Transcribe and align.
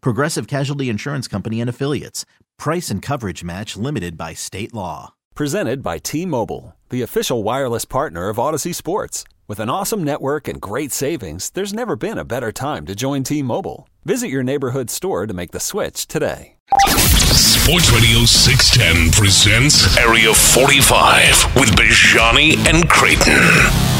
Progressive 0.00 0.46
Casualty 0.46 0.88
Insurance 0.88 1.28
Company 1.28 1.60
and 1.60 1.70
Affiliates. 1.70 2.24
Price 2.58 2.90
and 2.90 3.02
coverage 3.02 3.44
match 3.44 3.76
limited 3.76 4.16
by 4.16 4.34
state 4.34 4.74
law. 4.74 5.14
Presented 5.34 5.82
by 5.82 5.98
T 5.98 6.26
Mobile, 6.26 6.74
the 6.90 7.02
official 7.02 7.42
wireless 7.42 7.84
partner 7.84 8.28
of 8.28 8.36
Audacy 8.36 8.74
Sports. 8.74 9.24
With 9.48 9.60
an 9.60 9.70
awesome 9.70 10.02
network 10.02 10.48
and 10.48 10.60
great 10.60 10.92
savings, 10.92 11.50
there's 11.50 11.72
never 11.72 11.94
been 11.94 12.18
a 12.18 12.24
better 12.24 12.50
time 12.50 12.86
to 12.86 12.94
join 12.94 13.22
T 13.22 13.42
Mobile. 13.42 13.88
Visit 14.04 14.28
your 14.28 14.42
neighborhood 14.42 14.90
store 14.90 15.26
to 15.26 15.34
make 15.34 15.52
the 15.52 15.60
switch 15.60 16.06
today. 16.06 16.56
Sports 16.78 17.92
Radio 17.92 18.24
610 18.24 19.12
presents 19.12 19.96
Area 19.98 20.32
45 20.32 21.56
with 21.56 21.70
Bijani 21.76 22.56
and 22.66 22.88
Creighton. 22.88 23.95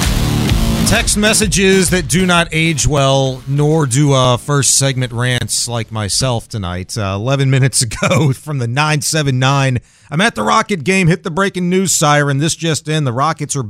Text 0.87 1.19
messages 1.19 1.91
that 1.91 2.07
do 2.07 2.27
not 2.27 2.47
age 2.53 2.87
well, 2.87 3.43
nor 3.49 3.87
do 3.87 4.13
uh, 4.13 4.37
first 4.37 4.79
segment 4.79 5.13
rants 5.13 5.67
like 5.67 5.91
myself 5.91 6.49
tonight. 6.49 6.97
Uh, 6.97 7.17
11 7.17 7.51
minutes 7.51 7.83
ago 7.83 8.33
from 8.33 8.59
the 8.59 8.69
979. 8.69 9.81
I'm 10.11 10.21
at 10.21 10.37
the 10.37 10.45
Rocket 10.45 10.85
game, 10.85 11.09
hit 11.09 11.25
the 11.25 11.31
breaking 11.31 11.69
news 11.69 11.91
siren. 11.91 12.39
This 12.39 12.55
just 12.55 12.87
in. 12.87 13.03
The 13.03 13.13
Rockets 13.13 13.57
are 13.57 13.65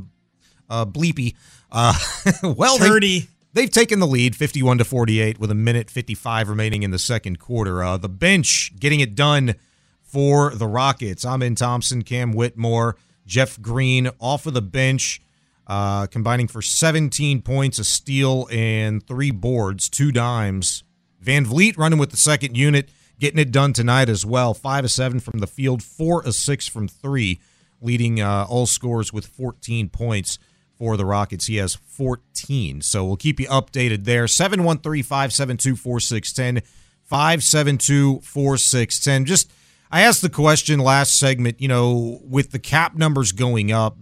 uh, 0.69 0.85
bleepy. 0.85 1.35
Uh, 1.73 1.95
well, 2.43 2.77
they, 2.77 3.23
they've 3.55 3.71
taken 3.71 3.99
the 3.99 4.07
lead 4.07 4.37
51 4.37 4.79
to 4.79 4.85
48 4.85 5.41
with 5.41 5.51
a 5.51 5.55
minute 5.55 5.91
55 5.91 6.51
remaining 6.51 6.83
in 6.83 6.91
the 6.91 6.99
second 6.99 7.39
quarter. 7.39 7.83
Uh, 7.83 7.97
the 7.97 8.11
bench 8.11 8.73
getting 8.79 9.01
it 9.01 9.15
done 9.15 9.55
for 10.03 10.55
the 10.55 10.67
Rockets. 10.67 11.25
Amen 11.25 11.55
Thompson, 11.55 12.03
Cam 12.03 12.33
Whitmore, 12.33 12.97
Jeff 13.27 13.61
Green 13.61 14.11
off 14.21 14.45
of 14.45 14.53
the 14.53 14.63
bench 14.63 15.23
uh, 15.67 16.07
combining 16.07 16.47
for 16.47 16.63
17 16.63 17.43
points, 17.43 17.79
a 17.79 17.85
steal, 17.85 18.49
and 18.51 19.07
three 19.07 19.31
boards, 19.31 19.89
two 19.89 20.13
dimes. 20.13 20.85
Van 21.21 21.45
Vleet 21.45 21.77
running 21.77 21.99
with 21.99 22.11
the 22.11 22.17
second 22.17 22.57
unit, 22.57 22.89
getting 23.19 23.39
it 23.39 23.51
done 23.51 23.73
tonight 23.73 24.09
as 24.09 24.25
well. 24.25 24.55
Five 24.55 24.85
of 24.85 24.91
seven 24.91 25.19
from 25.19 25.41
the 25.41 25.47
field, 25.47 25.83
four 25.83 26.25
of 26.25 26.35
six 26.35 26.69
from 26.69 26.87
three, 26.87 27.41
leading 27.81 28.21
uh, 28.21 28.47
all 28.49 28.67
scores 28.67 29.13
with 29.13 29.27
14 29.27 29.89
points 29.89 30.39
for 30.79 30.97
the 30.97 31.05
Rockets. 31.05 31.47
He 31.47 31.57
has 31.57 31.75
14. 31.75 32.83
So 32.83 33.05
we'll 33.05 33.17
keep 33.17 33.41
you 33.41 33.49
updated 33.49 34.05
there. 34.05 34.29
713 34.29 35.03
572 35.03 35.75
4610. 35.75 36.63
572 37.03 38.21
4610. 38.21 39.25
Just, 39.25 39.51
I 39.91 40.03
asked 40.03 40.23
the 40.23 40.29
question 40.29 40.79
last 40.81 41.19
segment, 41.19 41.61
you 41.61 41.69
know, 41.69 42.21
with 42.23 42.51
the 42.51 42.59
cap 42.59 42.95
numbers 42.95 43.33
going 43.33 43.73
up, 43.73 43.97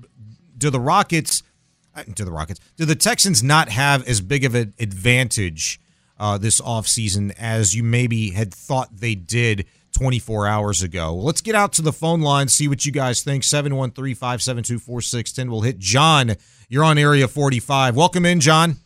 do 0.57 0.71
the 0.71 0.81
Rockets 0.81 1.43
to 2.15 2.25
the 2.25 2.33
Rockets. 2.33 2.61
Do 2.77 2.85
the 2.85 2.95
Texans 2.95 3.43
not 3.43 3.69
have 3.69 4.07
as 4.09 4.21
big 4.21 4.45
of 4.45 4.55
an 4.55 4.75
advantage 4.79 5.81
uh, 6.19 6.39
this 6.39 6.61
offseason 6.61 7.35
as 7.39 7.75
you 7.75 7.83
maybe 7.83 8.31
had 8.31 8.53
thought 8.53 8.97
they 8.97 9.15
did 9.15 9.67
24 9.93 10.47
hours 10.47 10.83
ago? 10.83 11.15
Let's 11.15 11.41
get 11.41 11.55
out 11.55 11.73
to 11.75 11.83
the 11.83 11.93
phone 11.93 12.21
line, 12.21 12.49
see 12.49 12.69
what 12.69 12.85
you 12.85 12.93
guys 12.93 13.23
think. 13.23 13.45
713 13.45 14.15
572 14.15 14.79
4610. 14.79 15.51
We'll 15.51 15.61
hit 15.63 15.79
John. 15.79 16.35
You're 16.69 16.85
on 16.85 16.99
Area 16.99 17.29
45. 17.29 17.97
Welcome 17.97 18.27
in, 18.27 18.41
John. 18.41 18.77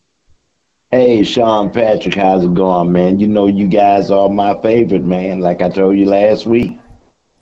Hey, 0.90 1.22
Shaun 1.22 1.70
Patrick, 1.70 2.14
how's 2.14 2.44
it 2.44 2.54
going, 2.54 2.92
man? 2.92 3.18
You 3.18 3.28
know, 3.28 3.46
you 3.46 3.68
guys 3.68 4.10
are 4.10 4.30
my 4.30 4.58
favorite, 4.62 5.04
man, 5.04 5.40
like 5.40 5.60
I 5.60 5.68
told 5.68 5.98
you 5.98 6.06
last 6.06 6.46
week. 6.46 6.78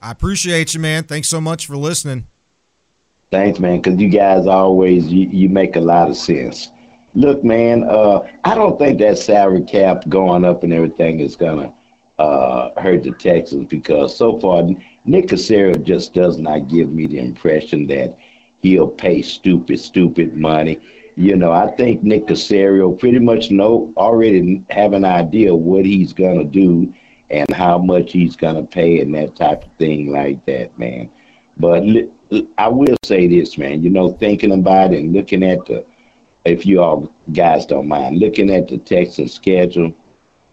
I 0.03 0.11
appreciate 0.11 0.75
you, 0.75 0.81
man. 0.81 1.05
Thanks 1.05 1.29
so 1.29 1.41
much 1.41 1.67
for 1.67 1.77
listening. 1.77 2.27
Thanks, 3.31 3.59
man, 3.59 3.81
because 3.81 4.01
you 4.01 4.09
guys 4.09 4.47
always 4.47 5.13
you, 5.13 5.29
you 5.29 5.49
make 5.49 5.77
a 5.77 5.81
lot 5.81 6.09
of 6.09 6.17
sense. 6.17 6.71
Look, 7.15 7.43
man, 7.45 7.85
uh, 7.85 8.29
I 8.45 8.55
don't 8.55 8.79
think 8.79 8.99
that 9.01 9.19
salary 9.19 9.63
cap 9.63 10.09
going 10.09 10.45
up 10.45 10.63
and 10.63 10.73
everything 10.73 11.21
is 11.21 11.37
gonna 11.37 11.75
uh, 12.19 12.71
hurt 12.81 13.03
the 13.05 13.13
Texans 13.13 13.67
because 13.67 14.17
so 14.17 14.39
far 14.39 14.63
Nick 15.05 15.27
Caserio 15.29 15.83
just 15.83 16.15
does 16.15 16.39
not 16.39 16.69
give 16.69 16.91
me 16.93 17.07
the 17.07 17.19
impression 17.19 17.87
that 17.89 18.17
he'll 18.59 18.89
pay 18.89 19.23
stupid, 19.23 19.79
stupid 19.81 20.35
money. 20.35 20.79
You 21.17 21.37
know, 21.37 21.53
I 21.53 21.71
think 21.77 22.03
Nick 22.03 22.27
Caserio 22.27 22.99
pretty 22.99 23.19
much 23.19 23.51
know 23.51 23.93
already 23.97 24.65
have 24.71 24.93
an 24.93 25.05
idea 25.05 25.55
what 25.55 25.85
he's 25.85 26.13
gonna 26.13 26.45
do 26.45 26.93
and 27.31 27.51
how 27.53 27.79
much 27.79 28.13
he's 28.13 28.37
gonna 28.37 28.65
pay 28.65 29.01
and 29.01 29.15
that 29.15 29.35
type 29.35 29.65
of 29.65 29.73
thing 29.79 30.11
like 30.13 30.45
that, 30.47 30.79
man. 30.79 31.11
But 31.57 31.85
I 32.59 32.69
will 32.69 32.97
say 33.05 33.27
this, 33.27 33.57
man. 33.57 33.83
You 33.83 33.91
know, 33.91 34.13
thinking 34.13 34.53
about 34.53 34.93
it 34.93 35.01
and 35.01 35.13
looking 35.13 35.43
at 35.43 35.65
the, 35.67 35.87
if 36.45 36.67
you 36.67 36.81
all 36.83 37.13
guys 37.33 37.67
don't 37.67 37.89
mind, 37.89 38.19
looking 38.19 38.51
at 38.51 38.69
the 38.69 38.79
Texans 38.79 39.33
schedule, 39.33 39.95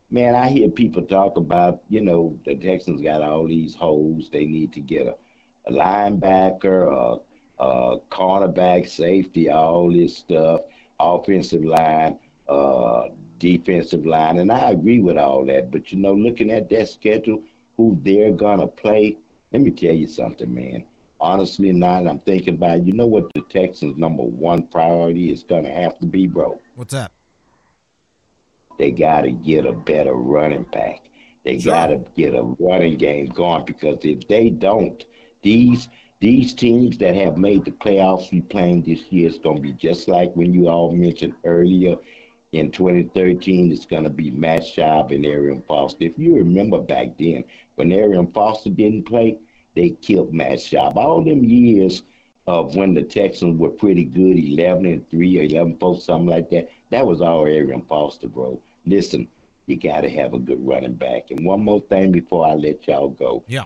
man, 0.10 0.36
I 0.36 0.50
hear 0.50 0.70
people 0.70 1.06
talk 1.06 1.38
about, 1.38 1.84
you 1.90 2.02
know, 2.02 2.40
the 2.46 2.56
Texans 2.56 3.02
got 3.02 3.22
all 3.22 3.48
these 3.48 3.76
holes. 3.76 4.30
They 4.30 4.46
need 4.46 4.72
to 4.74 4.82
get 4.82 5.08
a, 5.08 5.18
a 5.66 5.72
linebacker, 5.72 7.24
a, 7.60 7.64
a 7.64 8.00
cornerback, 8.02 8.88
safety, 8.88 9.50
all 9.50 9.92
this 9.92 10.18
stuff, 10.18 10.62
offensive 11.00 11.64
line, 11.64 12.20
uh, 12.48 13.10
defensive 13.38 14.06
line, 14.06 14.38
and 14.38 14.52
I 14.52 14.72
agree 14.72 15.00
with 15.00 15.18
all 15.18 15.46
that. 15.46 15.72
But 15.72 15.92
you 15.92 16.00
know, 16.00 16.14
looking 16.14 16.52
at 16.52 16.70
that 16.70 16.90
schedule, 16.90 17.44
who 17.78 17.98
they're 18.02 18.34
gonna 18.34 18.68
play, 18.68 19.18
let 19.52 19.62
me 19.62 19.72
tell 19.72 19.96
you 19.96 20.08
something, 20.08 20.54
man 20.54 20.88
honestly 21.24 21.72
not. 21.72 22.06
I'm 22.06 22.20
thinking 22.20 22.56
about, 22.56 22.86
you 22.86 22.94
know 22.94 23.08
what 23.08 23.32
the 23.34 23.42
Texans' 23.44 23.98
number 23.98 24.24
one 24.24 24.68
priority 24.68 25.32
is 25.32 25.44
going 25.44 25.64
to 25.64 25.72
have 25.72 25.98
to 26.00 26.06
be, 26.06 26.28
bro? 26.28 26.62
What's 26.76 26.94
that? 26.94 27.12
They 28.78 28.92
got 28.92 29.22
to 29.22 29.32
get 29.32 29.66
a 29.66 29.74
better 29.74 30.14
running 30.14 30.64
back. 30.64 31.10
They 31.44 31.60
sure. 31.60 31.72
got 31.72 31.88
to 31.88 31.98
get 32.16 32.36
a 32.36 32.44
running 32.44 32.98
game 32.98 33.28
going 33.28 33.66
because 33.66 34.04
if 34.04 34.28
they 34.28 34.50
don't, 34.50 35.06
these 35.42 35.90
these 36.20 36.54
teams 36.54 36.98
that 37.00 37.16
have 37.16 37.38
made 37.38 37.66
the 37.66 37.72
playoffs 37.72 38.32
we 38.32 38.42
playing 38.42 38.84
this 38.84 39.12
year 39.12 39.28
is 39.28 39.40
going 39.40 39.58
to 39.58 39.62
be 39.62 39.74
just 39.74 40.08
like 40.08 40.34
when 40.36 40.54
you 40.54 40.70
all 40.70 40.96
mentioned 40.96 41.36
earlier 41.44 41.98
in 42.54 42.72
2013. 42.72 43.72
It's 43.72 43.86
going 43.86 44.06
to 44.06 44.10
be 44.10 44.32
Matt 44.32 44.62
Schaub 44.62 45.14
and 45.14 45.26
Arian 45.26 45.64
Foster. 45.64 46.06
If 46.06 46.18
you 46.18 46.36
remember 46.36 46.82
back 46.82 47.18
then, 47.18 47.44
when 47.76 47.92
Arian 47.92 48.32
Foster 48.32 48.70
didn't 48.70 49.04
play, 49.04 49.38
they 49.75 49.92
killed 49.92 50.34
Matt 50.34 50.60
Schaub. 50.60 50.96
All 50.96 51.24
them 51.24 51.44
years 51.44 52.04
of 52.48 52.75
when 52.75 52.94
the 52.94 53.04
Texans 53.04 53.60
were 53.60 53.70
pretty 53.70 54.06
good, 54.06 54.38
11 54.38 54.86
and 54.86 55.10
3 55.10 55.40
or 55.40 55.44
11 55.44 55.80
4, 55.80 56.02
something 56.02 56.28
like 56.28 56.50
that, 56.50 56.70
that 56.90 57.06
was 57.06 57.22
all 57.22 57.46
Arian 57.46 57.86
Foster, 57.86 58.28
bro. 58.28 58.62
Listen, 58.86 59.30
you 59.66 59.78
got 59.78 60.02
to 60.02 60.10
have 60.10 60.34
a 60.34 60.40
good 60.40 60.66
running 60.66 60.96
back. 60.96 61.31
And 61.31 61.46
one 61.46 61.64
more 61.64 61.81
thing 61.81 62.12
before 62.12 62.46
I 62.46 62.54
let 62.54 62.86
y'all 62.88 63.10
go. 63.10 63.46
Yeah. 63.48 63.66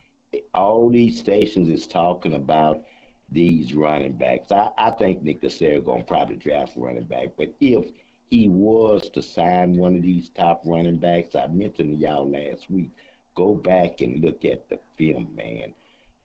All 0.54 0.90
these 0.90 1.20
stations 1.20 1.70
is 1.70 1.88
talking 1.88 2.34
about 2.34 2.86
these 3.30 3.74
running 3.74 4.18
backs. 4.18 4.52
I, 4.52 4.72
I 4.78 4.92
think 4.92 5.24
Nick 5.24 5.42
Caserio 5.42 5.84
going 5.84 6.02
to 6.02 6.08
probably 6.08 6.36
draft 6.36 6.78
a 6.78 6.80
running 6.80 7.08
back. 7.08 7.36
But 7.36 7.56
if 7.60 7.98
he 8.26 8.48
was 8.48 9.10
to 9.12 9.24
sign 9.24 9.78
one 9.78 9.96
of 9.96 10.04
these 10.04 10.30
top 10.30 10.62
running 10.66 11.00
backs, 11.00 11.36
I 11.36 11.48
mentioned 11.48 11.92
to 11.92 11.96
y'all 11.96 12.30
last 12.30 12.70
week, 12.70 12.92
go 13.36 13.56
back 13.56 14.02
and 14.02 14.22
look 14.22 14.46
at 14.46 14.70
the 14.70 14.82
film, 14.96 15.34
man. 15.36 15.74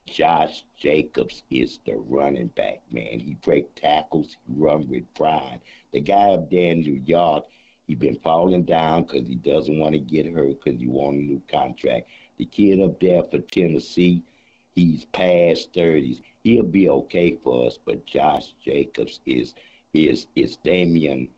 Josh 0.05 0.65
Jacobs 0.77 1.45
is 1.51 1.79
the 1.81 1.97
running 1.97 2.49
back, 2.49 2.91
man. 2.93 3.21
He 3.21 3.35
break 3.35 3.75
tackles, 3.75 4.35
he 4.35 4.41
run 4.49 4.89
with 4.89 5.13
pride. 5.15 5.63
The 5.93 6.01
guy 6.01 6.31
up 6.33 6.51
there 6.51 6.73
in 6.73 6.81
New 6.81 7.01
York, 7.01 7.47
he 7.87 7.95
been 7.95 8.21
falling 8.21 8.65
down 8.65 9.05
because 9.05 9.29
he 9.29 9.37
doesn't 9.37 9.79
want 9.79 9.95
to 9.95 10.01
get 10.01 10.27
hurt 10.27 10.63
because 10.63 10.81
he 10.81 10.87
want 10.87 11.17
a 11.17 11.21
new 11.21 11.41
contract. 11.49 12.09
the 12.37 12.47
kid 12.47 12.81
up 12.81 12.99
there 13.01 13.23
for 13.25 13.41
Tennessee, 13.41 14.25
he's 14.73 15.05
past 15.07 15.73
thirties. 15.73 16.21
He'll 16.43 16.65
be 16.65 16.89
okay 16.89 17.37
for 17.37 17.67
us. 17.67 17.79
But 17.79 18.05
Josh 18.05 18.53
Jacobs 18.55 19.21
is 19.27 19.55
is 19.93 20.27
is 20.35 20.57
Dameon, 20.59 21.33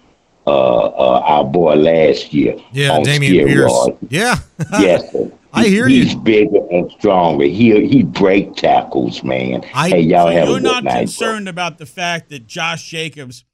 uh, 0.47 0.87
uh, 0.87 1.23
our 1.27 1.45
boy 1.45 1.75
last 1.75 2.33
year. 2.33 2.57
Yeah, 2.73 3.01
Dameon 3.01 3.47
Pierce. 3.47 3.89
Yeah. 4.09 4.37
yes, 4.81 5.13
sir. 5.13 5.31
I 5.55 5.65
hear 5.67 5.87
He's 5.89 5.97
you. 5.99 6.05
He's 6.05 6.15
bigger 6.17 6.59
and 6.71 6.91
stronger. 6.93 7.45
He 7.45 7.87
he 7.87 8.03
break 8.03 8.57
tackles, 8.57 9.23
man. 9.23 9.65
I- 9.75 9.89
hey, 9.91 10.01
y'all 10.01 10.27
have 10.31 10.49
You're 10.49 10.59
a 10.59 10.61
good 10.61 10.63
not 10.65 10.85
night. 10.85 10.91
bro. 10.93 11.01
concerned 11.03 11.49
about 11.49 11.79
the 11.79 11.87
fact 11.87 12.29
that 12.31 12.47
Josh 12.47 12.89
Jacobs 12.91 13.45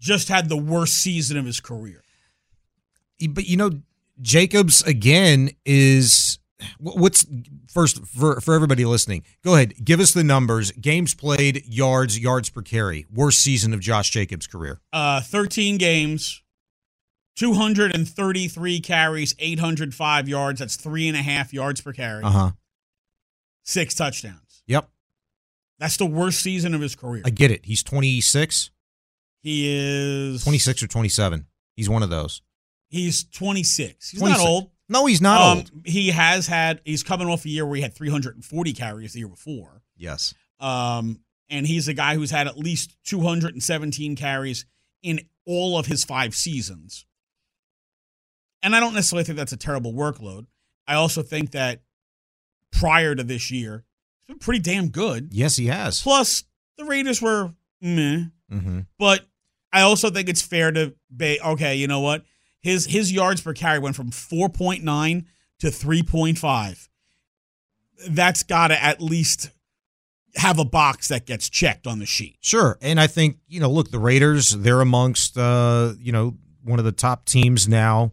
just 0.00 0.28
had 0.28 0.48
the 0.48 0.56
worst 0.56 0.94
season 1.02 1.36
of 1.36 1.46
his 1.46 1.60
career. 1.60 2.02
but 3.30 3.46
you 3.46 3.56
know, 3.56 3.70
Jacobs 4.20 4.82
again 4.82 5.50
is 5.64 6.38
what's 6.78 7.26
first 7.68 8.04
for 8.06 8.40
for 8.40 8.54
everybody 8.54 8.84
listening. 8.84 9.22
Go 9.42 9.54
ahead, 9.54 9.74
give 9.84 10.00
us 10.00 10.12
the 10.12 10.24
numbers: 10.24 10.70
games 10.72 11.14
played, 11.14 11.64
yards, 11.66 12.18
yards 12.18 12.48
per 12.50 12.62
carry. 12.62 13.06
Worst 13.12 13.38
season 13.40 13.72
of 13.72 13.80
Josh 13.80 14.10
Jacobs' 14.10 14.46
career. 14.46 14.80
Uh, 14.92 15.20
13 15.22 15.76
games, 15.78 16.42
233 17.36 18.80
carries, 18.80 19.34
805 19.38 20.28
yards. 20.28 20.60
That's 20.60 20.76
three 20.76 21.08
and 21.08 21.16
a 21.16 21.22
half 21.22 21.52
yards 21.52 21.80
per 21.80 21.92
carry. 21.92 22.24
Uh 22.24 22.30
huh. 22.30 22.50
Six 23.62 23.94
touchdowns. 23.94 24.62
Yep, 24.66 24.88
That's 25.78 25.96
the 25.96 26.06
worst 26.06 26.40
season 26.40 26.74
of 26.74 26.80
his 26.80 26.94
career. 26.96 27.22
I 27.24 27.30
get 27.30 27.50
it. 27.50 27.64
He's 27.64 27.82
26, 27.82 28.70
He 29.42 30.32
is 30.34 30.42
26 30.42 30.82
or 30.82 30.86
27. 30.88 31.46
He's 31.76 31.88
one 31.88 32.02
of 32.02 32.10
those. 32.10 32.42
He's 32.88 33.24
26. 33.24 34.10
He's 34.10 34.20
26. 34.20 34.42
not 34.42 34.48
old. 34.48 34.70
No, 34.88 35.06
he's 35.06 35.20
not 35.20 35.40
um, 35.40 35.58
old. 35.58 35.70
He 35.84 36.08
has 36.10 36.46
had. 36.46 36.80
He's 36.84 37.02
coming 37.02 37.28
off 37.28 37.44
a 37.44 37.48
year 37.48 37.66
where 37.66 37.76
he 37.76 37.82
had 37.82 37.92
340 37.94 38.72
carries 38.72 39.12
the 39.12 39.20
year 39.20 39.28
before. 39.28 39.82
Yes. 39.96 40.34
Um, 40.60 41.20
and 41.50 41.66
he's 41.66 41.88
a 41.88 41.94
guy 41.94 42.14
who's 42.14 42.30
had 42.30 42.46
at 42.46 42.56
least 42.56 42.96
217 43.04 44.16
carries 44.16 44.64
in 45.02 45.20
all 45.44 45.78
of 45.78 45.86
his 45.86 46.04
five 46.04 46.34
seasons. 46.34 47.04
And 48.62 48.74
I 48.74 48.80
don't 48.80 48.94
necessarily 48.94 49.24
think 49.24 49.38
that's 49.38 49.52
a 49.52 49.56
terrible 49.56 49.92
workload. 49.92 50.46
I 50.88 50.94
also 50.94 51.22
think 51.22 51.52
that 51.52 51.82
prior 52.72 53.14
to 53.14 53.22
this 53.22 53.50
year, 53.50 53.84
it's 54.18 54.26
been 54.28 54.38
pretty 54.38 54.60
damn 54.60 54.88
good. 54.88 55.28
Yes, 55.32 55.56
he 55.56 55.66
has. 55.66 56.02
Plus, 56.02 56.44
the 56.78 56.84
Raiders 56.84 57.22
were 57.22 57.52
meh. 57.80 58.24
Mm-hmm. 58.50 58.80
But 58.98 59.26
I 59.72 59.82
also 59.82 60.10
think 60.10 60.28
it's 60.28 60.42
fair 60.42 60.72
to 60.72 60.94
be 61.14 61.40
okay. 61.40 61.76
You 61.76 61.86
know 61.86 62.00
what? 62.00 62.24
His 62.60 62.86
his 62.86 63.12
yards 63.12 63.40
per 63.40 63.52
carry 63.52 63.78
went 63.78 63.96
from 63.96 64.10
four 64.10 64.48
point 64.48 64.82
nine 64.82 65.26
to 65.60 65.70
three 65.70 66.02
point 66.02 66.38
five. 66.38 66.88
That's 68.08 68.42
got 68.42 68.68
to 68.68 68.82
at 68.82 69.00
least 69.00 69.50
have 70.34 70.58
a 70.58 70.64
box 70.64 71.08
that 71.08 71.26
gets 71.26 71.48
checked 71.48 71.86
on 71.86 71.98
the 71.98 72.06
sheet. 72.06 72.36
Sure. 72.40 72.78
And 72.82 73.00
I 73.00 73.06
think, 73.06 73.38
you 73.48 73.58
know, 73.58 73.70
look, 73.70 73.90
the 73.90 73.98
Raiders, 73.98 74.50
they're 74.50 74.82
amongst 74.82 75.38
uh, 75.38 75.94
you 75.98 76.12
know, 76.12 76.36
one 76.62 76.78
of 76.78 76.84
the 76.84 76.92
top 76.92 77.24
teams 77.24 77.68
now. 77.68 78.12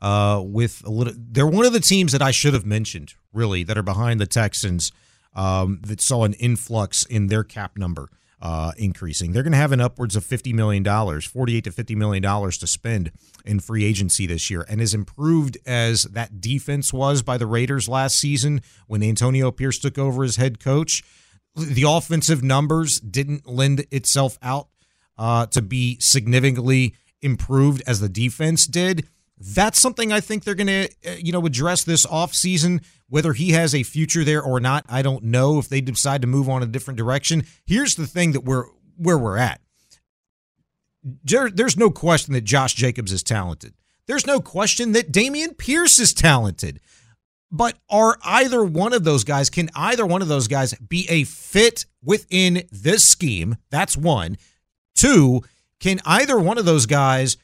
Uh, 0.00 0.42
with 0.44 0.82
a 0.84 0.90
little 0.90 1.14
they're 1.16 1.46
one 1.46 1.64
of 1.64 1.72
the 1.72 1.80
teams 1.80 2.12
that 2.12 2.20
I 2.20 2.30
should 2.30 2.52
have 2.52 2.66
mentioned, 2.66 3.14
really, 3.32 3.64
that 3.64 3.78
are 3.78 3.82
behind 3.82 4.20
the 4.20 4.26
Texans, 4.26 4.92
um, 5.34 5.80
that 5.86 6.00
saw 6.00 6.24
an 6.24 6.34
influx 6.34 7.04
in 7.06 7.28
their 7.28 7.44
cap 7.44 7.78
number 7.78 8.08
uh 8.42 8.72
increasing. 8.76 9.32
They're 9.32 9.42
gonna 9.42 9.56
have 9.56 9.72
an 9.72 9.80
upwards 9.80 10.16
of 10.16 10.24
fifty 10.24 10.52
million 10.52 10.82
dollars, 10.82 11.24
forty 11.24 11.56
eight 11.56 11.64
to 11.64 11.72
fifty 11.72 11.94
million 11.94 12.22
dollars 12.22 12.58
to 12.58 12.66
spend 12.66 13.12
in 13.46 13.60
free 13.60 13.84
agency 13.84 14.26
this 14.26 14.50
year. 14.50 14.66
And 14.68 14.80
as 14.80 14.92
improved 14.92 15.56
as 15.64 16.02
that 16.02 16.40
defense 16.40 16.92
was 16.92 17.22
by 17.22 17.38
the 17.38 17.46
Raiders 17.46 17.88
last 17.88 18.18
season 18.18 18.60
when 18.86 19.02
Antonio 19.02 19.50
Pierce 19.50 19.78
took 19.78 19.96
over 19.96 20.24
as 20.24 20.36
head 20.36 20.60
coach, 20.60 21.02
the 21.56 21.84
offensive 21.86 22.42
numbers 22.42 23.00
didn't 23.00 23.46
lend 23.46 23.86
itself 23.90 24.38
out 24.42 24.68
uh, 25.16 25.46
to 25.46 25.62
be 25.62 25.98
significantly 26.00 26.94
improved 27.22 27.82
as 27.86 28.00
the 28.00 28.08
defense 28.08 28.66
did. 28.66 29.08
That's 29.54 29.78
something 29.78 30.12
I 30.12 30.20
think 30.20 30.44
they're 30.44 30.54
going 30.54 30.66
to, 30.68 30.88
uh, 31.06 31.14
you 31.18 31.32
know, 31.32 31.44
address 31.44 31.84
this 31.84 32.06
offseason. 32.06 32.82
Whether 33.08 33.34
he 33.34 33.50
has 33.52 33.74
a 33.74 33.82
future 33.82 34.24
there 34.24 34.42
or 34.42 34.58
not, 34.60 34.84
I 34.88 35.02
don't 35.02 35.24
know. 35.24 35.58
If 35.58 35.68
they 35.68 35.80
decide 35.80 36.22
to 36.22 36.26
move 36.26 36.48
on 36.48 36.62
a 36.62 36.66
different 36.66 36.96
direction, 36.98 37.44
here's 37.66 37.94
the 37.96 38.06
thing 38.06 38.32
that 38.32 38.44
we're 38.44 38.66
where 38.96 39.18
we're 39.18 39.36
at. 39.36 39.60
There- 41.02 41.50
There's 41.50 41.76
no 41.76 41.90
question 41.90 42.32
that 42.34 42.44
Josh 42.44 42.74
Jacobs 42.74 43.12
is 43.12 43.22
talented. 43.22 43.74
There's 44.06 44.26
no 44.26 44.40
question 44.40 44.92
that 44.92 45.12
Dameon 45.12 45.56
Pierce 45.58 45.98
is 45.98 46.14
talented. 46.14 46.80
But 47.50 47.78
are 47.88 48.18
either 48.24 48.64
one 48.64 48.92
of 48.92 49.04
those 49.04 49.22
guys, 49.22 49.48
can 49.50 49.70
either 49.76 50.04
one 50.04 50.22
of 50.22 50.28
those 50.28 50.48
guys 50.48 50.74
be 50.74 51.06
a 51.08 51.24
fit 51.24 51.86
within 52.02 52.64
this 52.72 53.04
scheme? 53.04 53.56
That's 53.70 53.96
one. 53.96 54.36
Two, 54.94 55.42
can 55.78 56.00
either 56.04 56.38
one 56.38 56.58
of 56.58 56.64
those 56.64 56.86
guys 56.86 57.36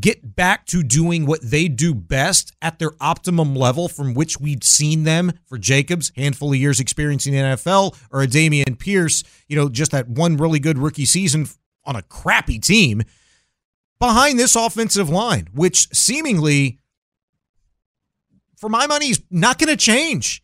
get 0.00 0.34
back 0.34 0.66
to 0.66 0.82
doing 0.82 1.26
what 1.26 1.40
they 1.42 1.68
do 1.68 1.94
best 1.94 2.52
at 2.60 2.78
their 2.78 2.92
optimum 3.00 3.54
level 3.54 3.88
from 3.88 4.14
which 4.14 4.40
we'd 4.40 4.64
seen 4.64 5.04
them 5.04 5.32
for 5.46 5.58
Jacobs, 5.58 6.10
handful 6.16 6.52
of 6.52 6.58
years 6.58 6.80
experiencing 6.80 7.32
the 7.32 7.38
NFL, 7.38 7.96
or 8.10 8.22
a 8.22 8.26
Dameon 8.26 8.78
Pierce, 8.78 9.22
you 9.48 9.56
know, 9.56 9.68
just 9.68 9.92
that 9.92 10.08
one 10.08 10.36
really 10.36 10.58
good 10.58 10.78
rookie 10.78 11.04
season 11.04 11.46
on 11.84 11.94
a 11.94 12.02
crappy 12.02 12.58
team 12.58 13.02
behind 14.00 14.38
this 14.38 14.56
offensive 14.56 15.08
line, 15.08 15.48
which 15.54 15.88
seemingly 15.94 16.80
for 18.56 18.68
my 18.68 18.86
money, 18.86 19.10
is 19.10 19.22
not 19.30 19.58
going 19.58 19.68
to 19.68 19.76
change. 19.76 20.42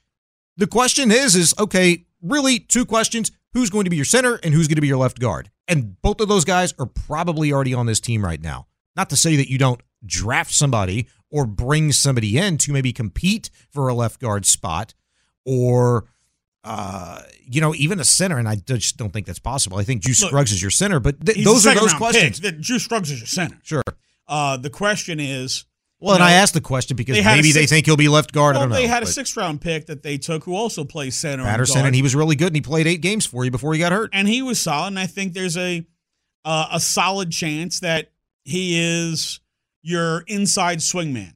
The 0.56 0.66
question 0.66 1.10
is, 1.10 1.34
is 1.34 1.54
okay, 1.58 2.04
really 2.20 2.58
two 2.58 2.84
questions. 2.84 3.32
Who's 3.54 3.70
going 3.70 3.84
to 3.84 3.90
be 3.90 3.96
your 3.96 4.04
center 4.04 4.38
and 4.42 4.54
who's 4.54 4.68
going 4.68 4.76
to 4.76 4.82
be 4.82 4.88
your 4.88 4.98
left 4.98 5.18
guard? 5.18 5.50
And 5.68 6.00
both 6.02 6.20
of 6.20 6.28
those 6.28 6.44
guys 6.44 6.74
are 6.78 6.86
probably 6.86 7.52
already 7.52 7.74
on 7.74 7.86
this 7.86 8.00
team 8.00 8.24
right 8.24 8.40
now. 8.40 8.66
Not 8.96 9.10
to 9.10 9.16
say 9.16 9.36
that 9.36 9.50
you 9.50 9.58
don't 9.58 9.80
draft 10.04 10.52
somebody 10.52 11.06
or 11.30 11.46
bring 11.46 11.92
somebody 11.92 12.36
in 12.36 12.58
to 12.58 12.72
maybe 12.72 12.92
compete 12.92 13.50
for 13.70 13.88
a 13.88 13.94
left 13.94 14.20
guard 14.20 14.44
spot 14.46 14.94
or 15.44 16.04
uh, 16.64 17.20
you 17.44 17.60
know, 17.60 17.74
even 17.74 17.98
a 17.98 18.04
center, 18.04 18.38
and 18.38 18.48
I 18.48 18.54
just 18.54 18.96
don't 18.96 19.12
think 19.12 19.26
that's 19.26 19.40
possible. 19.40 19.78
I 19.78 19.82
think 19.84 20.02
Juice 20.02 20.22
Look, 20.22 20.30
Scruggs 20.30 20.52
is 20.52 20.62
your 20.62 20.70
center, 20.70 21.00
but 21.00 21.24
th- 21.26 21.44
those 21.44 21.66
are 21.66 21.74
those 21.74 21.92
questions. 21.94 22.38
pick. 22.38 22.60
Drew 22.60 22.78
Scruggs 22.78 23.10
is 23.10 23.18
your 23.18 23.26
center. 23.26 23.58
Sure. 23.64 23.82
Uh, 24.28 24.56
the 24.58 24.70
question 24.70 25.18
is, 25.18 25.64
Well, 25.98 26.12
and 26.14 26.20
you 26.20 26.26
I 26.26 26.30
know, 26.30 26.36
asked 26.36 26.54
the 26.54 26.60
question 26.60 26.96
because 26.96 27.16
they 27.16 27.24
maybe 27.24 27.50
they 27.50 27.66
think 27.66 27.86
he'll 27.86 27.96
be 27.96 28.06
left 28.08 28.32
guard. 28.32 28.54
I 28.54 28.60
don't 28.60 28.68
know. 28.68 28.76
they 28.76 28.86
had 28.86 29.02
a 29.02 29.06
sixth 29.06 29.36
round 29.36 29.60
pick 29.60 29.86
that 29.86 30.04
they 30.04 30.18
took 30.18 30.44
who 30.44 30.54
also 30.54 30.84
plays 30.84 31.16
center. 31.16 31.42
and 31.42 31.50
Patterson, 31.50 31.74
guard. 31.78 31.86
and 31.86 31.96
he 31.96 32.02
was 32.02 32.14
really 32.14 32.36
good, 32.36 32.48
and 32.48 32.56
he 32.56 32.60
played 32.62 32.86
eight 32.86 33.00
games 33.00 33.26
for 33.26 33.44
you 33.44 33.50
before 33.50 33.72
he 33.72 33.80
got 33.80 33.90
hurt. 33.90 34.10
and 34.12 34.28
he 34.28 34.40
was 34.40 34.60
solid. 34.60 34.86
And 34.88 35.00
I 35.00 35.06
think 35.06 35.32
there's 35.32 35.56
a 35.56 35.84
uh, 36.44 36.66
a 36.70 36.78
solid 36.78 37.32
chance 37.32 37.80
that 37.80 38.11
he 38.44 38.78
is 38.80 39.40
your 39.82 40.24
inside 40.26 40.78
swingman, 40.78 41.34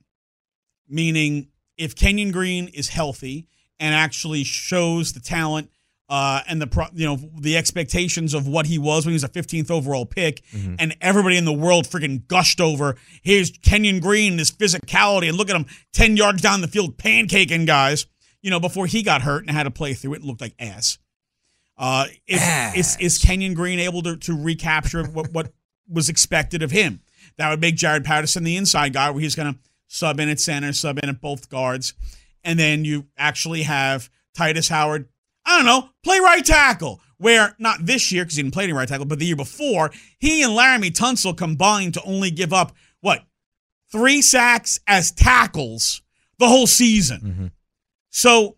meaning 0.88 1.48
if 1.76 1.94
Kenyon 1.94 2.30
Green 2.30 2.68
is 2.68 2.88
healthy 2.88 3.46
and 3.78 3.94
actually 3.94 4.44
shows 4.44 5.12
the 5.12 5.20
talent 5.20 5.70
uh, 6.08 6.40
and 6.46 6.62
the 6.62 6.66
pro- 6.68 6.86
you 6.94 7.04
know 7.04 7.18
the 7.40 7.56
expectations 7.56 8.32
of 8.32 8.46
what 8.46 8.66
he 8.66 8.78
was 8.78 9.04
when 9.04 9.10
he 9.10 9.14
was 9.14 9.24
a 9.24 9.28
15th 9.28 9.70
overall 9.70 10.06
pick, 10.06 10.42
and 10.78 10.96
everybody 11.00 11.36
in 11.36 11.44
the 11.44 11.52
world 11.52 11.84
freaking 11.86 12.26
gushed 12.28 12.60
over 12.60 12.96
here's 13.22 13.50
Kenyon 13.50 13.98
Green, 14.00 14.38
his 14.38 14.52
physicality, 14.52 15.28
and 15.28 15.36
look 15.36 15.50
at 15.50 15.56
him 15.56 15.66
10 15.94 16.16
yards 16.16 16.40
down 16.40 16.60
the 16.60 16.68
field 16.68 16.96
pancaking 16.96 17.66
guys. 17.66 18.06
You 18.40 18.50
know, 18.50 18.60
before 18.60 18.86
he 18.86 19.02
got 19.02 19.22
hurt 19.22 19.42
and 19.42 19.50
had 19.50 19.64
to 19.64 19.72
play 19.72 19.94
through 19.94 20.14
it, 20.14 20.18
it 20.18 20.24
looked 20.24 20.40
like 20.40 20.54
ass. 20.60 20.98
Uh, 21.76 22.06
is, 22.28 22.40
is 22.76 22.96
is 23.00 23.18
Kenyon 23.18 23.54
Green 23.54 23.80
able 23.80 24.02
to, 24.02 24.16
to 24.16 24.40
recapture 24.40 25.04
what, 25.04 25.32
what 25.32 25.52
was 25.88 26.08
expected 26.08 26.62
of 26.62 26.70
him? 26.70 27.00
That 27.38 27.50
would 27.50 27.60
make 27.60 27.76
Jarrett 27.76 28.04
Patterson 28.04 28.44
the 28.44 28.56
inside 28.56 28.92
guy, 28.92 29.10
where 29.10 29.20
he's 29.20 29.34
going 29.34 29.52
to 29.52 29.58
sub 29.88 30.20
in 30.20 30.28
at 30.28 30.40
center, 30.40 30.72
sub 30.72 30.98
in 31.02 31.08
at 31.08 31.20
both 31.20 31.48
guards, 31.48 31.94
and 32.44 32.58
then 32.58 32.84
you 32.84 33.06
actually 33.16 33.62
have 33.62 34.10
Tytus 34.36 34.68
Howard. 34.68 35.08
I 35.44 35.56
don't 35.56 35.66
know, 35.66 35.90
play 36.02 36.18
right 36.18 36.44
tackle. 36.44 37.00
Where 37.18 37.54
not 37.58 37.86
this 37.86 38.12
year 38.12 38.24
because 38.24 38.36
he 38.36 38.42
didn't 38.42 38.52
play 38.52 38.64
any 38.64 38.74
right 38.74 38.86
tackle, 38.86 39.06
but 39.06 39.18
the 39.18 39.24
year 39.24 39.36
before, 39.36 39.90
he 40.18 40.42
and 40.42 40.52
Laremy 40.52 40.90
Tunsil 40.90 41.36
combined 41.36 41.94
to 41.94 42.02
only 42.02 42.30
give 42.30 42.52
up 42.52 42.72
what 43.00 43.24
three 43.90 44.20
sacks 44.20 44.78
as 44.86 45.12
tackles 45.12 46.02
the 46.38 46.48
whole 46.48 46.66
season. 46.66 47.20
Mm-hmm. 47.20 47.46
So 48.10 48.56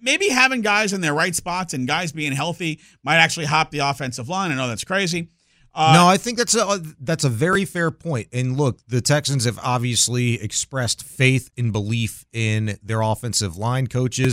maybe 0.00 0.28
having 0.28 0.60
guys 0.60 0.92
in 0.92 1.00
their 1.00 1.14
right 1.14 1.34
spots 1.34 1.72
and 1.72 1.88
guys 1.88 2.12
being 2.12 2.32
healthy 2.32 2.80
might 3.02 3.16
actually 3.16 3.46
hop 3.46 3.70
the 3.70 3.78
offensive 3.78 4.28
line. 4.28 4.50
I 4.50 4.54
know 4.54 4.68
that's 4.68 4.84
crazy. 4.84 5.28
Uh, 5.74 5.92
no, 5.94 6.08
I 6.08 6.16
think 6.16 6.38
that's 6.38 6.54
a 6.56 6.82
that's 7.00 7.24
a 7.24 7.28
very 7.28 7.64
fair 7.64 7.90
point. 7.90 8.28
And 8.32 8.56
look, 8.56 8.78
the 8.88 9.00
Texans 9.00 9.44
have 9.44 9.58
obviously 9.62 10.42
expressed 10.42 11.02
faith 11.02 11.50
and 11.56 11.72
belief 11.72 12.24
in 12.32 12.78
their 12.82 13.00
offensive 13.00 13.56
line 13.56 13.86
coaches, 13.86 14.32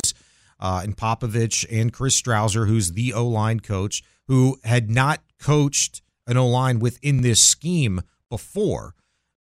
uh, 0.59 0.81
and 0.83 0.97
Popovich 0.97 1.65
and 1.71 1.93
Chris 1.93 2.19
Strausser, 2.19 2.67
who's 2.67 2.93
the 2.93 3.13
O 3.13 3.27
line 3.27 3.59
coach, 3.59 4.01
who 4.27 4.57
had 4.63 4.89
not 4.89 5.21
coached 5.39 6.01
an 6.25 6.37
O 6.37 6.47
line 6.47 6.79
within 6.79 7.21
this 7.21 7.41
scheme 7.41 8.01
before. 8.29 8.95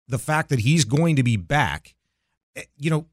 The 0.08 0.18
fact 0.18 0.50
that 0.50 0.58
he's 0.60 0.84
going 0.84 1.16
to 1.16 1.22
be 1.22 1.38
back, 1.38 1.94
eh, 2.56 2.64
you 2.76 2.90
know, 2.90 3.06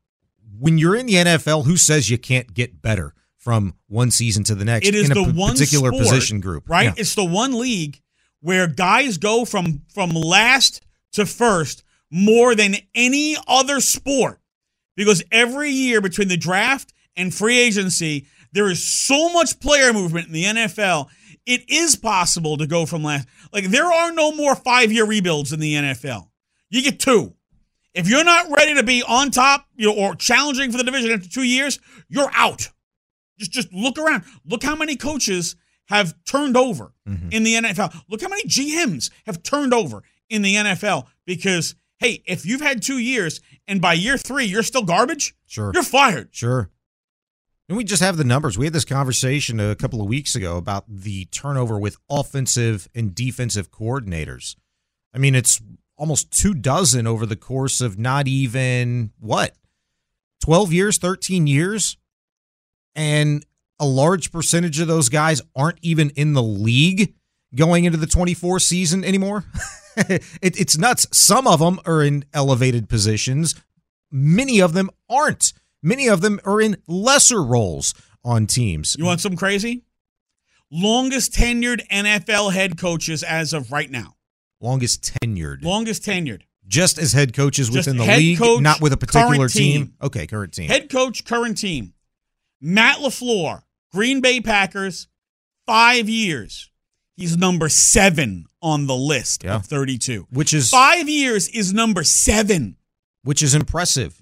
when 0.59 0.77
you're 0.77 0.95
in 0.95 1.05
the 1.05 1.13
NFL, 1.13 1.65
who 1.65 1.77
says 1.77 2.09
you 2.09 2.17
can't 2.17 2.53
get 2.53 2.81
better 2.81 3.13
from 3.37 3.73
one 3.87 4.11
season 4.11 4.43
to 4.43 4.55
the 4.55 4.65
next 4.65 4.85
It 4.87 4.93
is 4.93 5.09
in 5.09 5.17
a 5.17 5.23
the 5.23 5.31
one 5.33 5.53
particular 5.53 5.89
sport, 5.91 6.03
position 6.03 6.41
group? 6.41 6.69
right? 6.69 6.87
Yeah. 6.87 6.93
It's 6.97 7.15
the 7.15 7.23
one 7.23 7.57
league 7.57 8.01
where 8.41 8.67
guys 8.67 9.17
go 9.17 9.45
from 9.45 9.81
from 9.93 10.11
last 10.11 10.83
to 11.13 11.25
first 11.25 11.83
more 12.09 12.55
than 12.55 12.75
any 12.93 13.37
other 13.47 13.79
sport 13.79 14.39
because 14.95 15.23
every 15.31 15.69
year 15.69 16.01
between 16.01 16.27
the 16.27 16.37
draft 16.37 16.93
and 17.15 17.33
free 17.33 17.57
agency, 17.57 18.27
there 18.51 18.69
is 18.69 18.85
so 18.85 19.31
much 19.31 19.59
player 19.59 19.93
movement 19.93 20.27
in 20.27 20.33
the 20.33 20.43
NFL. 20.43 21.07
It 21.45 21.69
is 21.69 21.95
possible 21.95 22.57
to 22.57 22.67
go 22.67 22.85
from 22.85 23.03
last. 23.03 23.27
Like 23.53 23.65
there 23.65 23.91
are 23.91 24.11
no 24.11 24.31
more 24.31 24.55
five 24.55 24.91
year 24.91 25.05
rebuilds 25.05 25.53
in 25.53 25.59
the 25.59 25.75
NFL. 25.75 26.27
You 26.69 26.81
get 26.81 26.99
two. 26.99 27.33
If 27.93 28.07
you're 28.07 28.23
not 28.23 28.49
ready 28.49 28.75
to 28.75 28.83
be 28.83 29.03
on 29.03 29.31
top, 29.31 29.65
you 29.75 29.87
know, 29.87 29.95
or 29.95 30.15
challenging 30.15 30.71
for 30.71 30.77
the 30.77 30.83
division 30.83 31.11
after 31.11 31.29
two 31.29 31.43
years, 31.43 31.79
you're 32.07 32.31
out. 32.33 32.69
Just 33.37 33.51
just 33.51 33.73
look 33.73 33.97
around. 33.97 34.23
Look 34.45 34.63
how 34.63 34.75
many 34.75 34.95
coaches 34.95 35.55
Mm-hmm. 35.91 35.95
have 35.95 36.15
turned 36.25 36.57
over 36.57 36.93
in 37.31 37.43
the 37.43 37.55
NFL. 37.55 38.03
Look 38.09 38.21
how 38.21 38.29
many 38.29 38.43
GMs 38.43 39.09
have 39.25 39.43
turned 39.43 39.73
over 39.73 40.03
in 40.29 40.41
the 40.41 40.55
NFL 40.55 41.07
because 41.25 41.75
hey, 41.99 42.23
if 42.25 42.45
you've 42.45 42.61
had 42.61 42.81
2 42.81 42.97
years 42.97 43.41
and 43.67 43.79
by 43.81 43.93
year 43.93 44.17
3 44.17 44.45
you're 44.45 44.63
still 44.63 44.83
garbage, 44.83 45.35
Sure. 45.45 45.71
you're 45.73 45.83
fired. 45.83 46.29
Sure. 46.31 46.69
And 47.69 47.77
we 47.77 47.83
just 47.83 48.01
have 48.01 48.17
the 48.17 48.23
numbers. 48.23 48.57
We 48.57 48.65
had 48.65 48.73
this 48.73 48.83
conversation 48.85 49.59
a 49.59 49.75
couple 49.75 50.01
of 50.01 50.07
weeks 50.07 50.35
ago 50.35 50.57
about 50.57 50.83
the 50.89 51.25
turnover 51.25 51.79
with 51.79 51.95
offensive 52.09 52.87
and 52.95 53.13
defensive 53.15 53.71
coordinators. 53.71 54.55
I 55.13 55.19
mean, 55.19 55.35
it's 55.35 55.61
almost 55.95 56.31
two 56.31 56.53
dozen 56.53 57.05
over 57.07 57.25
the 57.25 57.35
course 57.35 57.79
of 57.79 57.97
not 57.99 58.27
even 58.27 59.11
what? 59.19 59.55
12 60.43 60.73
years, 60.73 60.97
13 60.97 61.45
years? 61.47 61.97
And 62.95 63.45
a 63.81 63.85
large 63.85 64.31
percentage 64.31 64.79
of 64.79 64.87
those 64.87 65.09
guys 65.09 65.41
aren't 65.55 65.79
even 65.81 66.11
in 66.11 66.33
the 66.33 66.43
league 66.43 67.15
going 67.55 67.83
into 67.83 67.97
the 67.97 68.07
24 68.07 68.59
season 68.59 69.03
anymore. 69.03 69.43
it, 69.97 70.23
it's 70.41 70.77
nuts. 70.77 71.07
Some 71.11 71.47
of 71.47 71.59
them 71.59 71.79
are 71.85 72.01
in 72.03 72.23
elevated 72.33 72.87
positions, 72.87 73.55
many 74.09 74.61
of 74.61 74.73
them 74.73 74.89
aren't. 75.09 75.51
Many 75.83 76.07
of 76.07 76.21
them 76.21 76.39
are 76.45 76.61
in 76.61 76.77
lesser 76.87 77.41
roles 77.43 77.95
on 78.23 78.45
teams. 78.45 78.95
You 78.99 79.05
want 79.05 79.19
some 79.19 79.35
crazy? 79.35 79.83
Longest 80.71 81.33
tenured 81.33 81.85
NFL 81.87 82.53
head 82.53 82.77
coaches 82.77 83.23
as 83.23 83.51
of 83.51 83.71
right 83.71 83.89
now. 83.89 84.15
Longest 84.61 85.11
tenured. 85.21 85.63
Longest 85.63 86.03
tenured. 86.03 86.43
just 86.67 86.99
as 86.99 87.13
head 87.13 87.33
coaches 87.33 87.67
Just 87.67 87.87
within 87.87 87.97
the 87.97 88.05
league, 88.05 88.37
coach, 88.37 88.61
not 88.61 88.79
with 88.79 88.93
a 88.93 88.97
particular 88.97 89.49
team. 89.49 89.85
team. 89.87 89.93
Okay, 90.03 90.27
current 90.27 90.53
team. 90.53 90.67
Head 90.69 90.89
coach, 90.89 91.25
current 91.25 91.57
team. 91.57 91.93
Matt 92.61 92.99
LaFleur, 92.99 93.63
Green 93.91 94.21
Bay 94.21 94.39
Packers, 94.41 95.07
five 95.65 96.07
years. 96.09 96.69
He's 97.17 97.37
number 97.37 97.69
seven 97.69 98.45
on 98.61 98.87
the 98.87 98.95
list 98.95 99.43
Yeah. 99.43 99.55
of 99.55 99.65
32. 99.65 100.27
which 100.31 100.53
is 100.53 100.69
Five 100.69 101.07
years 101.09 101.47
is 101.49 101.73
number 101.73 102.03
seven. 102.03 102.77
which 103.23 103.43
is 103.43 103.53
impressive. 103.53 104.19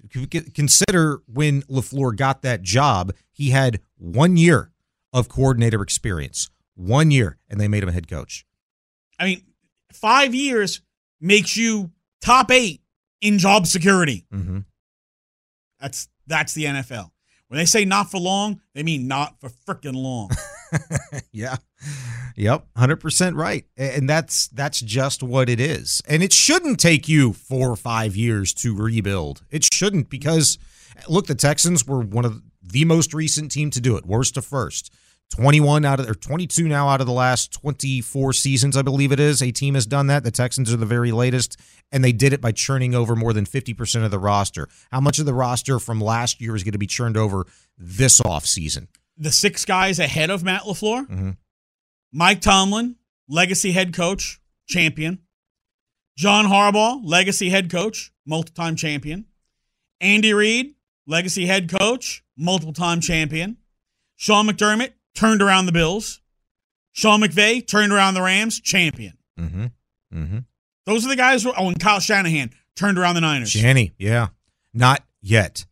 Consider 0.54 1.22
when 1.26 1.62
LaFleur 1.62 2.14
got 2.16 2.42
that 2.42 2.60
job, 2.62 3.14
he 3.32 3.50
had 3.50 3.80
one 3.96 4.36
year 4.36 4.72
of 5.12 5.28
coordinator 5.28 5.82
experience. 5.82 6.50
One 6.74 7.10
year, 7.10 7.38
and 7.48 7.58
they 7.60 7.68
made 7.68 7.82
him 7.82 7.88
a 7.88 7.92
head 7.92 8.08
coach. 8.08 8.44
I 9.18 9.24
mean, 9.24 9.42
five 9.92 10.34
years 10.34 10.80
makes 11.20 11.56
you 11.56 11.90
top 12.20 12.50
eight 12.50 12.82
in 13.20 13.38
job 13.38 13.66
security. 13.66 14.26
Mm-hmm. 14.32 14.60
That's 15.80 16.08
that's 16.26 16.52
the 16.54 16.64
NFL. 16.64 17.10
When 17.50 17.58
they 17.58 17.64
say 17.64 17.84
not 17.84 18.12
for 18.12 18.18
long, 18.18 18.60
they 18.76 18.84
mean 18.84 19.08
not 19.08 19.40
for 19.40 19.48
freaking 19.48 19.96
long. 19.96 20.30
yeah. 21.32 21.56
Yep, 22.36 22.64
100% 22.78 23.34
right. 23.34 23.64
And 23.76 24.08
that's 24.08 24.46
that's 24.46 24.80
just 24.80 25.20
what 25.20 25.48
it 25.48 25.58
is. 25.58 26.00
And 26.08 26.22
it 26.22 26.32
shouldn't 26.32 26.78
take 26.78 27.08
you 27.08 27.32
4 27.32 27.70
or 27.70 27.74
5 27.74 28.14
years 28.14 28.54
to 28.54 28.72
rebuild. 28.72 29.42
It 29.50 29.64
shouldn't 29.64 30.10
because 30.10 30.58
look, 31.08 31.26
the 31.26 31.34
Texans 31.34 31.84
were 31.84 32.02
one 32.02 32.24
of 32.24 32.40
the 32.62 32.84
most 32.84 33.12
recent 33.12 33.50
team 33.50 33.70
to 33.70 33.80
do 33.80 33.96
it, 33.96 34.06
worst 34.06 34.34
to 34.34 34.42
first. 34.42 34.94
21 35.30 35.84
out 35.84 36.00
of 36.00 36.08
or 36.10 36.14
22 36.14 36.66
now 36.68 36.88
out 36.88 37.00
of 37.00 37.06
the 37.06 37.12
last 37.12 37.52
24 37.52 38.32
seasons, 38.32 38.76
I 38.76 38.82
believe 38.82 39.12
it 39.12 39.20
is. 39.20 39.40
A 39.42 39.52
team 39.52 39.74
has 39.74 39.86
done 39.86 40.08
that. 40.08 40.24
The 40.24 40.30
Texans 40.30 40.72
are 40.72 40.76
the 40.76 40.86
very 40.86 41.12
latest, 41.12 41.56
and 41.92 42.02
they 42.02 42.12
did 42.12 42.32
it 42.32 42.40
by 42.40 42.52
churning 42.52 42.94
over 42.94 43.14
more 43.14 43.32
than 43.32 43.44
50% 43.46 44.04
of 44.04 44.10
the 44.10 44.18
roster. 44.18 44.68
How 44.90 45.00
much 45.00 45.18
of 45.18 45.26
the 45.26 45.34
roster 45.34 45.78
from 45.78 46.00
last 46.00 46.40
year 46.40 46.56
is 46.56 46.64
going 46.64 46.72
to 46.72 46.78
be 46.78 46.86
churned 46.86 47.16
over 47.16 47.46
this 47.78 48.20
offseason? 48.20 48.88
the 49.22 49.30
six 49.30 49.66
guys 49.66 49.98
ahead 49.98 50.30
of 50.30 50.42
Matt 50.42 50.62
LaFleur 50.62 51.06
Mhm. 51.06 51.36
Mike 52.10 52.40
Tomlin, 52.40 52.96
legacy 53.28 53.72
head 53.72 53.92
coach, 53.92 54.40
champion. 54.66 55.18
John 56.16 56.46
Harbaugh, 56.46 57.02
legacy 57.04 57.50
head 57.50 57.70
coach, 57.70 58.12
multiple 58.26 58.64
time 58.64 58.76
champion. 58.76 59.26
Andy 60.00 60.32
Reid, 60.32 60.74
legacy 61.06 61.44
head 61.44 61.68
coach, 61.68 62.24
multiple 62.34 62.72
time 62.72 63.02
champion. 63.02 63.58
Sean 64.16 64.46
McDermott 64.48 64.92
turned 65.14 65.42
around 65.42 65.66
the 65.66 65.72
Bills. 65.72 66.20
Sean 66.92 67.20
McVay 67.20 67.66
turned 67.66 67.92
around 67.92 68.14
the 68.14 68.22
Rams, 68.22 68.60
champion. 68.60 69.14
Mm-hmm. 69.38 69.66
Mm-hmm. 70.14 70.38
Those 70.86 71.04
are 71.06 71.08
the 71.08 71.16
guys. 71.16 71.44
Who, 71.44 71.52
oh, 71.56 71.68
and 71.68 71.78
Kyle 71.78 72.00
Shanahan 72.00 72.50
turned 72.76 72.98
around 72.98 73.14
the 73.14 73.20
Niners. 73.20 73.50
Shanny, 73.50 73.92
yeah. 73.98 74.28
Not 74.74 75.02
yet 75.22 75.66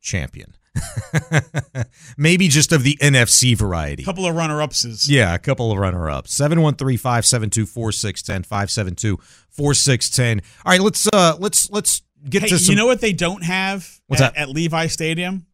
champion. 0.00 0.54
Maybe 2.16 2.48
just 2.48 2.72
of 2.72 2.82
the 2.82 2.96
NFC 3.00 3.56
variety. 3.56 4.02
A 4.02 4.06
couple 4.06 4.26
of 4.26 4.34
runner 4.34 4.56
upses. 4.58 5.06
Yeah, 5.08 5.34
a 5.34 5.38
couple 5.38 5.70
of 5.70 5.78
runner 5.78 6.08
ups. 6.08 6.32
713 6.32 6.96
572 6.98 7.66
4610 7.66 8.42
572 8.44 9.16
4610. 9.50 10.40
All 10.64 10.72
right, 10.72 10.80
let's 10.80 11.06
uh 11.12 11.36
let's 11.38 11.70
let's 11.70 12.02
get 12.28 12.42
Hey, 12.42 12.48
to 12.48 12.58
some 12.58 12.72
you 12.72 12.76
know 12.76 12.86
what 12.86 13.00
they 13.00 13.12
don't 13.12 13.42
have 13.44 14.00
What's 14.06 14.22
at, 14.22 14.34
that? 14.34 14.40
at 14.42 14.48
Levi 14.48 14.86
Stadium? 14.86 15.46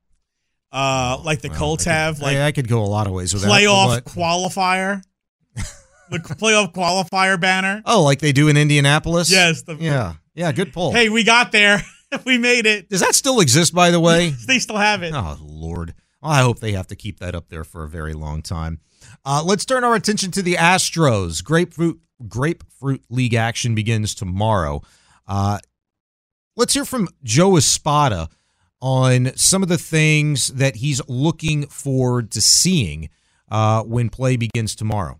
Uh, 0.70 1.18
like 1.24 1.40
the 1.40 1.48
Well, 1.48 1.58
Colts 1.58 1.84
could- 1.84 1.90
have, 1.92 2.20
like 2.20 2.36
I, 2.36 2.46
I 2.48 2.52
could 2.52 2.68
go 2.68 2.82
a 2.82 2.86
lot 2.86 3.06
of 3.06 3.12
ways 3.12 3.32
with 3.32 3.42
that. 3.42 3.50
playoff 3.50 4.02
qualifier. 4.02 5.02
the 6.10 6.18
playoff 6.18 6.72
qualifier 6.74 7.40
banner. 7.40 7.82
Oh, 7.86 8.02
like 8.02 8.18
they 8.20 8.32
do 8.32 8.48
in 8.48 8.56
Indianapolis? 8.56 9.30
Yes. 9.30 9.62
The, 9.62 9.76
Yeah. 9.76 10.14
Yeah, 10.34 10.52
good 10.52 10.72
pull. 10.72 10.92
Hey, 10.92 11.08
we 11.08 11.24
got 11.24 11.50
there. 11.52 11.82
we 12.26 12.38
made 12.38 12.64
it. 12.66 12.88
Does 12.90 13.00
that 13.00 13.14
still 13.14 13.40
exist 13.40 13.74
by 13.74 13.90
the 13.90 13.98
way? 14.00 14.32
They 14.46 14.58
still 14.58 14.76
have 14.76 15.02
it. 15.02 15.12
Oh 15.14 15.36
Lord, 15.40 15.94
I 16.22 16.42
hope 16.42 16.60
they 16.60 16.72
have 16.72 16.86
to 16.88 16.96
keep 16.96 17.18
that 17.20 17.34
up 17.34 17.48
there 17.48 17.64
for 17.64 17.82
a 17.84 17.88
very 17.88 18.12
long 18.14 18.42
time. 18.42 18.80
Uh, 19.24 19.42
let's 19.44 19.64
turn 19.64 19.84
our 19.84 19.94
attention 19.94 20.30
to 20.32 20.42
the 20.42 20.54
Astros. 20.54 21.42
Grapefruit 21.42 21.98
Grapefruit 22.28 23.02
League 23.10 23.34
action 23.34 23.74
begins 23.74 24.14
tomorrow. 24.14 24.82
Uh, 25.26 25.58
let's 26.56 26.74
hear 26.74 26.84
from 26.84 27.08
Joe 27.24 27.56
Espada 27.56 28.28
on 28.80 29.32
some 29.36 29.62
of 29.62 29.68
the 29.68 29.78
things 29.78 30.48
that 30.48 30.76
he's 30.76 31.00
looking 31.08 31.66
forward 31.66 32.30
to 32.32 32.40
seeing 32.40 33.08
uh, 33.50 33.82
when 33.82 34.08
play 34.08 34.36
begins 34.36 34.74
tomorrow. 34.74 35.18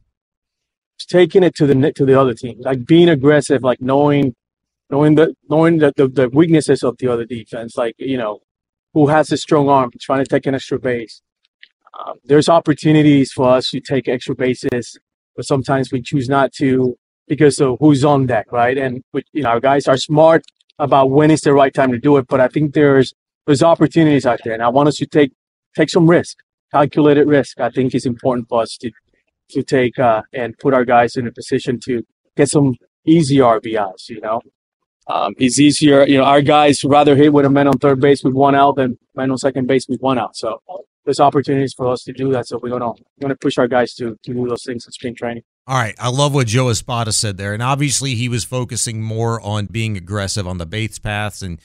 taking 1.09 1.43
it 1.43 1.55
to 1.57 1.67
the 1.67 1.93
to 1.93 2.05
the 2.05 2.19
other 2.19 2.35
team, 2.35 2.61
like 2.61 2.87
being 2.87 3.09
aggressive, 3.09 3.63
like 3.63 3.81
knowing 3.81 4.35
knowing 4.91 5.15
the 5.15 5.35
knowing 5.49 5.79
the, 5.79 5.93
the, 5.97 6.09
the 6.09 6.29
weaknesses 6.31 6.83
of 6.83 6.97
the 6.99 7.09
other 7.09 7.25
defense, 7.25 7.77
like 7.77 7.95
you 7.99 8.17
know 8.17 8.41
who 8.95 9.09
has 9.09 9.31
a 9.33 9.37
strong 9.37 9.69
arm, 9.69 9.91
trying 10.01 10.25
to 10.25 10.29
take 10.29 10.47
an 10.47 10.55
extra 10.55 10.79
base. 10.79 11.23
Um, 11.99 12.17
there's 12.25 12.49
opportunities 12.49 13.33
for 13.33 13.49
us 13.51 13.71
to 13.71 13.81
take 13.81 14.09
extra 14.09 14.35
bases, 14.35 14.99
but 15.37 15.45
sometimes 15.47 15.91
we 15.93 16.03
choose 16.03 16.29
not 16.29 16.53
to 16.55 16.97
because 17.27 17.61
of 17.61 17.77
who's 17.81 18.05
on 18.05 18.27
deck, 18.27 18.51
right? 18.53 18.79
And 18.79 19.03
we, 19.13 19.23
you 19.33 19.43
know 19.43 19.51
our 19.51 19.61
guys 19.61 19.89
are 19.89 19.97
smart 19.97 20.45
about 20.79 21.11
when 21.11 21.31
is 21.31 21.41
the 21.41 21.53
right 21.53 21.75
time 21.75 21.93
to 21.93 21.99
do 21.99 22.17
it, 22.19 22.27
but 22.29 22.41
I 22.41 22.49
think 22.49 22.75
there's 22.75 23.15
there's 23.49 23.63
opportunities 23.63 24.27
out 24.27 24.41
there, 24.45 24.53
and 24.53 24.63
I 24.63 24.69
want 24.69 24.89
us 24.89 24.97
to 24.97 25.07
take 25.07 25.33
take 25.75 25.89
some 25.89 26.09
risk, 26.09 26.37
calculated 26.71 27.27
risk. 27.27 27.59
I 27.59 27.71
think 27.71 27.95
is 27.95 28.05
important 28.05 28.47
for 28.49 28.61
us 28.63 28.77
to 28.83 28.91
to 29.51 29.63
take 29.63 29.99
uh, 29.99 30.23
and 30.35 30.57
put 30.59 30.75
our 30.75 30.85
guys 30.85 31.17
in 31.17 31.27
a 31.27 31.33
position 31.33 31.81
to 31.85 32.05
get 32.37 32.49
some 32.51 32.75
easy 33.07 33.39
RBIs. 33.39 34.11
You 34.11 34.21
know, 34.21 34.43
um, 35.07 35.35
it's 35.39 35.59
easier. 35.59 36.07
You 36.07 36.19
know, 36.19 36.25
our 36.25 36.43
guys 36.43 36.85
rather 36.85 37.17
hit 37.17 37.33
with 37.33 37.47
a 37.47 37.51
man 37.51 37.69
on 37.69 37.79
third 37.79 38.01
base 38.01 38.23
with 38.23 38.35
one 38.35 38.55
out 38.55 38.77
than 38.77 38.99
man 39.17 39.31
on 39.31 39.39
second 39.39 39.67
base 39.67 39.87
with 39.89 40.01
one 40.01 40.19
out. 40.19 40.37
So 40.37 40.61
there's 41.07 41.19
opportunities 41.19 41.73
for 41.73 41.89
us 41.89 42.03
to 42.05 42.13
do 42.13 42.31
that. 42.33 42.47
So 42.47 42.61
we're 42.63 42.69
gonna 42.69 42.91
we're 42.91 43.23
gonna 43.23 43.37
push 43.37 43.57
our 43.57 43.67
guys 43.67 43.95
to 43.95 44.19
to 44.25 44.35
do 44.35 44.47
those 44.47 44.63
things 44.63 44.85
in 44.85 44.93
spring 44.93 45.15
training. 45.15 45.43
All 45.67 45.79
right. 45.79 45.95
I 45.99 46.11
love 46.11 46.35
what 46.35 46.49
Joe 46.49 46.69
Espada 46.69 47.13
said 47.13 47.39
there. 47.39 47.55
And 47.55 47.63
obviously, 47.63 48.15
he 48.15 48.29
was 48.29 48.45
focusing 48.45 49.03
more 49.03 49.41
on 49.41 49.67
being 49.67 49.97
aggressive 49.97 50.47
on 50.47 50.59
the 50.59 50.67
base 50.67 50.99
paths. 50.99 51.41
And 51.41 51.61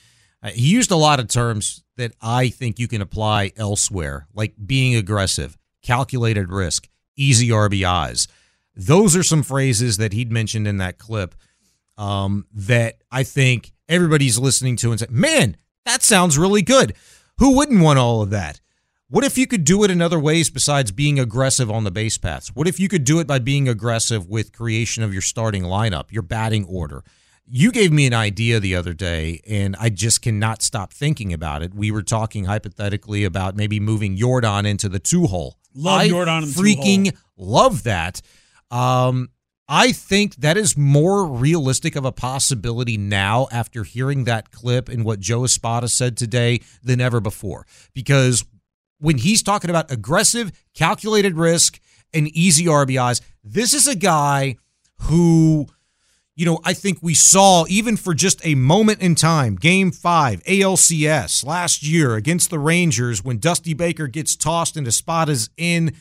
he 0.49 0.69
used 0.69 0.91
a 0.91 0.95
lot 0.95 1.19
of 1.19 1.27
terms 1.27 1.83
that 1.97 2.13
I 2.21 2.49
think 2.49 2.79
you 2.79 2.87
can 2.87 3.01
apply 3.01 3.51
elsewhere, 3.55 4.27
like 4.33 4.55
being 4.63 4.95
aggressive, 4.95 5.57
calculated 5.81 6.49
risk, 6.49 6.89
easy 7.15 7.49
RBIs. 7.49 8.27
Those 8.75 9.15
are 9.15 9.23
some 9.23 9.43
phrases 9.43 9.97
that 9.97 10.13
he'd 10.13 10.31
mentioned 10.31 10.67
in 10.67 10.77
that 10.77 10.97
clip 10.97 11.35
um, 11.97 12.45
that 12.53 12.95
I 13.11 13.23
think 13.23 13.71
everybody's 13.87 14.39
listening 14.39 14.75
to 14.77 14.91
and 14.91 14.99
say, 14.99 15.07
man, 15.09 15.57
that 15.85 16.01
sounds 16.01 16.37
really 16.37 16.61
good. 16.61 16.95
Who 17.37 17.55
wouldn't 17.55 17.81
want 17.81 17.99
all 17.99 18.21
of 18.21 18.31
that? 18.31 18.59
What 19.09 19.23
if 19.23 19.37
you 19.37 19.45
could 19.45 19.63
do 19.63 19.83
it 19.83 19.91
in 19.91 20.01
other 20.01 20.19
ways 20.19 20.49
besides 20.49 20.91
being 20.91 21.19
aggressive 21.19 21.69
on 21.69 21.83
the 21.83 21.91
base 21.91 22.17
paths? 22.17 22.55
What 22.55 22.67
if 22.67 22.79
you 22.79 22.89
could 22.89 23.03
do 23.03 23.19
it 23.19 23.27
by 23.27 23.37
being 23.37 23.69
aggressive 23.69 24.27
with 24.27 24.53
creation 24.53 25.03
of 25.03 25.13
your 25.13 25.21
starting 25.21 25.63
lineup, 25.63 26.11
your 26.11 26.23
batting 26.23 26.65
order? 26.65 27.03
You 27.45 27.71
gave 27.71 27.91
me 27.91 28.05
an 28.07 28.13
idea 28.13 28.59
the 28.59 28.75
other 28.75 28.93
day, 28.93 29.41
and 29.47 29.75
I 29.79 29.89
just 29.89 30.21
cannot 30.21 30.61
stop 30.61 30.93
thinking 30.93 31.33
about 31.33 31.61
it. 31.61 31.73
We 31.73 31.91
were 31.91 32.03
talking 32.03 32.45
hypothetically 32.45 33.25
about 33.25 33.55
maybe 33.55 33.79
moving 33.79 34.15
Jordan 34.15 34.65
into 34.65 34.87
the 34.87 34.99
two 34.99 35.27
hole. 35.27 35.57
Love 35.75 36.01
I 36.01 36.07
Jordan 36.07 36.43
in 36.43 36.49
the 36.49 36.53
two 36.53 36.61
freaking 36.61 37.17
love 37.37 37.83
that. 37.83 38.21
Um, 38.71 39.29
I 39.67 39.91
think 39.91 40.35
that 40.35 40.57
is 40.57 40.77
more 40.77 41.25
realistic 41.25 41.95
of 41.95 42.05
a 42.05 42.11
possibility 42.11 42.97
now 42.97 43.47
after 43.51 43.83
hearing 43.83 44.25
that 44.25 44.51
clip 44.51 44.89
and 44.89 45.05
what 45.05 45.19
Joe 45.19 45.45
Espada 45.45 45.87
said 45.87 46.17
today 46.17 46.61
than 46.83 46.99
ever 46.99 47.19
before. 47.19 47.65
Because 47.93 48.43
when 48.99 49.17
he's 49.17 49.41
talking 49.43 49.69
about 49.69 49.91
aggressive, 49.91 50.51
calculated 50.73 51.35
risk, 51.37 51.79
and 52.13 52.27
easy 52.29 52.65
RBIs, 52.65 53.21
this 53.43 53.73
is 53.73 53.87
a 53.87 53.95
guy 53.95 54.57
who, 55.01 55.67
you 56.35 56.45
know, 56.45 56.59
I 56.63 56.73
think 56.73 56.99
we 57.01 57.13
saw 57.13 57.65
even 57.69 57.95
for 57.95 58.13
just 58.13 58.45
a 58.45 58.55
moment 58.55 59.01
in 59.01 59.13
time, 59.15 59.55
game 59.55 59.91
five, 59.91 60.43
ALCS 60.43 61.45
last 61.45 61.83
year 61.83 62.15
against 62.15 62.49
the 62.49 62.57
Rangers, 62.57 63.23
when 63.23 63.37
Dusty 63.37 63.73
Baker 63.73 64.07
gets 64.07 64.35
tossed 64.35 64.75
and 64.75 64.87
Espada's 64.87 65.49
in, 65.57 65.95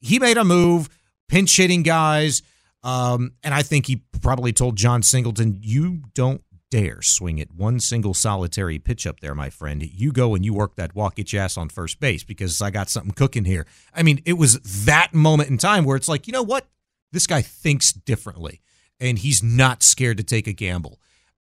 he 0.00 0.18
made 0.18 0.36
a 0.36 0.44
move, 0.44 0.90
pinch 1.28 1.56
hitting 1.56 1.82
guys. 1.82 2.42
Um, 2.82 3.32
and 3.42 3.54
I 3.54 3.62
think 3.62 3.86
he 3.86 4.02
probably 4.20 4.52
told 4.52 4.76
Jon 4.76 5.02
Singleton, 5.02 5.58
you 5.60 6.02
don't 6.14 6.42
dare 6.70 7.00
swing 7.00 7.38
it 7.38 7.50
one 7.52 7.80
single 7.80 8.12
solitary 8.12 8.78
pitch 8.78 9.06
up 9.06 9.20
there, 9.20 9.34
my 9.34 9.48
friend. 9.48 9.82
You 9.82 10.12
go 10.12 10.34
and 10.34 10.44
you 10.44 10.52
work 10.52 10.76
that 10.76 10.94
walk, 10.94 11.14
get 11.14 11.32
your 11.32 11.42
ass 11.42 11.56
on 11.56 11.70
first 11.70 11.98
base 11.98 12.24
because 12.24 12.60
I 12.60 12.70
got 12.70 12.90
something 12.90 13.12
cooking 13.12 13.46
here. 13.46 13.66
I 13.94 14.02
mean, 14.02 14.20
it 14.26 14.34
was 14.34 14.60
that 14.84 15.14
moment 15.14 15.48
in 15.48 15.56
time 15.56 15.84
where 15.84 15.96
it's 15.96 16.08
like, 16.08 16.26
you 16.26 16.32
know 16.34 16.42
what? 16.42 16.66
This 17.12 17.26
guy 17.26 17.40
thinks 17.40 17.92
differently 17.92 18.60
and 19.00 19.18
he's 19.18 19.42
not 19.42 19.82
scared 19.82 20.16
to 20.18 20.24
take 20.24 20.46
a 20.46 20.52
gamble. 20.52 21.00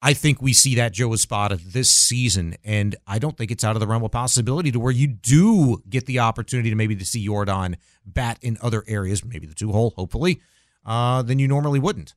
I 0.03 0.15
think 0.15 0.41
we 0.41 0.55
see 0.55 0.77
that 0.77 0.93
Joe 0.93 1.13
Espada 1.13 1.57
this 1.57 1.91
season, 1.91 2.57
and 2.65 2.97
I 3.07 3.19
don't 3.19 3.37
think 3.37 3.51
it's 3.51 3.65
out 3.65 3.77
of 3.77 3.81
the 3.81 3.87
realm 3.87 4.03
of 4.03 4.11
possibility 4.11 4.73
to 4.73 4.81
where 4.81 4.93
you 4.93 5.07
do 5.07 5.83
get 5.89 6.07
the 6.07 6.21
opportunity 6.21 6.71
to 6.71 6.77
maybe 6.77 6.97
to 6.97 7.05
see 7.05 7.25
Jordan 7.25 7.77
bat 8.07 8.39
in 8.41 8.57
other 8.63 8.83
areas, 8.87 9.23
maybe 9.23 9.47
the 9.47 9.55
two 9.55 9.73
hole, 9.73 9.93
hopefully, 9.97 10.41
uh, 10.87 11.21
than 11.23 11.39
you 11.39 11.47
normally 11.47 11.79
wouldn't. 11.79 12.15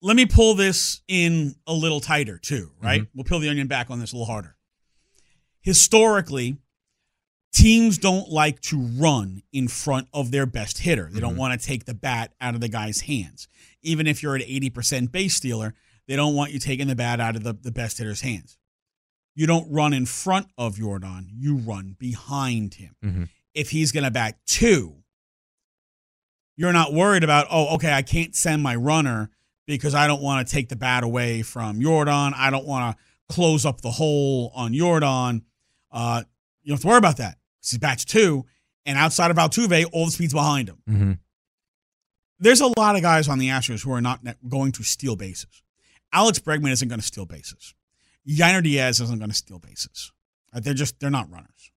Let 0.00 0.14
me 0.16 0.26
pull 0.26 0.54
this 0.54 1.00
in 1.08 1.56
a 1.66 1.72
little 1.72 2.00
tighter 2.00 2.38
too, 2.38 2.70
right? 2.80 3.06
We'll 3.14 3.24
peel 3.24 3.40
the 3.40 3.48
onion 3.48 3.66
back 3.66 3.90
on 3.90 3.98
this 3.98 4.12
a 4.12 4.16
little 4.16 4.32
harder. 4.32 4.54
Historically, 5.62 6.58
teams 7.54 7.96
don't 7.98 8.28
like 8.28 8.60
to 8.60 8.76
run 8.78 9.42
in 9.52 9.68
front 9.68 10.08
of 10.12 10.30
their 10.32 10.44
best 10.44 10.78
hitter. 10.78 11.08
They 11.10 11.20
don't 11.20 11.36
want 11.36 11.58
to 11.58 11.66
take 11.66 11.84
the 11.84 11.94
bat 11.94 12.34
out 12.40 12.54
of 12.54 12.60
the 12.60 12.68
guy's 12.68 13.02
hands. 13.02 13.48
Even 13.80 14.06
if 14.06 14.22
you're 14.22 14.34
an 14.34 14.42
80% 14.42 15.12
base 15.12 15.36
stealer, 15.36 15.74
they 16.08 16.16
don't 16.16 16.34
want 16.34 16.50
you 16.52 16.58
taking 16.58 16.88
the 16.88 16.96
bat 16.96 17.20
out 17.20 17.36
of 17.36 17.44
the, 17.44 17.52
the 17.54 17.70
best 17.70 17.98
hitter's 17.98 18.20
hands. 18.22 18.58
You 19.36 19.46
don't 19.46 19.70
run 19.72 19.92
in 19.92 20.04
front 20.04 20.48
of 20.58 20.76
Jordan, 20.78 21.28
you 21.32 21.56
run 21.56 21.96
behind 21.98 22.74
him. 22.74 22.96
Mhm. 23.02 23.28
If 23.54 23.70
he's 23.70 23.92
going 23.92 24.04
to 24.04 24.10
bat 24.10 24.38
two, 24.46 24.96
you're 26.56 26.72
not 26.72 26.92
worried 26.92 27.24
about, 27.24 27.46
oh, 27.50 27.74
okay, 27.76 27.92
I 27.92 28.02
can't 28.02 28.34
send 28.34 28.62
my 28.62 28.74
runner 28.74 29.30
because 29.66 29.94
I 29.94 30.06
don't 30.06 30.22
want 30.22 30.46
to 30.46 30.52
take 30.52 30.68
the 30.68 30.76
bat 30.76 31.04
away 31.04 31.42
from 31.42 31.80
Jordan. 31.80 32.32
I 32.36 32.50
don't 32.50 32.66
want 32.66 32.96
to 32.96 33.02
close 33.34 33.64
up 33.64 33.80
the 33.80 33.92
hole 33.92 34.52
on 34.54 34.74
Jordan. 34.74 35.42
Uh, 35.90 36.22
you 36.62 36.68
don't 36.70 36.76
have 36.76 36.82
to 36.82 36.86
worry 36.88 36.98
about 36.98 37.16
that. 37.18 37.38
'Cause 37.64 37.70
He 37.72 37.78
bats 37.78 38.04
two, 38.04 38.44
and 38.84 38.98
outside 38.98 39.30
of 39.30 39.36
Altuve, 39.38 39.86
all 39.92 40.04
the 40.06 40.12
speed's 40.12 40.34
behind 40.34 40.68
him. 40.68 40.78
Mm-hmm. 40.88 41.12
There's 42.38 42.60
a 42.60 42.66
lot 42.78 42.94
of 42.96 43.02
guys 43.02 43.28
on 43.28 43.38
the 43.38 43.48
Astros 43.48 43.82
who 43.84 43.92
are 43.92 44.00
not 44.02 44.20
going 44.48 44.72
to 44.72 44.82
steal 44.82 45.16
bases. 45.16 45.62
Alex 46.12 46.38
Bregman 46.38 46.70
isn't 46.72 46.88
going 46.88 47.00
to 47.00 47.06
steal 47.06 47.24
bases. 47.26 47.74
Yainer 48.28 48.62
Diaz 48.62 49.00
isn't 49.00 49.18
going 49.18 49.30
to 49.30 49.36
steal 49.36 49.58
bases. 49.58 50.12
Uh, 50.52 50.60
They're 50.60 50.74
just 50.74 51.00
they're 51.00 51.10
not 51.10 51.30
runners. 51.30 51.72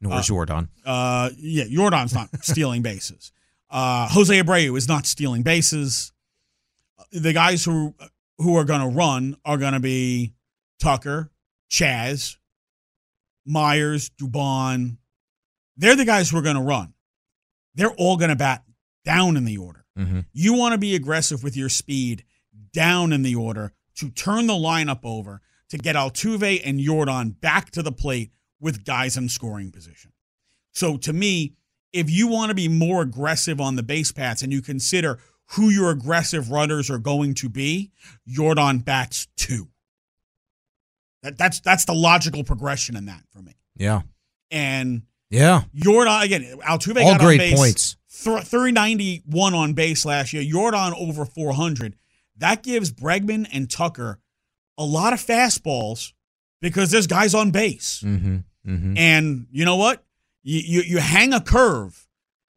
Nor 0.00 0.20
is 0.20 0.26
Jordan. 0.26 0.68
Uh, 0.84 1.30
yeah, 1.36 1.64
Jordan's 1.68 2.14
not 2.14 2.28
stealing 2.44 2.82
bases. 2.82 3.32
Uh, 3.70 4.06
Jose 4.08 4.40
Abreu 4.40 4.76
is 4.76 4.86
not 4.88 5.06
stealing 5.06 5.42
bases. 5.42 6.12
The 7.12 7.32
guys 7.32 7.64
who 7.64 7.94
who 8.38 8.56
are 8.56 8.64
going 8.64 8.80
to 8.82 8.88
run 8.96 9.36
are 9.44 9.56
going 9.56 9.72
to 9.72 9.80
be 9.80 10.34
Tucker, 10.78 11.30
Chas, 11.68 12.36
Myers, 13.44 14.10
Dubon. 14.20 14.98
They're 15.76 15.96
the 15.96 16.04
guys 16.04 16.30
who 16.30 16.38
are 16.38 16.42
going 16.42 16.56
to 16.56 16.62
run. 16.62 16.94
They're 17.74 17.90
all 17.90 18.16
going 18.16 18.30
to 18.30 18.36
bat 18.36 18.64
down 19.04 19.36
in 19.36 19.44
the 19.44 19.58
order. 19.58 19.84
Mm-hmm. 19.98 20.20
You 20.32 20.54
want 20.54 20.72
to 20.72 20.78
be 20.78 20.94
aggressive 20.94 21.42
with 21.42 21.56
your 21.56 21.68
speed 21.68 22.24
down 22.72 23.12
in 23.12 23.22
the 23.22 23.34
order 23.34 23.72
to 23.96 24.10
turn 24.10 24.46
the 24.46 24.54
lineup 24.54 25.00
over 25.04 25.40
to 25.70 25.78
get 25.78 25.96
Altuve 25.96 26.60
and 26.64 26.78
Jordan 26.78 27.30
back 27.30 27.70
to 27.72 27.82
the 27.82 27.92
plate 27.92 28.30
with 28.60 28.84
guys 28.84 29.16
in 29.16 29.28
scoring 29.28 29.70
position. 29.70 30.12
So 30.72 30.96
to 30.98 31.12
me, 31.12 31.54
if 31.92 32.10
you 32.10 32.28
want 32.28 32.50
to 32.50 32.54
be 32.54 32.68
more 32.68 33.02
aggressive 33.02 33.60
on 33.60 33.76
the 33.76 33.82
base 33.82 34.12
paths 34.12 34.42
and 34.42 34.52
you 34.52 34.60
consider 34.60 35.18
who 35.50 35.70
your 35.70 35.90
aggressive 35.90 36.50
runners 36.50 36.90
are 36.90 36.98
going 36.98 37.34
to 37.34 37.48
be, 37.48 37.90
Jordan 38.26 38.78
bats 38.78 39.28
two. 39.36 39.68
That, 41.22 41.38
that's 41.38 41.60
that's 41.60 41.84
the 41.86 41.94
logical 41.94 42.44
progression 42.44 42.96
in 42.96 43.06
that 43.06 43.22
for 43.30 43.40
me. 43.40 43.54
Yeah. 43.76 44.02
And 44.50 45.02
Yeah. 45.30 45.62
Jordan 45.74 46.22
again, 46.22 46.58
Altuve 46.60 47.02
All 47.02 47.12
got 47.12 47.20
great 47.20 47.40
on 47.40 47.46
base, 47.50 47.58
points. 47.58 47.96
Th- 48.22 48.44
391 48.44 49.54
on 49.54 49.74
base 49.74 50.04
last 50.04 50.32
year. 50.32 50.42
Jordan 50.42 50.94
over 50.96 51.24
400. 51.24 51.96
That 52.38 52.62
gives 52.62 52.92
Bregman 52.92 53.46
and 53.52 53.70
Tucker 53.70 54.20
a 54.78 54.84
lot 54.84 55.12
of 55.12 55.20
fastballs 55.20 56.12
because 56.60 56.90
there's 56.90 57.06
guys 57.06 57.34
on 57.34 57.50
base. 57.50 58.02
Mm-hmm. 58.04 58.36
Mm-hmm. 58.68 58.96
And 58.96 59.46
you 59.50 59.64
know 59.64 59.76
what? 59.76 60.04
You, 60.42 60.60
you 60.60 60.82
you 60.82 60.98
hang 60.98 61.32
a 61.32 61.40
curve 61.40 62.06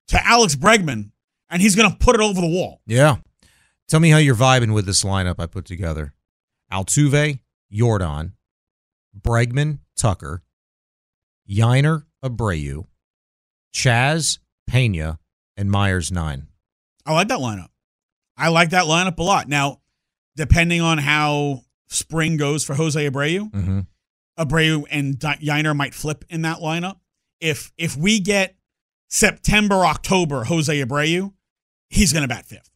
to 0.10 0.28
Alex 0.28 0.56
Bregman, 0.56 1.12
and 1.50 1.62
he's 1.62 1.76
going 1.76 1.90
to 1.90 1.98
put 1.98 2.16
it 2.16 2.22
over 2.22 2.40
the 2.40 2.48
wall. 2.48 2.82
Yeah. 2.86 3.18
Tell 3.88 4.00
me 4.00 4.10
how 4.10 4.18
you're 4.18 4.36
vibing 4.36 4.74
with 4.74 4.86
this 4.86 5.04
lineup 5.04 5.36
I 5.40 5.48
put 5.48 5.66
together. 5.66 6.14
Altuve, 6.72 7.40
Jordan, 7.72 8.34
Bregman, 9.20 9.80
Tucker, 9.96 10.44
Yainer, 11.50 12.04
Abreu, 12.24 12.86
Chas, 13.74 14.40
Pena, 14.68 15.20
and 15.58 15.70
Myers 15.72 16.12
nine. 16.12 16.48
I 17.06 17.14
like 17.14 17.28
that 17.30 17.40
lineup. 17.40 17.70
I 18.38 18.50
like 18.50 18.70
that 18.72 18.86
lineup 18.86 19.18
a 19.18 19.24
lot. 19.24 19.48
Now, 19.48 19.82
depending 20.36 20.82
on 20.82 20.98
how 20.98 21.62
spring 21.90 22.38
goes 22.38 22.64
for 22.64 22.76
Jose 22.76 23.10
Abreu, 23.10 23.52
Mm-hmm. 23.52 23.80
Abreu 24.40 24.86
and 24.90 25.20
Yainer 25.20 25.76
might 25.76 25.94
flip 25.94 26.24
in 26.30 26.44
that 26.44 26.60
lineup. 26.60 27.00
If 27.42 27.74
if 27.78 27.98
we 27.98 28.20
get 28.22 28.56
September, 29.10 29.86
October, 29.86 30.46
Jose 30.46 30.74
Abreu, 30.82 31.34
he's 31.90 32.14
going 32.14 32.22
to 32.24 32.28
bat 32.30 32.46
fifth. 32.46 32.72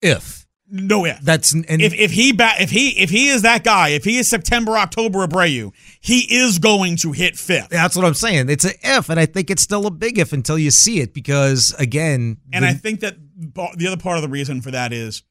If 0.00 0.45
No 0.68 1.04
if. 1.04 1.20
that's 1.20 1.52
and 1.52 1.64
if 1.68 1.94
if 1.94 2.10
he 2.10 2.32
bat 2.32 2.60
if 2.60 2.70
he 2.70 2.88
if 2.98 3.08
he 3.10 3.28
is 3.28 3.42
that 3.42 3.62
guy, 3.62 3.90
if 3.90 4.02
he 4.04 4.18
is 4.18 4.28
September, 4.28 4.76
October 4.76 5.24
Abreu, 5.26 5.72
he 6.00 6.20
is 6.34 6.58
going 6.58 6.96
to 6.98 7.12
hit 7.12 7.36
fifth. 7.36 7.68
that's 7.68 7.94
what 7.94 8.04
I'm 8.04 8.14
saying. 8.14 8.48
It's 8.50 8.64
a 8.64 8.72
if, 8.82 9.08
and 9.08 9.20
I 9.20 9.26
think 9.26 9.48
it's 9.50 9.62
still 9.62 9.86
a 9.86 9.90
big 9.92 10.18
if 10.18 10.32
until 10.32 10.58
you 10.58 10.72
see 10.72 11.00
it 11.00 11.14
because 11.14 11.72
again, 11.78 12.38
And 12.52 12.64
the- 12.64 12.68
I 12.68 12.72
think 12.74 13.00
that 13.00 13.16
ba- 13.36 13.70
the 13.76 13.86
other 13.86 13.96
part 13.96 14.16
of 14.16 14.22
the 14.22 14.28
reason 14.28 14.60
for 14.60 14.72
that 14.72 14.92
is 14.92 15.22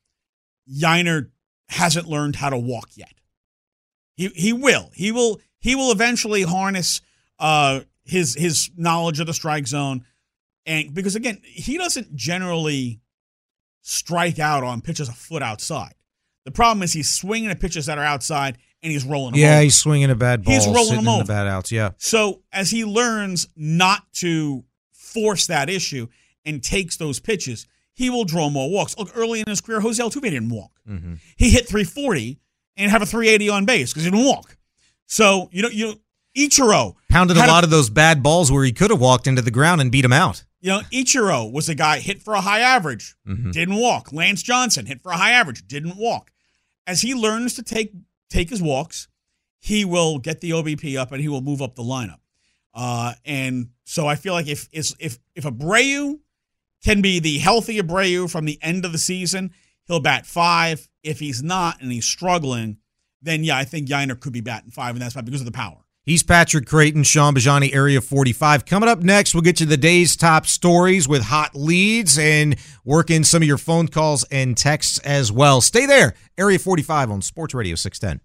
Yainer 0.71 1.29
hasn't 1.69 2.07
learned 2.07 2.37
how 2.37 2.49
to 2.49 2.57
walk 2.57 2.89
yet. 2.95 3.13
He 4.15 4.29
he 4.29 4.53
will. 4.53 4.89
He 4.93 5.11
will 5.11 5.41
he 5.59 5.75
will 5.75 5.91
eventually 5.91 6.43
harness 6.43 7.01
uh 7.39 7.81
his 8.05 8.35
his 8.35 8.69
knowledge 8.77 9.19
of 9.19 9.27
the 9.27 9.33
strike 9.33 9.67
zone 9.67 10.05
and 10.65 10.93
because 10.93 11.15
again, 11.15 11.41
he 11.43 11.77
doesn't 11.77 12.15
generally 12.15 13.01
strike 13.87 14.39
out 14.39 14.63
on 14.63 14.81
pitches 14.81 15.07
a 15.09 15.13
foot 15.13 15.43
outside. 15.43 15.93
The 16.43 16.51
problem 16.51 16.81
is 16.83 16.91
he's 16.91 17.11
swinging 17.13 17.51
at 17.51 17.59
pitches 17.59 17.85
that 17.85 17.97
are 17.99 18.03
outside 18.03 18.57
and 18.81 18.91
he's 18.91 19.03
rolling 19.05 19.33
them 19.33 19.41
yeah, 19.41 19.53
over. 19.55 19.63
he's 19.63 19.75
swinging 19.75 20.09
a 20.09 20.15
bad 20.15 20.43
ball, 20.43 20.53
He's 20.53 20.65
rolling 20.67 20.89
them 20.89 20.99
in 20.99 21.05
the 21.05 21.11
over. 21.11 21.23
bad 21.25 21.47
outs. 21.47 21.71
Yeah, 21.71 21.91
So 21.97 22.41
as 22.51 22.71
he 22.71 22.83
learns 22.83 23.47
not 23.55 24.11
to 24.15 24.63
force 24.91 25.47
that 25.47 25.69
issue 25.69 26.07
and 26.45 26.63
takes 26.63 26.97
those 26.97 27.19
pitches, 27.19 27.67
he 27.93 28.09
will 28.09 28.25
draw 28.25 28.49
more 28.49 28.69
walks. 28.71 28.97
Look, 28.97 29.11
early 29.15 29.39
in 29.39 29.45
his 29.47 29.61
career, 29.61 29.81
Jose 29.81 30.01
Altuve 30.01 30.21
didn't 30.21 30.49
walk. 30.49 30.71
Mhm. 30.89 31.19
He 31.35 31.49
hit 31.51 31.67
340 31.67 32.39
and 32.77 32.91
have 32.91 33.01
a 33.01 33.05
380 33.05 33.49
on 33.49 33.65
base 33.65 33.91
because 33.91 34.03
he 34.03 34.09
didn't 34.11 34.25
walk. 34.25 34.57
So 35.07 35.49
you 35.51 35.61
know, 35.61 35.69
you 35.69 35.87
know, 35.87 35.95
Ichiro 36.35 36.95
pounded 37.09 37.37
a 37.37 37.47
lot 37.47 37.63
of 37.63 37.69
those 37.69 37.89
bad 37.89 38.21
balls 38.23 38.51
where 38.51 38.65
he 38.65 38.71
could 38.73 38.89
have 38.91 38.99
walked 38.99 39.27
into 39.27 39.41
the 39.41 39.51
ground 39.51 39.79
and 39.81 39.91
beat 39.91 40.03
him 40.05 40.13
out. 40.13 40.43
You 40.65 40.71
know, 40.71 40.79
Ichiro 40.91 41.51
was 41.51 41.69
a 41.69 41.75
guy 41.75 41.99
hit 41.99 42.23
for 42.23 42.33
a 42.33 42.41
high 42.41 42.61
average, 42.61 43.13
Mhm. 43.27 43.51
didn't 43.51 43.75
walk. 43.75 44.11
Lance 44.11 44.41
Johnson 44.41 44.87
hit 44.87 44.99
for 45.03 45.11
a 45.11 45.15
high 45.17 45.29
average, 45.29 45.67
didn't 45.67 45.95
walk. 45.95 46.31
As 46.87 47.01
he 47.01 47.13
learns 47.13 47.53
to 47.53 47.61
take 47.61 47.91
take 48.31 48.49
his 48.49 48.63
walks, 48.63 49.07
he 49.59 49.85
will 49.85 50.17
get 50.17 50.41
the 50.41 50.51
OBP 50.51 50.97
up 50.97 51.11
and 51.11 51.21
he 51.21 51.27
will 51.27 51.41
move 51.41 51.61
up 51.61 51.75
the 51.75 51.83
lineup. 51.83 52.17
Uh, 52.73 53.13
and 53.23 53.69
so 53.83 54.07
I 54.07 54.15
feel 54.15 54.33
like 54.33 54.47
if 54.47 54.67
if 54.71 55.19
if 55.35 55.43
Abreu 55.43 56.21
can 56.83 56.99
be 56.99 57.19
the 57.19 57.37
healthy 57.37 57.79
Abreu 57.79 58.27
from 58.27 58.45
the 58.45 58.57
end 58.63 58.85
of 58.85 58.91
the 58.91 58.97
season, 58.97 59.51
he'll 59.85 59.99
bat 59.99 60.25
five. 60.25 60.89
If 61.03 61.19
he's 61.19 61.43
not 61.43 61.79
and 61.79 61.91
he's 61.91 62.07
struggling, 62.07 62.77
then 63.21 63.43
yeah, 63.43 63.55
I 63.55 63.65
think 63.65 63.87
Yainer 63.87 64.19
could 64.19 64.33
be 64.33 64.41
batting 64.41 64.71
five, 64.71 64.95
and 64.95 65.01
that's 65.03 65.13
not 65.13 65.25
because 65.25 65.41
of 65.41 65.45
the 65.45 65.51
power. 65.51 65.84
He's 66.05 66.21
Patrick 66.21 66.67
Creighton, 66.67 67.01
Shaun 67.01 67.33
Bijani, 67.33 67.73
Area 67.73 67.99
45. 67.99 68.65
Coming 68.65 68.87
up 68.87 68.99
next, 68.99 69.33
we'll 69.33 69.41
get 69.41 69.59
you 69.59 69.65
the 69.65 69.75
day's 69.75 70.15
top 70.15 70.45
stories 70.45 71.07
with 71.07 71.23
hot 71.23 71.55
leads 71.55 72.19
and 72.19 72.57
work 72.83 73.09
in 73.09 73.23
some 73.23 73.41
of 73.41 73.47
your 73.47 73.57
phone 73.57 73.87
calls 73.87 74.23
and 74.25 74.55
texts 74.55 74.99
as 74.99 75.31
well. 75.31 75.61
Stay 75.61 75.87
there. 75.87 76.13
Area 76.37 76.59
45 76.59 77.09
on 77.09 77.21
Sports 77.23 77.55
Radio 77.55 77.73
610. 77.73 78.24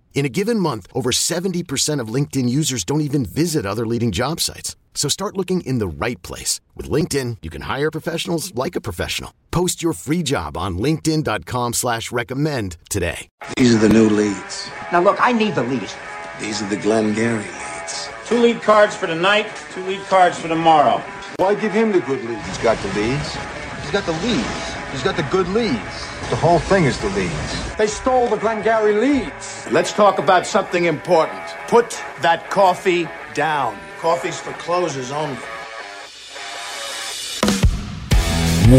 In 0.13 0.25
a 0.25 0.29
given 0.29 0.59
month, 0.59 0.87
over 0.93 1.09
70% 1.11 1.99
of 1.99 2.13
LinkedIn 2.13 2.47
users 2.47 2.83
don't 2.83 3.01
even 3.01 3.25
visit 3.25 3.65
other 3.65 3.87
leading 3.87 4.11
job 4.11 4.39
sites. 4.39 4.75
So 4.93 5.09
start 5.09 5.35
looking 5.35 5.61
in 5.61 5.79
the 5.79 5.87
right 5.87 6.21
place. 6.21 6.59
With 6.75 6.89
LinkedIn, 6.89 7.37
you 7.41 7.49
can 7.49 7.63
hire 7.63 7.89
professionals 7.89 8.53
like 8.53 8.75
a 8.75 8.81
professional. 8.81 9.33
Post 9.49 9.81
your 9.81 9.93
free 9.93 10.21
job 10.21 10.57
on 10.57 10.77
linkedin.com 10.77 11.73
slash 11.73 12.11
recommend 12.11 12.77
today. 12.89 13.27
These 13.57 13.73
are 13.73 13.79
the 13.79 13.89
new 13.89 14.09
leads. 14.09 14.69
Now 14.91 15.01
look, 15.01 15.17
I 15.19 15.31
need 15.31 15.55
the 15.55 15.63
leads. 15.63 15.95
These 16.39 16.61
are 16.61 16.67
the 16.67 16.77
Glengarry 16.77 17.43
leads. 17.43 18.09
Two 18.25 18.39
lead 18.39 18.61
cards 18.61 18.95
for 18.95 19.07
tonight, 19.07 19.47
two 19.73 19.83
lead 19.85 20.01
cards 20.01 20.37
for 20.37 20.49
tomorrow. 20.49 21.01
Why 21.37 21.55
give 21.55 21.71
him 21.71 21.93
the 21.93 22.01
good 22.01 22.23
leads? 22.25 22.45
He's 22.47 22.57
got 22.57 22.77
the 22.79 22.87
leads. 22.99 23.35
He's 23.81 23.91
got 23.91 24.05
the 24.05 24.13
leads. 24.23 24.73
He's 24.91 25.03
got 25.03 25.15
the 25.15 25.27
good 25.31 25.47
leads. 25.49 26.07
The 26.29 26.35
whole 26.35 26.59
thing 26.59 26.83
is 26.83 26.99
the 26.99 27.09
leads. 27.09 27.75
They 27.77 27.87
stole 27.87 28.27
the 28.27 28.37
Glengarry 28.37 28.93
leads. 28.93 29.60
Let's 29.71 29.93
talk 29.93 30.19
about 30.19 30.45
something 30.45 30.83
important. 30.83 31.41
Put 31.69 31.91
that 32.19 32.49
coffee 32.49 33.07
down. 33.33 33.77
Coffee's 33.99 34.37
for 34.37 34.51
closers 34.53 35.11
only. 35.11 35.37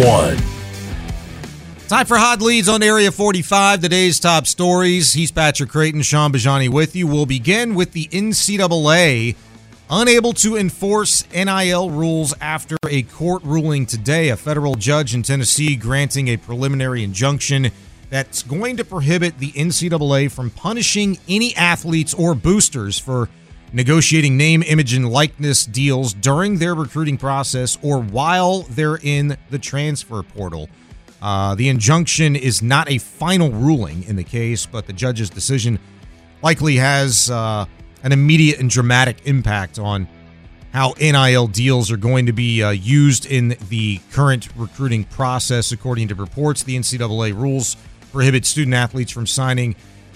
One. 0.05 0.37
Time 1.89 2.05
for 2.05 2.19
hot 2.19 2.43
leads 2.43 2.69
on 2.69 2.83
Area 2.83 3.11
45, 3.11 3.81
Today's 3.81 4.21
top 4.21 4.47
stories. 4.47 5.15
He's 5.15 5.33
Patrick 5.33 5.71
Creighton, 5.71 6.03
Shaun 6.03 6.31
Bijani 6.31 6.69
with 6.69 6.95
you. 6.95 7.07
We'll 7.07 7.25
begin 7.25 7.75
with 7.75 7.93
the 7.93 8.09
NCAA 8.09 9.35
unable 9.89 10.35
to 10.35 10.57
enforce 10.59 11.27
NIL 11.33 11.89
rules 11.89 12.35
after 12.39 12.77
a 12.87 13.03
court 13.05 13.43
ruling 13.45 13.87
today. 13.87 14.29
A 14.29 14.37
federal 14.37 14.75
judge 14.75 15.15
in 15.15 15.23
Tennessee 15.23 15.75
granting 15.75 16.29
a 16.29 16.37
preliminary 16.37 17.03
injunction 17.03 17.71
that's 18.13 18.43
going 18.43 18.77
to 18.77 18.85
prohibit 18.85 19.39
the 19.39 19.53
NCAA 19.53 20.31
from 20.31 20.51
punishing 20.51 21.17
any 21.31 21.57
athletes 21.57 22.13
or 22.13 22.35
boosters 22.35 22.99
for 22.99 23.31
negotiating 23.73 24.37
name, 24.37 24.63
image, 24.65 24.93
and 24.93 25.11
likeness 25.11 25.65
deals 25.65 26.13
during 26.13 26.59
their 26.59 26.75
recruiting 26.75 27.17
process 27.17 27.79
or 27.81 28.03
while 28.03 28.65
they're 28.65 28.99
in 29.03 29.39
the 29.49 29.59
transfer 29.59 30.23
portal. 30.23 30.69
Uh, 31.23 31.55
the 31.55 31.71
injunction 31.71 32.37
is 32.37 32.61
not 32.61 32.91
a 32.91 32.99
final 32.99 33.51
ruling 33.51 34.03
in 34.03 34.17
the 34.17 34.25
case, 34.25 34.67
but 34.67 34.87
the 34.87 34.93
judge's 34.93 35.31
decision 35.31 35.79
likely 36.43 36.77
has 36.77 37.31
uh, 37.31 37.65
an 38.03 38.13
immediate 38.13 38.61
and 38.61 38.69
dramatic 38.69 39.27
impact 39.27 39.79
on 39.79 40.07
how 40.75 40.93
NIL 41.01 41.47
deals 41.47 41.91
are 41.91 41.97
going 41.97 42.27
to 42.27 42.33
be 42.33 42.63
uh, 42.63 42.71
used 42.71 43.25
in 43.25 43.57
the 43.71 44.01
current 44.11 44.51
recruiting 44.55 45.05
process. 45.05 45.73
According 45.73 46.09
to 46.09 46.15
reports, 46.15 46.63
the 46.63 46.77
NCAA 46.77 47.35
rules 47.35 47.79
prohibit 48.13 48.45
student 48.45 48.75
athletes 48.75 49.11
from 49.11 49.27
signing 49.27 49.75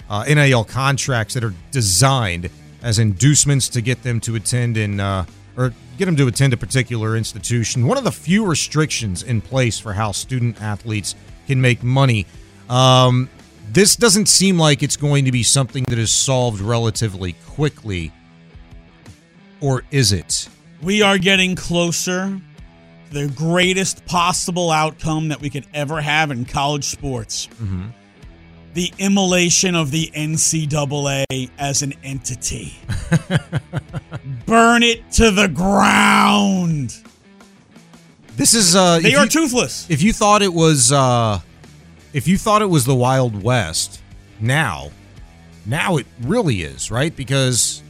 uh, 0.09 0.23
NIL 0.23 0.63
contracts 0.63 1.33
that 1.33 1.43
are 1.43 1.53
designed 1.71 2.49
as 2.81 2.99
inducements 2.99 3.67
to 3.69 3.81
get 3.81 4.03
them 4.03 4.19
to 4.21 4.35
attend 4.35 4.77
in 4.77 4.99
uh, 4.99 5.25
or 5.57 5.73
get 5.97 6.05
them 6.05 6.15
to 6.15 6.27
attend 6.27 6.53
a 6.53 6.57
particular 6.57 7.17
institution. 7.17 7.87
One 7.87 7.97
of 7.97 8.03
the 8.03 8.11
few 8.11 8.45
restrictions 8.45 9.23
in 9.23 9.41
place 9.41 9.79
for 9.79 9.93
how 9.93 10.11
student 10.11 10.61
athletes 10.61 11.15
can 11.47 11.59
make 11.59 11.83
money. 11.83 12.27
Um, 12.69 13.29
this 13.71 13.95
doesn't 13.95 14.27
seem 14.27 14.57
like 14.57 14.83
it's 14.83 14.95
going 14.95 15.25
to 15.25 15.31
be 15.31 15.43
something 15.43 15.83
that 15.85 15.97
is 15.97 16.13
solved 16.13 16.61
relatively 16.61 17.33
quickly. 17.47 18.11
Or 19.59 19.83
is 19.91 20.13
it? 20.13 20.47
We 20.81 21.01
are 21.01 21.17
getting 21.17 21.55
closer 21.55 22.39
the 23.11 23.27
greatest 23.35 24.05
possible 24.05 24.69
outcome 24.71 25.29
that 25.29 25.39
we 25.41 25.49
could 25.49 25.65
ever 25.73 26.01
have 26.01 26.31
in 26.31 26.45
college 26.45 26.83
sports. 26.85 27.47
Mm-hmm. 27.47 27.87
The 28.73 28.93
immolation 28.99 29.73
of 29.75 29.89
the 29.91 30.11
NCAA 30.13 31.49
as 31.57 31.81
an 31.81 31.93
entity. 32.03 32.77
Burn 34.45 34.83
it 34.83 35.09
to 35.13 35.31
the 35.31 35.47
ground. 35.47 36.95
This 38.35 38.53
is 38.53 38.75
uh 38.75 38.99
They 38.99 39.15
are 39.15 39.23
you- 39.23 39.29
toothless. 39.29 39.89
If 39.89 40.01
you 40.03 40.13
thought 40.13 40.41
it 40.41 40.53
was 40.53 40.91
uh 40.91 41.39
if 42.13 42.27
you 42.27 42.37
thought 42.37 42.61
it 42.61 42.69
was 42.69 42.85
the 42.85 42.95
Wild 42.95 43.41
West, 43.41 44.01
now 44.39 44.91
now 45.65 45.97
it 45.97 46.05
really 46.21 46.61
is, 46.61 46.91
right? 46.91 47.15
Because 47.15 47.81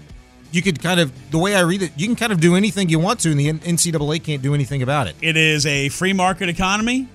you 0.51 0.61
could 0.61 0.81
kind 0.81 0.99
of 0.99 1.11
the 1.31 1.37
way 1.37 1.55
I 1.55 1.61
read 1.61 1.81
it, 1.81 1.91
you 1.97 2.07
can 2.07 2.15
kind 2.15 2.31
of 2.31 2.39
do 2.39 2.55
anything 2.55 2.89
you 2.89 2.99
want 2.99 3.19
to 3.21 3.31
and 3.31 3.39
the 3.39 3.51
NCAA 3.51 4.23
can't 4.23 4.41
do 4.41 4.53
anything 4.53 4.81
about 4.81 5.07
it. 5.07 5.15
It 5.21 5.37
is 5.37 5.65
a 5.65 5.89
free 5.89 6.13
market 6.13 6.49
economy, 6.49 7.07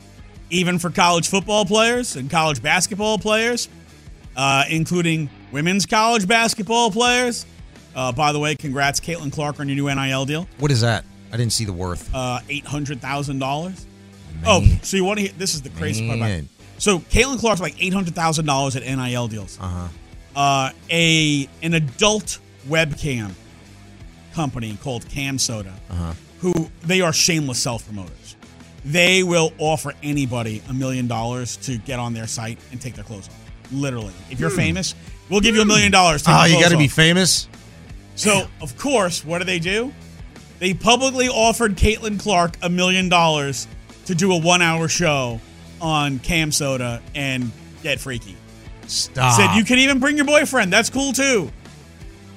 even 0.51 0.79
for 0.79 0.91
college 0.91 1.29
football 1.29 1.65
players 1.65 2.17
and 2.17 2.31
college 2.31 2.63
basketball 2.63 3.19
players, 3.19 3.69
uh, 4.37 4.65
including 4.69 5.31
women's 5.51 5.87
college 5.87 6.27
basketball 6.29 6.91
players. 6.91 7.47
Uh, 7.95 8.11
by 8.13 8.33
the 8.33 8.39
way, 8.39 8.55
congrats, 8.55 9.01
Caitlin 9.01 9.33
Clark, 9.33 9.61
on 9.61 9.69
your 9.69 9.77
new 9.77 9.95
NIL 9.95 10.25
deal. 10.25 10.49
What 10.59 10.71
is 10.71 10.81
that? 10.81 11.05
I 11.33 11.37
didn't 11.37 11.53
see 11.53 11.65
the 11.65 11.73
worth. 11.73 12.15
Uh, 12.15 12.41
eight 12.49 12.67
hundred 12.67 13.01
thousand 13.01 13.39
dollars. 13.39 13.87
Oh, 14.47 14.65
so 14.83 14.97
you 14.97 15.05
want 15.05 15.19
to 15.19 15.27
hear? 15.27 15.35
This 15.37 15.55
is 15.55 15.63
the 15.63 15.71
crazy 15.71 16.07
part. 16.07 16.19
About 16.19 16.31
it. 16.31 16.45
So 16.79 16.99
Caitlin 16.99 17.39
Clark's 17.39 17.61
like 17.61 17.83
eight 17.83 17.93
hundred 17.93 18.15
thousand 18.15 18.47
dollars 18.47 18.77
at 18.77 18.83
NIL 18.83 19.29
deals. 19.29 19.59
Uh-huh. 19.61 19.89
Uh, 20.35 20.71
a 20.91 21.49
an 21.63 21.75
adult 21.75 22.39
webcam 22.69 23.33
company 24.35 24.79
called 24.83 25.09
Cam 25.09 25.39
Soda, 25.39 25.73
Uh-huh. 25.91 26.13
who 26.41 26.71
they 26.83 27.01
are 27.01 27.13
shameless 27.13 27.59
self 27.59 27.85
promoters. 27.85 28.37
They 28.85 29.23
will 29.23 29.53
offer 29.59 29.93
anybody 30.03 30.63
a 30.69 30.73
million 30.73 31.07
dollars 31.07 31.57
to 31.59 31.77
get 31.79 31.99
on 31.99 32.15
their 32.15 32.27
site 32.27 32.59
and 32.73 32.81
take 32.81 32.95
their 32.95 33.05
clothes 33.05 33.29
off. 33.29 33.35
Literally, 33.73 34.13
if 34.31 34.41
you're 34.41 34.51
Hmm. 34.51 34.57
famous, 34.57 34.95
we'll 35.29 35.41
give 35.41 35.55
you 35.55 35.63
a 35.63 35.67
million 35.67 35.93
dollars. 35.93 36.23
Oh, 36.27 36.45
you 36.45 36.61
got 36.61 36.71
to 36.73 36.77
be 36.79 36.89
famous? 36.89 37.49
So, 38.17 38.49
of 38.61 38.77
course, 38.77 39.25
what 39.25 39.39
do 39.39 39.45
they 39.45 39.59
do? 39.59 39.93
They 40.59 40.75
publicly 40.75 41.29
offered 41.29 41.77
Caitlin 41.77 42.19
Clark 42.19 42.57
a 42.63 42.69
million 42.69 43.09
dollars 43.09 43.67
to 44.07 44.15
do 44.15 44.33
a 44.33 44.37
one-hour 44.37 44.89
show 44.89 45.41
on 45.81 46.19
Cam 46.21 46.53
Soda 46.53 47.01
and 47.15 47.51
get 47.83 47.99
freaky. 48.01 48.37
Stop. 48.89 49.37
Said 49.37 49.57
you 49.57 49.65
can 49.65 49.79
even 49.79 49.99
bring 50.01 50.17
your 50.17 50.27
boyfriend. 50.27 50.73
That's 50.73 50.91
cool 50.91 51.13
too. 51.13 51.51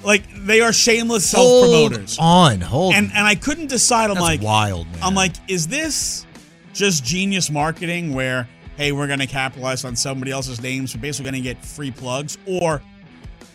Like 0.06 0.22
they 0.46 0.60
are 0.60 0.72
shameless 0.72 1.28
self 1.28 1.64
promoters. 1.64 2.16
on. 2.18 2.60
Hold. 2.60 2.94
And 2.94 3.10
and 3.12 3.26
I 3.26 3.34
couldn't 3.34 3.66
decide. 3.66 4.04
I'm 4.04 4.14
That's 4.14 4.20
like 4.20 4.40
wild, 4.40 4.86
man. 4.92 5.02
I'm 5.02 5.14
like, 5.14 5.32
is 5.48 5.66
this 5.66 6.24
just 6.72 7.04
genius 7.04 7.50
marketing 7.50 8.14
where 8.14 8.48
hey 8.76 8.92
we're 8.92 9.08
gonna 9.08 9.26
capitalize 9.26 9.84
on 9.84 9.96
somebody 9.96 10.30
else's 10.30 10.62
name, 10.62 10.86
so 10.86 10.98
basically 10.98 11.30
gonna 11.32 11.42
get 11.42 11.62
free 11.64 11.90
plugs, 11.90 12.38
or 12.46 12.80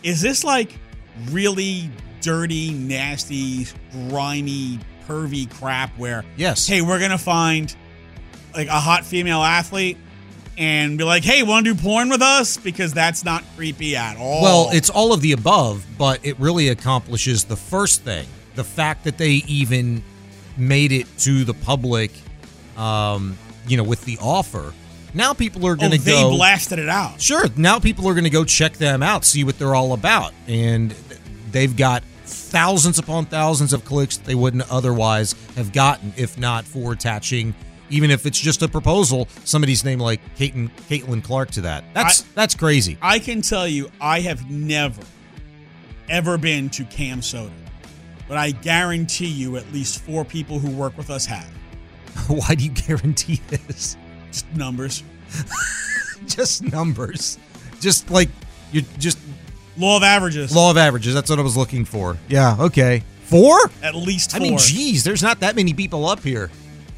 is 0.03 0.19
this 0.19 0.43
like 0.43 0.77
really 1.29 1.89
dirty, 2.19 2.71
nasty, 2.73 3.65
grimy, 4.09 4.77
pervy 5.07 5.49
crap 5.49 5.97
where 5.97 6.25
Yes. 6.35 6.67
hey 6.67 6.81
we're 6.81 6.99
gonna 6.99 7.17
find 7.17 7.73
like 8.53 8.67
a 8.67 8.79
hot 8.79 9.05
female 9.05 9.41
athlete 9.41 9.97
and 10.57 10.97
be 10.97 11.03
like, 11.03 11.23
hey, 11.23 11.43
want 11.43 11.65
to 11.65 11.73
do 11.73 11.81
porn 11.81 12.09
with 12.09 12.21
us? 12.21 12.57
Because 12.57 12.93
that's 12.93 13.23
not 13.23 13.43
creepy 13.55 13.95
at 13.95 14.17
all. 14.17 14.41
Well, 14.41 14.69
it's 14.71 14.89
all 14.89 15.13
of 15.13 15.21
the 15.21 15.31
above, 15.31 15.85
but 15.97 16.25
it 16.25 16.39
really 16.39 16.69
accomplishes 16.69 17.45
the 17.45 17.55
first 17.55 18.01
thing. 18.01 18.27
The 18.55 18.63
fact 18.63 19.05
that 19.05 19.17
they 19.17 19.43
even 19.47 20.03
made 20.57 20.91
it 20.91 21.07
to 21.19 21.43
the 21.43 21.53
public, 21.53 22.11
um, 22.77 23.37
you 23.67 23.77
know, 23.77 23.83
with 23.83 24.03
the 24.05 24.17
offer. 24.21 24.73
Now 25.13 25.33
people 25.33 25.65
are 25.67 25.73
oh, 25.73 25.75
going 25.75 25.91
to 25.91 25.97
they 25.97 26.11
go. 26.11 26.29
They 26.29 26.35
blasted 26.35 26.79
it 26.79 26.89
out. 26.89 27.21
Sure. 27.21 27.45
Now 27.55 27.79
people 27.79 28.07
are 28.07 28.13
going 28.13 28.23
to 28.25 28.29
go 28.29 28.45
check 28.45 28.73
them 28.73 29.03
out, 29.03 29.25
see 29.25 29.43
what 29.43 29.57
they're 29.57 29.75
all 29.75 29.93
about. 29.93 30.33
And 30.47 30.91
they've 31.51 31.75
got 31.75 32.03
thousands 32.25 32.99
upon 32.99 33.25
thousands 33.25 33.73
of 33.73 33.85
clicks 33.85 34.17
that 34.17 34.25
they 34.25 34.35
wouldn't 34.35 34.69
otherwise 34.71 35.35
have 35.55 35.71
gotten 35.73 36.13
if 36.17 36.37
not 36.37 36.65
for 36.65 36.93
attaching, 36.93 37.53
even 37.91 38.09
if 38.11 38.25
it's 38.25 38.39
just 38.39 38.61
a 38.61 38.67
proposal, 38.67 39.27
somebody's 39.43 39.83
name 39.85 39.99
like 39.99 40.19
Caitlin, 40.35 40.69
Caitlin 40.89 41.23
Clark 41.23 41.51
to 41.51 41.61
that. 41.61 41.83
That's 41.93 42.21
that's 42.33 42.55
crazy. 42.55 42.97
I 43.01 43.19
can 43.19 43.41
tell 43.41 43.67
you, 43.67 43.89
I 43.99 44.21
have 44.21 44.49
never, 44.49 45.01
ever 46.09 46.37
been 46.37 46.69
to 46.71 46.83
Cam 46.85 47.21
Soda, 47.21 47.51
but 48.27 48.37
I 48.37 48.51
guarantee 48.51 49.27
you, 49.27 49.57
at 49.57 49.71
least 49.71 50.01
four 50.01 50.25
people 50.25 50.57
who 50.59 50.71
work 50.71 50.97
with 50.97 51.09
us 51.09 51.25
have. 51.25 51.47
Why 52.27 52.55
do 52.55 52.63
you 52.63 52.71
guarantee 52.71 53.39
this? 53.49 53.97
Just 54.31 54.55
numbers. 54.55 55.03
just 56.25 56.63
numbers. 56.63 57.37
Just 57.79 58.09
like 58.09 58.29
you 58.71 58.81
just 58.97 59.17
Law 59.77 59.97
of 59.97 60.03
averages. 60.03 60.53
law 60.53 60.69
of 60.69 60.77
averages. 60.77 61.13
That's 61.13 61.29
what 61.29 61.39
I 61.39 61.41
was 61.41 61.55
looking 61.55 61.85
for. 61.85 62.17
Yeah. 62.27 62.57
Okay. 62.59 63.03
Four? 63.23 63.57
At 63.81 63.95
least 63.95 64.35
I 64.35 64.39
mean, 64.39 64.57
geez, 64.57 65.03
there's 65.05 65.23
not 65.23 65.39
that 65.39 65.55
many 65.55 65.73
people 65.73 66.05
up 66.05 66.21
here. 66.21 66.51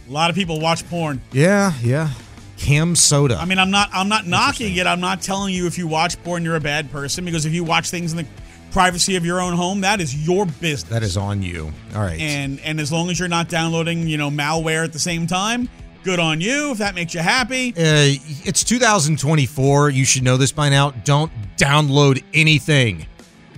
A 0.07 0.11
lot 0.11 0.29
of 0.29 0.35
people 0.35 0.59
watch 0.59 0.87
porn. 0.89 1.21
Yeah. 1.31 1.73
Yeah. 1.81 2.09
Cam 2.57 2.95
soda. 2.95 3.35
I 3.35 3.45
mean, 3.45 3.59
I'm 3.59 3.71
not 3.71 3.89
I'm 3.93 4.07
not 4.09 4.25
knocking 4.27 4.75
it. 4.75 4.87
I'm 4.87 5.01
not 5.01 5.21
telling 5.21 5.53
you 5.53 5.67
if 5.67 5.77
you 5.77 5.87
watch 5.87 6.21
porn 6.23 6.43
you're 6.43 6.55
a 6.55 6.61
bad 6.61 6.91
person 6.91 7.25
because 7.25 7.45
if 7.45 7.53
you 7.53 7.63
watch 7.63 7.89
things 7.89 8.11
in 8.11 8.17
the 8.17 8.25
privacy 8.71 9.15
of 9.15 9.25
your 9.25 9.41
own 9.41 9.53
home, 9.53 9.81
that 9.81 10.01
is 10.01 10.15
your 10.25 10.45
business. 10.45 10.83
that 10.83 11.03
is 11.03 11.17
on 11.17 11.41
you. 11.41 11.71
All 11.95 12.01
right. 12.01 12.19
And 12.19 12.59
and 12.61 12.79
as 12.79 12.91
long 12.91 13.09
as 13.09 13.19
you're 13.19 13.27
not 13.27 13.49
downloading, 13.49 14.07
you 14.07 14.17
know, 14.17 14.29
malware 14.29 14.83
at 14.83 14.93
the 14.93 14.99
same 14.99 15.27
time, 15.27 15.67
good 16.03 16.19
on 16.19 16.41
you 16.41 16.71
if 16.71 16.77
that 16.77 16.95
makes 16.95 17.13
you 17.13 17.21
happy. 17.21 17.71
Uh, 17.71 18.15
it's 18.45 18.63
2024. 18.63 19.89
You 19.89 20.05
should 20.05 20.23
know 20.23 20.37
this 20.37 20.51
by 20.51 20.69
now. 20.69 20.91
Don't 20.91 21.31
download 21.57 22.23
anything. 22.33 23.07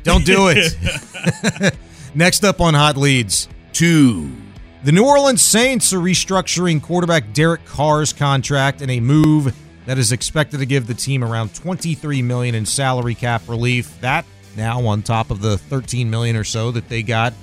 Don't 0.03 0.25
do 0.25 0.49
it. 0.49 1.75
Next 2.15 2.43
up 2.45 2.61
on 2.61 2.73
Hot 2.73 2.97
Leads, 2.97 3.49
two. 3.73 4.31
The 4.85 4.91
New 4.91 5.03
Orleans 5.03 5.41
Saints 5.41 5.93
are 5.93 5.97
restructuring 5.97 6.79
quarterback 6.79 7.33
Derek 7.33 7.65
Carr's 7.65 8.13
contract 8.13 8.83
in 8.83 8.91
a 8.91 8.99
move 8.99 9.55
that 9.87 9.97
is 9.97 10.11
expected 10.11 10.59
to 10.59 10.65
give 10.67 10.85
the 10.85 10.93
team 10.93 11.23
around 11.23 11.55
23 11.55 12.21
million 12.21 12.53
in 12.53 12.67
salary 12.67 13.15
cap 13.15 13.41
relief. 13.47 13.99
That 14.01 14.27
now 14.55 14.85
on 14.85 15.01
top 15.01 15.31
of 15.31 15.41
the 15.41 15.57
13 15.57 16.07
million 16.07 16.35
or 16.35 16.43
so 16.43 16.69
that 16.69 16.87
they 16.87 17.01
got 17.01 17.33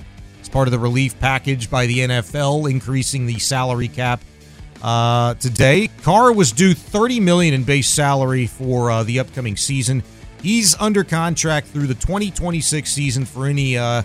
as 0.41 0.49
part 0.49 0.69
of 0.69 0.73
the 0.73 0.79
relief 0.79 1.19
package 1.19 1.69
by 1.69 1.87
the 1.87 1.99
NFL, 1.99 2.71
increasing 2.71 3.27
the 3.27 3.41
salary 3.41 3.89
cap 3.89 4.21
uh, 4.81 5.35
today. 5.35 5.91
Carr 6.03 6.33
was 6.33 6.53
due 6.53 6.75
30 6.75 7.19
million 7.19 7.55
in 7.55 7.65
base 7.65 7.89
salary 7.89 8.47
for 8.47 8.89
uh, 8.89 9.03
the 9.03 9.19
upcoming 9.19 9.57
season. 9.57 10.05
He's 10.43 10.81
under 10.81 11.03
contract 11.03 11.67
through 11.67 11.89
the 11.89 11.95
2026 11.95 12.89
season 12.89 13.25
for 13.25 13.47
any 13.47 13.77
uh, 13.77 14.03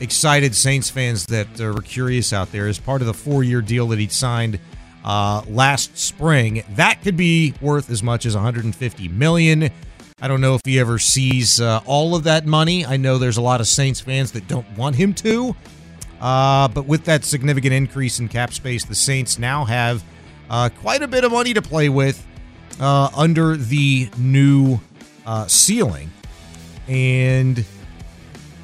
excited 0.00 0.54
Saints 0.54 0.90
fans 0.90 1.26
that 1.26 1.60
uh, 1.60 1.72
were 1.72 1.82
curious 1.82 2.32
out 2.32 2.50
there 2.50 2.66
as 2.66 2.78
part 2.78 3.02
of 3.02 3.06
the 3.06 3.14
four-year 3.14 3.60
deal 3.60 3.86
that 3.88 3.98
he'd 3.98 4.12
signed 4.12 4.58
uh, 5.04 5.42
last 5.48 5.96
spring. 5.96 6.64
That 6.70 7.02
could 7.02 7.16
be 7.16 7.54
worth 7.60 7.90
as 7.90 8.02
much 8.02 8.26
as 8.26 8.34
150 8.34 9.08
million. 9.08 9.70
I 10.20 10.28
don't 10.28 10.40
know 10.40 10.54
if 10.54 10.62
he 10.64 10.78
ever 10.78 10.98
sees 10.98 11.60
uh, 11.60 11.80
all 11.86 12.14
of 12.14 12.24
that 12.24 12.46
money. 12.46 12.84
I 12.84 12.96
know 12.96 13.18
there's 13.18 13.36
a 13.36 13.42
lot 13.42 13.60
of 13.60 13.68
Saints 13.68 14.00
fans 14.00 14.32
that 14.32 14.48
don't 14.48 14.66
want 14.76 14.96
him 14.96 15.14
to. 15.14 15.54
Uh, 16.20 16.68
but 16.68 16.84
with 16.86 17.04
that 17.04 17.24
significant 17.24 17.72
increase 17.72 18.20
in 18.20 18.28
cap 18.28 18.52
space, 18.52 18.84
the 18.84 18.94
Saints 18.94 19.38
now 19.38 19.64
have 19.64 20.04
uh, 20.50 20.68
quite 20.80 21.02
a 21.02 21.08
bit 21.08 21.24
of 21.24 21.32
money 21.32 21.54
to 21.54 21.62
play 21.62 21.88
with 21.88 22.26
uh, 22.78 23.08
under 23.16 23.56
the 23.56 24.10
new 24.18 24.78
ceiling. 25.46 26.10
And 26.88 27.64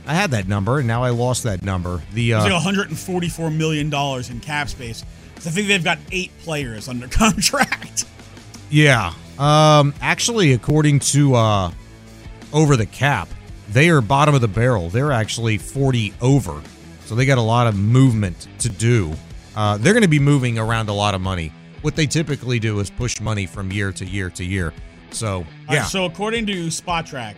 I 0.07 0.15
had 0.15 0.31
that 0.31 0.47
number, 0.47 0.79
and 0.79 0.87
now 0.87 1.03
I 1.03 1.11
lost 1.11 1.43
that 1.45 1.63
number. 1.63 2.03
The 2.13 2.33
It's 2.33 2.41
uh, 2.41 2.45
like 2.45 2.53
144 2.53 3.51
million 3.51 3.91
dollars 3.91 4.31
in 4.31 4.41
cap 4.41 4.69
space. 4.69 5.05
So 5.41 5.51
I 5.51 5.53
think 5.53 5.69
they've 5.69 5.83
got 5.83 5.99
eight 6.13 6.31
players 6.43 6.89
under 6.89 7.09
contract. 7.09 8.05
yeah, 8.71 9.13
um, 9.39 9.95
actually, 10.01 10.53
according 10.53 11.01
to 11.01 11.35
uh, 11.35 11.71
Over 12.53 12.77
the 12.77 12.87
Cap, 12.87 13.29
they 13.71 13.91
are 13.91 14.01
bottom 14.01 14.35
of 14.35 14.41
the 14.41 14.49
barrel. 14.49 14.89
They're 14.89 15.13
actually 15.13 15.59
40 15.59 16.15
over, 16.21 16.63
so 17.05 17.15
they 17.15 17.27
got 17.27 17.39
a 17.39 17.43
lot 17.43 17.67
of 17.67 17.77
movement 17.77 18.49
to 18.61 18.69
do. 18.69 19.13
Uh, 19.55 19.77
they're 19.79 19.93
going 19.93 20.03
to 20.03 20.09
be 20.09 20.19
moving 20.19 20.59
around 20.59 20.89
a 20.89 20.93
lot 20.93 21.15
of 21.15 21.21
money. 21.21 21.53
What 21.83 21.97
they 21.97 22.07
typically 22.07 22.59
do 22.59 22.79
is 22.81 22.91
push 22.91 23.21
money 23.21 23.47
from 23.47 23.71
year 23.73 23.93
to 23.93 24.05
year 24.05 24.31
to 24.31 24.45
year. 24.45 24.73
So 25.11 25.47
yeah, 25.71 25.81
right, 25.81 25.87
so 25.87 26.05
according 26.05 26.47
to 26.47 26.67
Spotrac, 26.67 27.35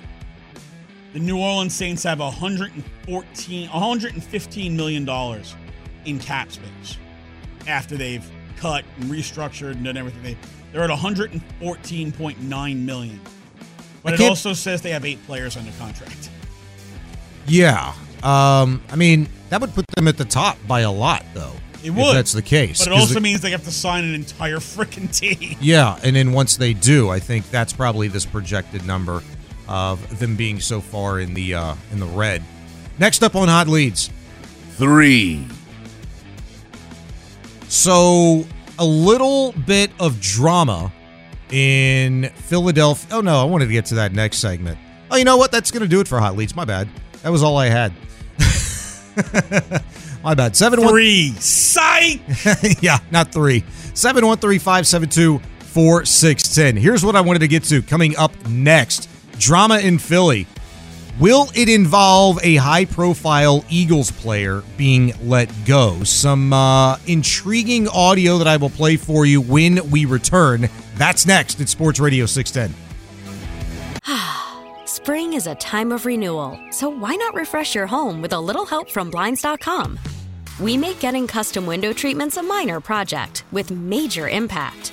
the 1.19 1.25
New 1.25 1.39
Orleans 1.39 1.75
Saints 1.75 2.05
have 2.05 2.21
114, 2.21 3.69
115 3.69 4.77
million 4.77 5.05
dollars 5.05 5.57
in 6.05 6.19
cap 6.19 6.53
space 6.53 6.97
after 7.67 7.97
they've 7.97 8.25
cut 8.57 8.85
and 9.01 9.11
restructured 9.11 9.73
and 9.73 9.85
done 9.85 9.97
everything. 9.97 10.23
They 10.23 10.37
they're 10.73 10.85
at 10.85 10.91
114.9 10.91 12.85
million. 12.85 13.21
But 14.03 14.15
it 14.15 14.21
also 14.21 14.53
says 14.53 14.81
they 14.81 14.91
have 14.91 15.05
eight 15.05 15.25
players 15.27 15.57
under 15.57 15.73
contract. 15.73 16.31
yeah. 17.47 17.95
Um, 18.23 18.83
I 18.91 18.97
mean, 18.97 19.29
that 19.49 19.61
would 19.61 19.75
put 19.75 19.87
them 19.97 20.09
at 20.09 20.17
the 20.19 20.25
top 20.25 20.57
by 20.67 20.81
a 20.81 20.91
lot, 20.91 21.25
though. 21.35 21.53
It 21.85 21.91
would 21.91 22.09
if 22.09 22.15
that's 22.15 22.33
the 22.33 22.43
case. 22.43 22.79
But 22.85 22.89
it 22.89 22.99
also 22.99 23.15
the- 23.15 23.21
means 23.21 23.41
they 23.41 23.53
have 23.53 23.65
to 23.65 23.71
sign 23.71 24.05
an 24.05 24.15
entire 24.15 24.57
freaking 24.59 25.17
team. 25.17 25.57
Yeah, 25.61 25.99
and 26.03 26.15
then 26.15 26.33
once 26.33 26.57
they 26.57 26.75
do, 26.75 27.09
I 27.11 27.19
think 27.19 27.51
that's 27.51 27.73
probably 27.73 28.09
this 28.09 28.27
projected 28.27 28.87
number 28.87 29.23
of 29.69 30.19
them 30.19 30.37
being 30.37 30.61
so 30.61 30.81
far 30.81 31.21
in 31.21 31.35
the 31.35 31.55
uh, 31.55 31.75
in 31.93 32.01
the 32.01 32.07
red. 32.07 32.43
Next 32.99 33.23
up 33.23 33.37
on 33.37 33.49
hot 33.49 33.69
leads, 33.69 34.11
Three. 34.73 35.47
so 37.69 38.45
a 38.79 38.85
little 38.85 39.53
bit 39.67 39.91
of 40.01 40.21
drama 40.21 40.93
in 41.51 42.31
Philadelphia. 42.35 43.17
Oh 43.17 43.21
no, 43.21 43.41
I 43.41 43.45
wanted 43.45 43.67
to 43.67 43.73
get 43.73 43.87
to 43.87 43.97
that 43.97 44.13
next 44.13 44.39
segment. 44.39 44.79
Oh, 45.11 45.17
you 45.17 45.25
know 45.25 45.37
what? 45.37 45.51
That's 45.51 45.71
going 45.71 45.83
to 45.83 45.89
do 45.89 46.01
it 46.01 46.09
for 46.09 46.19
hot 46.19 46.37
leads. 46.37 46.55
My 46.55 46.65
bad. 46.65 46.89
That 47.23 47.31
was 47.31 47.43
all 47.43 47.57
I 47.57 47.67
had. 47.67 47.93
My 50.23 50.35
bad. 50.35 50.55
seven 50.57 50.79
Seven 50.79 50.85
one 50.85 50.93
Three. 50.93 51.31
Psych! 51.39 52.21
yeah, 52.83 52.99
not 53.11 53.33
three. 53.33 53.65
713 53.95 54.59
572 54.59 55.39
4610. 55.61 56.77
Here's 56.77 57.05
what 57.05 57.17
I 57.17 57.21
wanted 57.21 57.41
to 57.41 57.49
get 57.49 57.65
to 57.65 57.83
coming 57.83 58.17
up 58.17 58.33
next 58.49 59.09
drama 59.39 59.79
in 59.79 59.99
Philly. 59.99 60.47
Will 61.19 61.49
it 61.55 61.69
involve 61.69 62.39
a 62.45 62.57
high 62.57 62.85
profile 62.85 63.65
Eagles 63.69 64.13
player 64.13 64.63
being 64.77 65.13
let 65.29 65.51
go? 65.65 66.05
Some 66.05 66.53
uh, 66.53 66.97
intriguing 67.07 67.89
audio 67.89 68.39
that 68.39 68.47
I 68.47 68.57
will 68.57 68.71
play 68.71 68.97
for 68.97 69.27
you 69.27 69.41
when 69.41 69.91
we 69.91 70.05
return. 70.05 70.69
That's 70.95 71.27
next 71.27 71.61
at 71.61 71.69
Sports 71.69 71.99
Radio 71.99 72.25
610. 72.25 72.73
Spring 74.87 75.33
is 75.33 75.49
a 75.49 75.57
time 75.57 75.91
of 75.91 76.07
renewal, 76.07 76.57
so 76.71 76.89
why 76.89 77.17
not 77.17 77.35
refresh 77.35 77.75
your 77.75 77.89
home 77.89 78.23
with 78.23 78.33
a 78.33 78.41
little 78.41 78.67
help 78.67 78.89
from 78.89 79.11
Blinds.com? 79.11 79.99
We 80.61 80.77
make 80.77 81.01
getting 81.01 81.27
custom 81.27 81.67
window 81.67 81.93
treatments 81.93 82.37
a 82.37 82.43
minor 82.45 82.81
project 82.81 83.43
with 83.51 83.73
major 83.73 84.29
impact. 84.29 84.93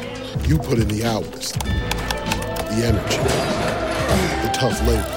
You 0.51 0.57
put 0.57 0.79
in 0.79 0.89
the 0.89 1.05
hours, 1.05 1.53
the 1.53 2.83
energy, 2.83 3.17
the 4.43 4.51
tough 4.53 4.77
labor. 4.85 5.07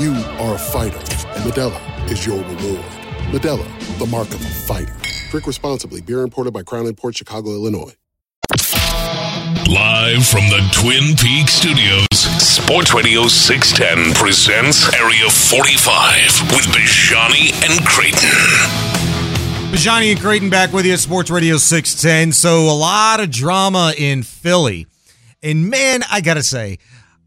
You 0.00 0.14
are 0.40 0.54
a 0.54 0.58
fighter, 0.58 0.96
and 0.96 1.44
Modelo 1.44 2.10
is 2.10 2.24
your 2.24 2.38
reward. 2.38 2.82
Modelo, 3.28 3.98
the 3.98 4.06
mark 4.06 4.28
of 4.28 4.40
a 4.40 4.48
fighter. 4.48 4.96
Drink 5.30 5.46
responsibly. 5.46 6.00
Beer 6.00 6.22
imported 6.22 6.54
by 6.54 6.62
Crown 6.62 6.86
Imports 6.86 7.18
Chicago, 7.18 7.50
Illinois. 7.50 7.92
Live 9.68 10.26
from 10.26 10.48
the 10.48 10.66
Twin 10.72 11.14
Peaks 11.14 11.52
studios, 11.52 12.06
Sports 12.10 12.94
Radio 12.94 13.26
610 13.28 14.14
presents 14.14 14.90
Area 14.94 15.28
45 15.28 16.40
with 16.56 16.64
Bijani 16.72 17.52
and 17.68 17.86
Creighton. 17.86 18.91
Bijani 19.72 20.10
and 20.10 20.20
Creighton 20.20 20.50
back 20.50 20.70
with 20.74 20.84
you 20.84 20.92
at 20.92 20.98
Sports 20.98 21.30
Radio 21.30 21.56
610. 21.56 22.32
So, 22.34 22.68
a 22.68 22.76
lot 22.76 23.20
of 23.20 23.30
drama 23.30 23.94
in 23.96 24.22
Philly. 24.22 24.86
And 25.42 25.70
man, 25.70 26.02
I 26.10 26.20
got 26.20 26.34
to 26.34 26.42
say, 26.42 26.76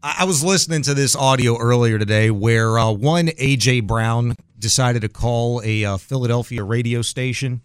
I 0.00 0.26
was 0.26 0.44
listening 0.44 0.82
to 0.82 0.94
this 0.94 1.16
audio 1.16 1.58
earlier 1.58 1.98
today 1.98 2.30
where 2.30 2.78
uh, 2.78 2.92
one 2.92 3.30
A.J. 3.36 3.80
Brown 3.80 4.36
decided 4.60 5.02
to 5.02 5.08
call 5.08 5.60
a 5.64 5.84
uh, 5.84 5.96
Philadelphia 5.96 6.62
radio 6.62 7.02
station. 7.02 7.62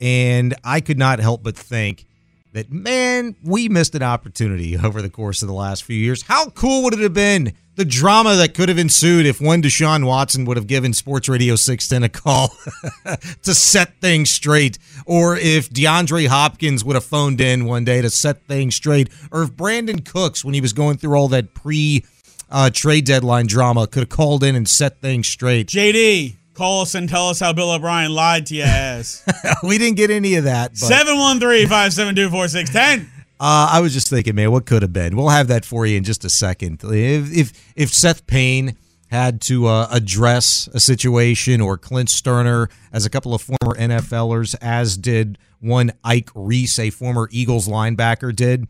And 0.00 0.54
I 0.64 0.80
could 0.80 0.98
not 0.98 1.18
help 1.18 1.42
but 1.42 1.54
think, 1.54 2.06
that, 2.56 2.72
man, 2.72 3.36
we 3.42 3.68
missed 3.68 3.94
an 3.94 4.02
opportunity 4.02 4.78
over 4.78 5.02
the 5.02 5.10
course 5.10 5.42
of 5.42 5.48
the 5.48 5.54
last 5.54 5.84
few 5.84 5.96
years. 5.96 6.22
How 6.22 6.48
cool 6.50 6.82
would 6.84 6.94
it 6.94 7.00
have 7.00 7.12
been? 7.12 7.52
The 7.74 7.84
drama 7.84 8.36
that 8.36 8.54
could 8.54 8.70
have 8.70 8.78
ensued 8.78 9.26
if 9.26 9.42
one 9.42 9.60
Deshaun 9.60 10.06
Watson 10.06 10.46
would 10.46 10.56
have 10.56 10.66
given 10.66 10.94
Sports 10.94 11.28
Radio 11.28 11.56
610 11.56 12.04
a 12.04 12.08
call 12.08 12.56
to 13.42 13.54
set 13.54 14.00
things 14.00 14.30
straight, 14.30 14.78
or 15.04 15.36
if 15.36 15.68
DeAndre 15.68 16.28
Hopkins 16.28 16.82
would 16.82 16.94
have 16.94 17.04
phoned 17.04 17.42
in 17.42 17.66
one 17.66 17.84
day 17.84 18.00
to 18.00 18.08
set 18.08 18.46
things 18.46 18.74
straight, 18.74 19.10
or 19.30 19.42
if 19.42 19.50
Brandin 19.50 20.02
Cooks, 20.02 20.42
when 20.42 20.54
he 20.54 20.62
was 20.62 20.72
going 20.72 20.96
through 20.96 21.14
all 21.14 21.28
that 21.28 21.52
pre 21.52 22.06
uh, 22.50 22.70
trade 22.70 23.04
deadline 23.04 23.46
drama, 23.46 23.86
could 23.86 24.00
have 24.00 24.08
called 24.08 24.42
in 24.42 24.56
and 24.56 24.66
set 24.66 25.02
things 25.02 25.28
straight. 25.28 25.66
JD, 25.66 26.36
Call 26.56 26.80
us 26.80 26.94
and 26.94 27.06
tell 27.06 27.28
us 27.28 27.38
how 27.38 27.52
Bill 27.52 27.70
O'Brien 27.70 28.14
lied 28.14 28.46
to 28.46 28.54
your 28.54 28.64
ass. 28.64 29.22
we 29.62 29.76
didn't 29.76 29.98
get 29.98 30.10
any 30.10 30.36
of 30.36 30.44
that. 30.44 30.74
713 30.74 31.68
572 31.68 32.30
4610. 32.30 33.12
Uh, 33.38 33.68
I 33.72 33.80
was 33.80 33.92
just 33.92 34.08
thinking, 34.08 34.34
man, 34.34 34.50
what 34.50 34.64
could 34.64 34.80
have 34.80 34.92
been? 34.92 35.16
We'll 35.18 35.28
have 35.28 35.48
that 35.48 35.66
for 35.66 35.84
you 35.84 35.98
in 35.98 36.04
just 36.04 36.24
a 36.24 36.30
second. 36.30 36.80
If 36.82 37.30
if, 37.30 37.72
if 37.76 37.92
Seth 37.92 38.26
Payne 38.26 38.74
had 39.10 39.42
to 39.42 39.66
uh, 39.66 39.88
address 39.90 40.66
a 40.72 40.80
situation, 40.80 41.60
or 41.60 41.76
Clint 41.76 42.08
Stoerner, 42.08 42.70
as 42.90 43.04
a 43.04 43.10
couple 43.10 43.34
of 43.34 43.42
former 43.42 43.76
NFLers, 43.78 44.56
as 44.62 44.96
did 44.96 45.36
one 45.60 45.92
Ike 46.02 46.30
Reese, 46.34 46.78
a 46.78 46.88
former 46.88 47.28
Eagles 47.30 47.68
linebacker, 47.68 48.34
did 48.34 48.66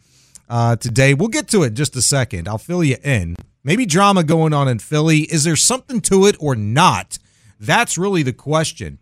uh, 0.49 0.75
today. 0.75 1.14
We'll 1.14 1.29
get 1.29 1.46
to 1.51 1.62
it 1.62 1.68
in 1.68 1.75
just 1.77 1.94
a 1.94 2.03
second. 2.03 2.49
I'll 2.49 2.59
fill 2.59 2.83
you 2.83 2.96
in. 3.05 3.37
Maybe 3.62 3.87
drama 3.87 4.25
going 4.25 4.53
on 4.53 4.66
in 4.66 4.81
Philly. 4.81 5.20
Is 5.20 5.44
there 5.44 5.55
something 5.55 6.01
to 6.01 6.27
it 6.27 6.35
or 6.40 6.57
not? 6.57 7.20
That's 7.59 7.97
really 7.97 8.23
the 8.23 8.33
question. 8.33 8.99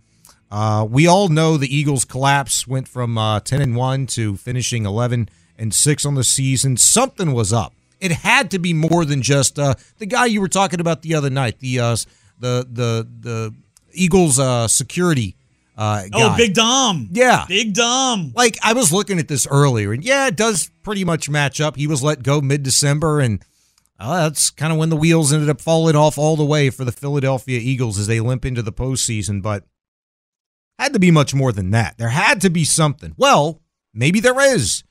Uh, 0.51 0.87
we 0.89 1.07
all 1.07 1.29
know 1.29 1.57
the 1.57 1.75
Eagles' 1.75 2.05
collapse 2.05 2.67
went 2.67 2.87
from 2.87 3.19
uh, 3.19 3.41
ten 3.41 3.61
and 3.61 3.75
one 3.75 4.07
to 4.09 4.37
finishing 4.37 4.87
eleven 4.87 5.29
and 5.59 5.75
six 5.75 6.05
on 6.07 6.15
the 6.15 6.25
season. 6.25 6.77
Something 6.77 7.33
was 7.33 7.53
up. 7.53 7.75
It 8.01 8.13
had 8.13 8.51
to 8.53 8.59
be 8.59 8.73
more 8.73 9.05
than 9.05 9.23
just 9.23 9.59
uh, 9.59 9.75
the 9.99 10.07
guy 10.07 10.27
you 10.27 10.41
were 10.41 10.49
talking 10.49 10.81
about 10.81 11.03
the 11.03 11.15
other 11.15 11.31
night. 11.31 11.59
The 11.61 11.81
uh, 11.81 11.97
the 12.39 12.67
the 12.71 13.09
the 13.21 13.55
Eagles 13.93 14.39
uh, 14.39 14.69
security. 14.69 15.37
Uh, 15.77 16.05
oh, 16.13 16.37
Big 16.37 16.55
Dom. 16.55 17.09
Yeah. 17.11 17.47
Big 17.49 17.75
Dom. 17.75 18.33
Like, 18.37 18.57
I 18.63 18.75
was 18.75 18.93
looking 18.93 19.19
at 19.19 19.27
this 19.27 19.45
earlier, 19.51 19.93
and 19.93 20.05
yeah, 20.05 20.29
it 20.29 20.37
does 20.37 20.71
pretty 20.85 21.05
much 21.05 21.29
match 21.29 21.61
up. 21.61 21.75
He 21.75 21.89
was 21.89 22.01
let 22.01 22.23
go 22.23 22.41
mid 22.41 22.63
December, 22.63 23.19
and 23.19 23.45
uh, 23.99 24.23
that's 24.23 24.51
kind 24.51 24.73
of 24.73 24.79
when 24.79 24.89
the 24.89 24.97
wheels 24.97 25.33
ended 25.33 25.49
up 25.49 25.61
falling 25.61 25.95
off 25.95 26.19
all 26.19 26.37
the 26.37 26.45
way 26.45 26.71
for 26.71 26.85
the 26.85 26.93
Philadelphia 26.93 27.61
Eagles 27.63 27.99
as 27.99 28.07
they 28.07 28.21
limp 28.21 28.45
into 28.45 28.63
the 28.63 28.73
postseason. 28.73 29.41
But 29.41 29.65
had 30.79 30.93
to 30.93 30.99
be 30.99 31.11
much 31.11 31.35
more 31.35 31.53
than 31.53 31.71
that. 31.71 31.97
There 31.99 32.09
had 32.09 32.41
to 32.43 32.51
be 32.51 32.65
something. 32.65 33.15
Well, 33.17 33.63
maybe 33.93 34.21
there 34.21 34.41
is. 34.41 34.83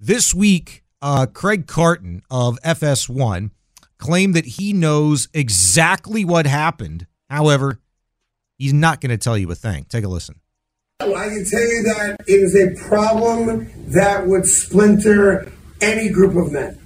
This 0.00 0.34
week, 0.34 0.82
uh, 1.00 1.26
Craig 1.26 1.66
Carton 1.66 2.22
of 2.30 2.58
FS1 2.62 3.50
claimed 3.98 4.34
that 4.34 4.46
he 4.46 4.72
knows 4.72 5.28
exactly 5.32 6.24
what 6.24 6.46
happened. 6.46 7.06
However, 7.30 7.80
he's 8.56 8.72
not 8.72 9.00
going 9.00 9.10
to 9.10 9.18
tell 9.18 9.38
you 9.38 9.50
a 9.50 9.54
thing. 9.54 9.86
Take 9.88 10.04
a 10.04 10.08
listen. 10.08 10.40
I 11.00 11.06
can 11.06 11.44
tell 11.44 11.60
you 11.60 11.82
that 11.84 12.16
it 12.26 12.32
is 12.32 12.56
a 12.56 12.88
problem 12.88 13.70
that 13.92 14.26
would 14.26 14.46
splinter 14.46 15.52
any 15.80 16.08
group 16.08 16.34
of 16.34 16.52
men 16.52 16.80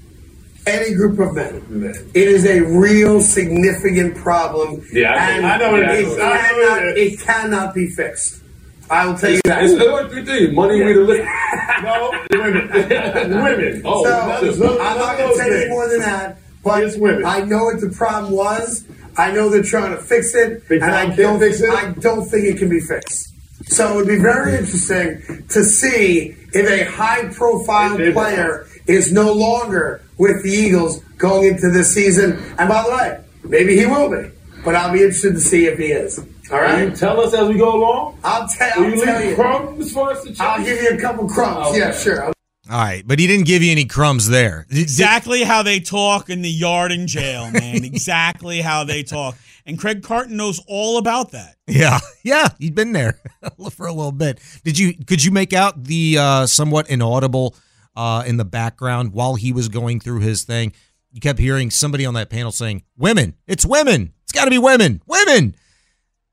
any 0.66 0.94
group 0.94 1.18
of 1.18 1.34
men. 1.34 2.10
It 2.14 2.28
is 2.28 2.46
a 2.46 2.60
real 2.60 3.20
significant 3.20 4.16
problem. 4.16 4.86
Yeah, 4.92 5.12
I, 5.12 5.30
and 5.32 5.46
I 5.46 5.58
know 5.58 5.72
what 5.72 5.82
it 5.82 5.90
it 5.90 6.04
is. 6.06 6.16
cannot, 6.16 6.82
it 6.96 7.20
cannot 7.20 7.74
be 7.74 7.88
fixed. 7.90 8.42
I 8.90 9.06
will 9.06 9.16
tell 9.16 9.30
you 9.30 9.40
that. 9.44 9.64
It's 9.64 10.26
things. 10.26 10.54
Money, 10.54 10.82
we 10.82 10.92
the 10.92 11.00
live. 11.00 11.26
no, 11.82 12.12
women. 12.32 12.68
women. 12.68 13.82
Oh, 13.84 14.04
so, 14.04 14.80
I'm 14.80 14.98
not 14.98 15.16
going 15.16 15.30
to 15.30 15.36
say 15.36 15.62
any 15.62 15.70
more 15.70 15.88
than 15.88 16.00
that. 16.00 16.38
But 16.62 16.84
I 17.24 17.40
know 17.44 17.64
what 17.64 17.80
the 17.80 17.92
problem 17.96 18.32
was. 18.32 18.84
I 19.16 19.32
know 19.32 19.48
they're 19.48 19.62
trying 19.62 19.96
to 19.96 20.02
fix 20.02 20.34
it, 20.34 20.62
and 20.70 20.84
I 20.84 21.14
don't, 21.14 21.38
fix 21.38 21.60
it? 21.60 21.70
I 21.70 21.92
don't 21.92 22.26
think 22.26 22.44
it 22.44 22.58
can 22.58 22.68
be 22.68 22.80
fixed. 22.80 23.32
So 23.64 23.92
it 23.92 23.96
would 23.96 24.08
be 24.08 24.18
very 24.18 24.52
mm-hmm. 24.52 24.64
interesting 24.64 25.46
to 25.48 25.64
see 25.64 26.36
if 26.52 26.68
a 26.68 26.90
high-profile 26.90 27.96
player 28.12 28.66
is 28.86 29.12
no 29.12 29.32
longer 29.32 30.01
with 30.18 30.42
the 30.42 30.50
Eagles 30.50 31.00
going 31.18 31.48
into 31.48 31.70
this 31.70 31.92
season. 31.92 32.32
And 32.58 32.68
by 32.68 32.82
the 32.82 32.90
way, 32.90 33.24
maybe 33.44 33.76
he 33.76 33.86
will 33.86 34.10
be, 34.10 34.30
but 34.64 34.74
I'll 34.74 34.92
be 34.92 35.00
interested 35.00 35.32
to 35.32 35.40
see 35.40 35.66
if 35.66 35.78
he 35.78 35.86
is. 35.86 36.18
All 36.50 36.60
right. 36.60 36.82
Will 36.82 36.90
you 36.90 36.96
tell 36.96 37.20
us 37.20 37.32
as 37.34 37.48
we 37.48 37.56
go 37.56 37.76
along? 37.76 38.18
I'll, 38.24 38.46
tell. 38.48 38.70
Will 38.76 38.84
I'll 38.84 38.90
you 38.90 39.04
tell 39.04 39.20
leave 39.20 39.30
you. 39.30 39.34
crumbs 39.36 39.92
for 39.92 40.10
us 40.10 40.22
to 40.24 40.30
check? 40.30 40.40
I'll 40.40 40.64
give 40.64 40.82
you 40.82 40.90
a 40.90 41.00
couple 41.00 41.28
crumbs. 41.28 41.68
Okay. 41.68 41.78
Yeah, 41.78 41.92
sure. 41.92 42.32
All 42.70 42.78
right, 42.78 43.02
but 43.04 43.18
he 43.18 43.26
didn't 43.26 43.46
give 43.46 43.62
you 43.62 43.72
any 43.72 43.84
crumbs 43.86 44.28
there. 44.28 44.66
Exactly 44.70 45.42
how 45.42 45.62
they 45.62 45.80
talk 45.80 46.30
in 46.30 46.42
the 46.42 46.50
yard 46.50 46.92
in 46.92 47.06
jail, 47.08 47.50
man. 47.50 47.84
exactly 47.84 48.60
how 48.60 48.84
they 48.84 49.02
talk. 49.02 49.36
And 49.66 49.78
Craig 49.78 50.02
Carton 50.02 50.36
knows 50.36 50.60
all 50.68 50.96
about 50.96 51.32
that. 51.32 51.56
Yeah, 51.66 51.98
yeah, 52.22 52.48
he's 52.58 52.70
been 52.70 52.92
there 52.92 53.18
for 53.72 53.86
a 53.86 53.92
little 53.92 54.12
bit. 54.12 54.40
Did 54.64 54.78
you? 54.78 54.94
Could 55.06 55.24
you 55.24 55.32
make 55.32 55.52
out 55.52 55.84
the 55.84 56.18
uh, 56.18 56.46
somewhat 56.46 56.88
inaudible 56.88 57.56
uh, 57.96 58.24
in 58.26 58.36
the 58.36 58.44
background 58.44 59.12
while 59.12 59.34
he 59.34 59.52
was 59.52 59.68
going 59.68 60.00
through 60.00 60.20
his 60.20 60.44
thing. 60.44 60.72
You 61.12 61.20
kept 61.20 61.38
hearing 61.38 61.70
somebody 61.70 62.06
on 62.06 62.14
that 62.14 62.30
panel 62.30 62.52
saying, 62.52 62.84
Women, 62.96 63.34
it's 63.46 63.66
women. 63.66 64.12
It's 64.24 64.32
got 64.32 64.44
to 64.44 64.50
be 64.50 64.58
women, 64.58 65.02
women. 65.06 65.54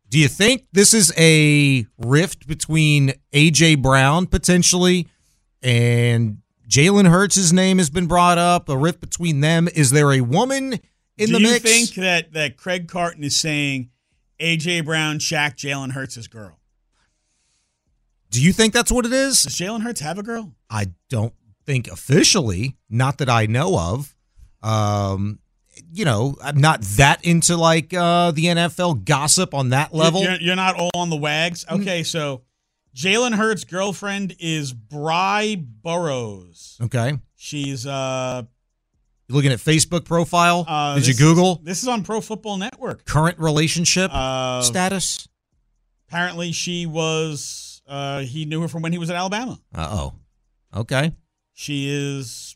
Do 0.07 0.17
you 0.17 0.27
think 0.27 0.65
this 0.71 0.93
is 0.93 1.13
a 1.17 1.85
rift 1.97 2.47
between 2.47 3.13
AJ 3.33 3.81
Brown 3.81 4.25
potentially 4.25 5.07
and 5.61 6.39
Jalen 6.67 7.09
Hurts' 7.09 7.51
name 7.51 7.77
has 7.77 7.89
been 7.89 8.07
brought 8.07 8.37
up? 8.37 8.69
A 8.69 8.77
rift 8.77 9.01
between 9.01 9.41
them? 9.41 9.67
Is 9.67 9.91
there 9.91 10.11
a 10.11 10.21
woman 10.21 10.79
in 11.17 11.27
Do 11.27 11.33
the 11.33 11.39
you 11.41 11.51
mix? 11.51 11.63
think 11.63 11.89
that 11.95 12.33
that 12.33 12.57
Craig 12.57 12.87
Carton 12.87 13.23
is 13.23 13.37
saying 13.39 13.89
AJ 14.39 14.85
Brown, 14.85 15.19
Shaq, 15.19 15.55
Jalen 15.57 15.91
Hurts' 15.91 16.25
girl? 16.27 16.57
Do 18.31 18.41
you 18.41 18.53
think 18.53 18.73
that's 18.73 18.91
what 18.91 19.05
it 19.05 19.13
is? 19.13 19.43
Does 19.43 19.55
Jalen 19.55 19.81
Hurts 19.81 20.01
have 20.01 20.17
a 20.17 20.23
girl? 20.23 20.53
I 20.69 20.87
don't 21.09 21.33
think 21.69 21.87
officially, 21.87 22.75
not 22.89 23.19
that 23.19 23.29
I 23.29 23.45
know 23.45 23.77
of. 23.77 24.15
Um, 24.63 25.37
you 25.93 26.03
know, 26.03 26.35
I'm 26.43 26.57
not 26.57 26.81
that 26.97 27.23
into 27.23 27.55
like 27.57 27.93
uh, 27.93 28.31
the 28.31 28.45
NFL 28.45 29.05
gossip 29.05 29.53
on 29.53 29.69
that 29.69 29.93
level. 29.93 30.23
You're, 30.23 30.41
you're 30.41 30.55
not 30.55 30.75
all 30.79 30.89
on 30.95 31.11
the 31.11 31.15
wags. 31.15 31.65
Okay, 31.69 32.01
so 32.01 32.41
Jalen 32.95 33.35
Hurts' 33.35 33.65
girlfriend 33.65 34.35
is 34.39 34.73
Bry 34.73 35.55
Burrows. 35.83 36.75
Okay. 36.81 37.19
She's 37.35 37.85
uh, 37.85 38.41
You 39.27 39.35
looking 39.35 39.51
at 39.51 39.59
Facebook 39.59 40.05
profile? 40.05 40.65
uh 40.67 40.95
Did 40.95 41.05
you 41.07 41.13
Google 41.13 41.61
This 41.63 41.83
is 41.83 41.87
on 41.87 42.03
Pro 42.03 42.19
Football 42.19 42.57
Network. 42.57 43.05
current 43.05 43.37
relationship 43.37 44.09
Uh, 44.11 44.63
status? 44.63 45.27
Apparently, 46.07 46.51
she 46.51 46.87
was. 46.87 47.81
Uh, 47.87 48.21
he 48.21 48.45
knew 48.45 48.59
her 48.61 48.67
from 48.67 48.81
when 48.81 48.91
he 48.91 48.97
was 48.97 49.11
at 49.11 49.15
Alabama. 49.15 49.59
Uh 49.73 49.87
oh. 49.91 50.13
Okay. 50.81 51.13
She 51.59 51.89
is 51.89 52.55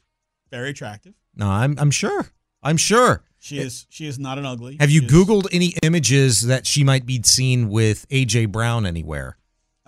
very 0.50 0.70
attractive. 0.70 1.14
No, 1.36 1.50
I'm 1.50 1.78
I'm 1.78 1.92
sure. 1.92 2.28
I'm 2.62 2.78
sure. 2.78 3.22
She 3.38 3.58
is. 3.60 3.86
She 3.90 4.06
is 4.08 4.18
not 4.18 4.38
an 4.38 4.46
ugly. 4.46 4.78
Have 4.80 4.90
you 4.90 5.02
She 5.02 5.08
is- 5.08 5.12
Googled 5.12 5.48
any 5.52 5.74
images 5.84 6.44
that 6.44 6.66
she 6.66 6.86
might 6.86 7.06
be 7.06 7.22
seen 7.22 7.68
with 7.68 8.08
AJ 8.08 8.50
Brown 8.54 8.86
anywhere? 8.86 9.38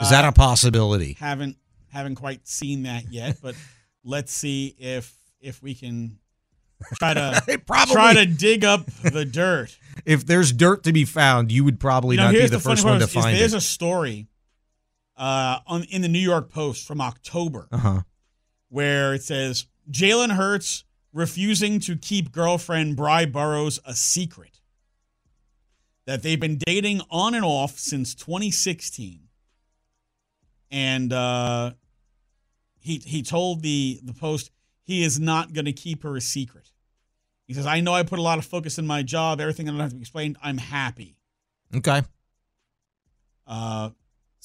Is 0.02 0.10
that 0.10 0.26
Uh, 0.26 0.30
a 0.30 0.32
possibility? 0.34 1.16
Haven't 1.18 1.56
haven't 1.94 2.16
quite 2.16 2.46
seen 2.46 2.84
that 2.84 3.10
yet, 3.10 3.38
but 3.42 3.56
let's 4.04 4.34
see 4.34 4.76
if 4.78 5.14
if 5.40 5.64
we 5.64 5.76
can 5.76 6.20
try 6.96 7.14
to 7.14 7.42
Probably. 7.66 7.94
try 7.94 8.14
to 8.16 8.26
dig 8.26 8.66
up 8.66 8.86
the 9.02 9.24
dirt. 9.24 9.78
If 10.06 10.26
there's 10.26 10.52
dirt 10.52 10.84
to 10.84 10.92
be 10.92 11.06
found, 11.06 11.54
you 11.54 11.64
would 11.64 11.80
probably 11.80 12.16
You 12.16 12.20
know, 12.20 12.26
not 12.26 12.34
be 12.34 12.40
here's 12.40 12.52
the, 12.52 12.60
first 12.60 12.84
one 12.84 13.00
to 13.00 13.08
find 13.08 13.28
There's 13.28 13.36
it. 13.36 13.40
There's 13.40 13.54
a 13.54 13.62
story 13.62 14.28
uh, 15.18 15.60
on 15.68 15.84
in 15.86 16.02
the 16.02 16.10
New 16.10 16.20
York 16.20 16.50
Post 16.52 16.86
from 16.86 17.00
October 17.00 17.70
Uh 17.72 17.78
huh. 17.78 18.02
Where 18.76 19.14
it 19.14 19.24
says 19.24 19.68
Jalen 19.90 20.36
Hurts 20.36 20.84
refusing 21.14 21.80
to 21.80 21.96
keep 21.96 22.34
girlfriend 22.34 22.98
Bry 22.98 23.26
Burrows 23.26 23.80
a 23.86 23.96
secret 23.96 24.60
that 26.06 26.24
they've 26.24 26.40
been 26.40 26.58
dating 26.58 27.00
on 27.10 27.36
and 27.36 27.46
off 27.46 27.80
since 27.80 28.14
2016, 28.14 29.30
and 30.72 31.14
uh, 31.14 31.72
he 32.82 32.98
he 32.98 33.24
told 33.24 33.62
the 33.62 34.02
the 34.04 34.14
Post 34.14 34.52
he 34.84 35.06
is 35.06 35.22
not 35.22 35.54
going 35.54 35.66
to 35.66 35.74
keep 35.74 36.04
her 36.04 36.18
a 36.18 36.22
secret. 36.22 36.70
He 37.48 37.54
says, 37.54 37.66
"I 37.66 37.80
know 37.80 37.94
I 37.94 38.04
put 38.04 38.20
a 38.20 38.22
lot 38.22 38.40
of 38.40 38.46
focus 38.46 38.78
in 38.78 38.86
my 38.86 39.04
job. 39.04 39.40
Everything 39.40 39.70
I 39.70 39.72
don't 39.72 39.80
have 39.80 39.92
to 39.92 39.96
be 39.96 40.02
explained. 40.02 40.36
I'm 40.44 40.58
happy." 40.58 41.16
Okay. 41.74 42.02
Uh, 43.48 43.92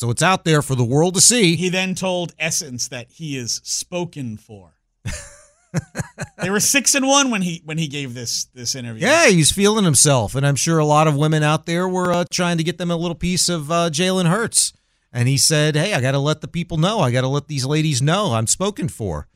So 0.00 0.08
it's 0.08 0.22
out 0.22 0.46
there 0.46 0.62
for 0.62 0.74
the 0.74 0.82
world 0.82 1.12
to 1.16 1.20
see. 1.20 1.56
He 1.56 1.68
then 1.68 1.94
told 1.94 2.32
Essence 2.38 2.88
that 2.88 3.10
he 3.10 3.36
is 3.36 3.60
spoken 3.62 4.38
for. 4.38 4.78
they 6.42 6.48
were 6.48 6.58
six 6.58 6.94
and 6.94 7.06
one 7.06 7.30
when 7.30 7.42
he 7.42 7.60
when 7.66 7.76
he 7.76 7.86
gave 7.86 8.14
this 8.14 8.46
this 8.54 8.74
interview. 8.74 9.06
Yeah, 9.06 9.26
he's 9.26 9.52
feeling 9.52 9.84
himself, 9.84 10.34
and 10.34 10.46
I'm 10.46 10.56
sure 10.56 10.78
a 10.78 10.86
lot 10.86 11.06
of 11.06 11.18
women 11.18 11.42
out 11.42 11.66
there 11.66 11.86
were 11.86 12.14
uh, 12.14 12.24
trying 12.32 12.56
to 12.56 12.64
get 12.64 12.78
them 12.78 12.90
a 12.90 12.96
little 12.96 13.14
piece 13.14 13.50
of 13.50 13.70
uh, 13.70 13.90
Jalen 13.90 14.26
Hurts. 14.26 14.72
And 15.12 15.28
he 15.28 15.36
said, 15.36 15.76
"Hey, 15.76 15.92
I 15.92 16.00
got 16.00 16.12
to 16.12 16.18
let 16.18 16.40
the 16.40 16.48
people 16.48 16.78
know. 16.78 17.00
I 17.00 17.10
got 17.10 17.20
to 17.20 17.28
let 17.28 17.48
these 17.48 17.66
ladies 17.66 18.00
know 18.00 18.32
I'm 18.32 18.46
spoken 18.46 18.88
for." 18.88 19.28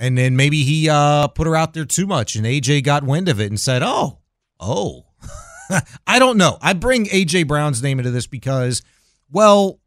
And 0.00 0.18
then 0.18 0.34
maybe 0.34 0.64
he 0.64 0.88
uh, 0.88 1.28
put 1.28 1.46
her 1.46 1.54
out 1.54 1.74
there 1.74 1.84
too 1.84 2.08
much, 2.08 2.34
and 2.34 2.44
AJ 2.44 2.82
got 2.82 3.04
wind 3.04 3.28
of 3.28 3.40
it 3.40 3.50
and 3.50 3.60
said, 3.60 3.82
"Oh, 3.84 4.18
oh." 4.58 5.06
I 6.08 6.18
don't 6.18 6.38
know. 6.38 6.58
I 6.60 6.72
bring 6.72 7.06
AJ 7.06 7.46
Brown's 7.46 7.84
name 7.84 8.00
into 8.00 8.10
this 8.10 8.26
because, 8.26 8.82
well, 9.30 9.78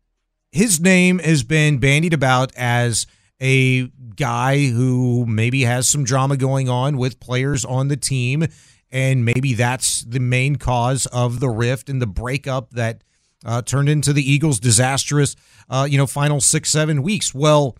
his 0.56 0.80
name 0.80 1.20
has 1.20 1.43
been 1.43 1.80
bandied 1.80 2.14
about 2.14 2.56
as 2.56 3.08
a 3.41 3.88
guy 4.16 4.68
who 4.68 5.26
maybe 5.26 5.64
has 5.64 5.86
some 5.86 6.06
drama 6.06 6.38
going 6.38 6.70
on 6.70 6.97
with 6.97 7.20
players 7.20 7.66
on 7.66 7.89
the 7.89 7.97
team, 7.97 8.47
and 8.89 9.26
maybe 9.26 9.53
that's 9.53 10.03
the 10.03 10.22
main 10.22 10.56
cause 10.56 11.08
of 11.08 11.41
the 11.41 11.49
rift 11.49 11.89
and 11.89 12.01
the 12.01 12.08
breakup 12.08 12.72
that 12.72 13.03
uh, 13.43 13.64
turned 13.64 13.89
into 13.89 14.14
the 14.14 14.24
Eagles' 14.24 14.58
disastrous, 14.62 15.36
uh, 15.70 15.86
you 15.89 15.97
know, 15.97 16.08
final 16.08 16.39
six 16.39 16.70
seven 16.70 17.03
weeks. 17.03 17.36
Well, 17.36 17.78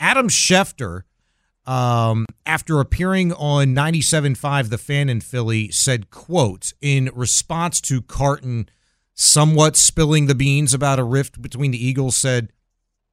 Adam 0.00 0.30
Schefter, 0.30 1.02
um, 1.66 2.24
after 2.46 2.80
appearing 2.80 3.34
on 3.34 3.74
97.5 3.74 4.70
The 4.70 4.78
Fan 4.78 5.10
in 5.10 5.20
Philly, 5.20 5.70
said, 5.70 6.08
quote, 6.08 6.72
in 6.80 7.10
response 7.12 7.82
to 7.82 8.00
Carton 8.00 8.70
somewhat 9.20 9.74
spilling 9.74 10.26
the 10.26 10.34
beans 10.34 10.72
about 10.72 11.00
a 11.00 11.04
rift 11.04 11.42
between 11.42 11.72
the 11.72 11.84
Eagles, 11.84 12.16
said, 12.16 12.52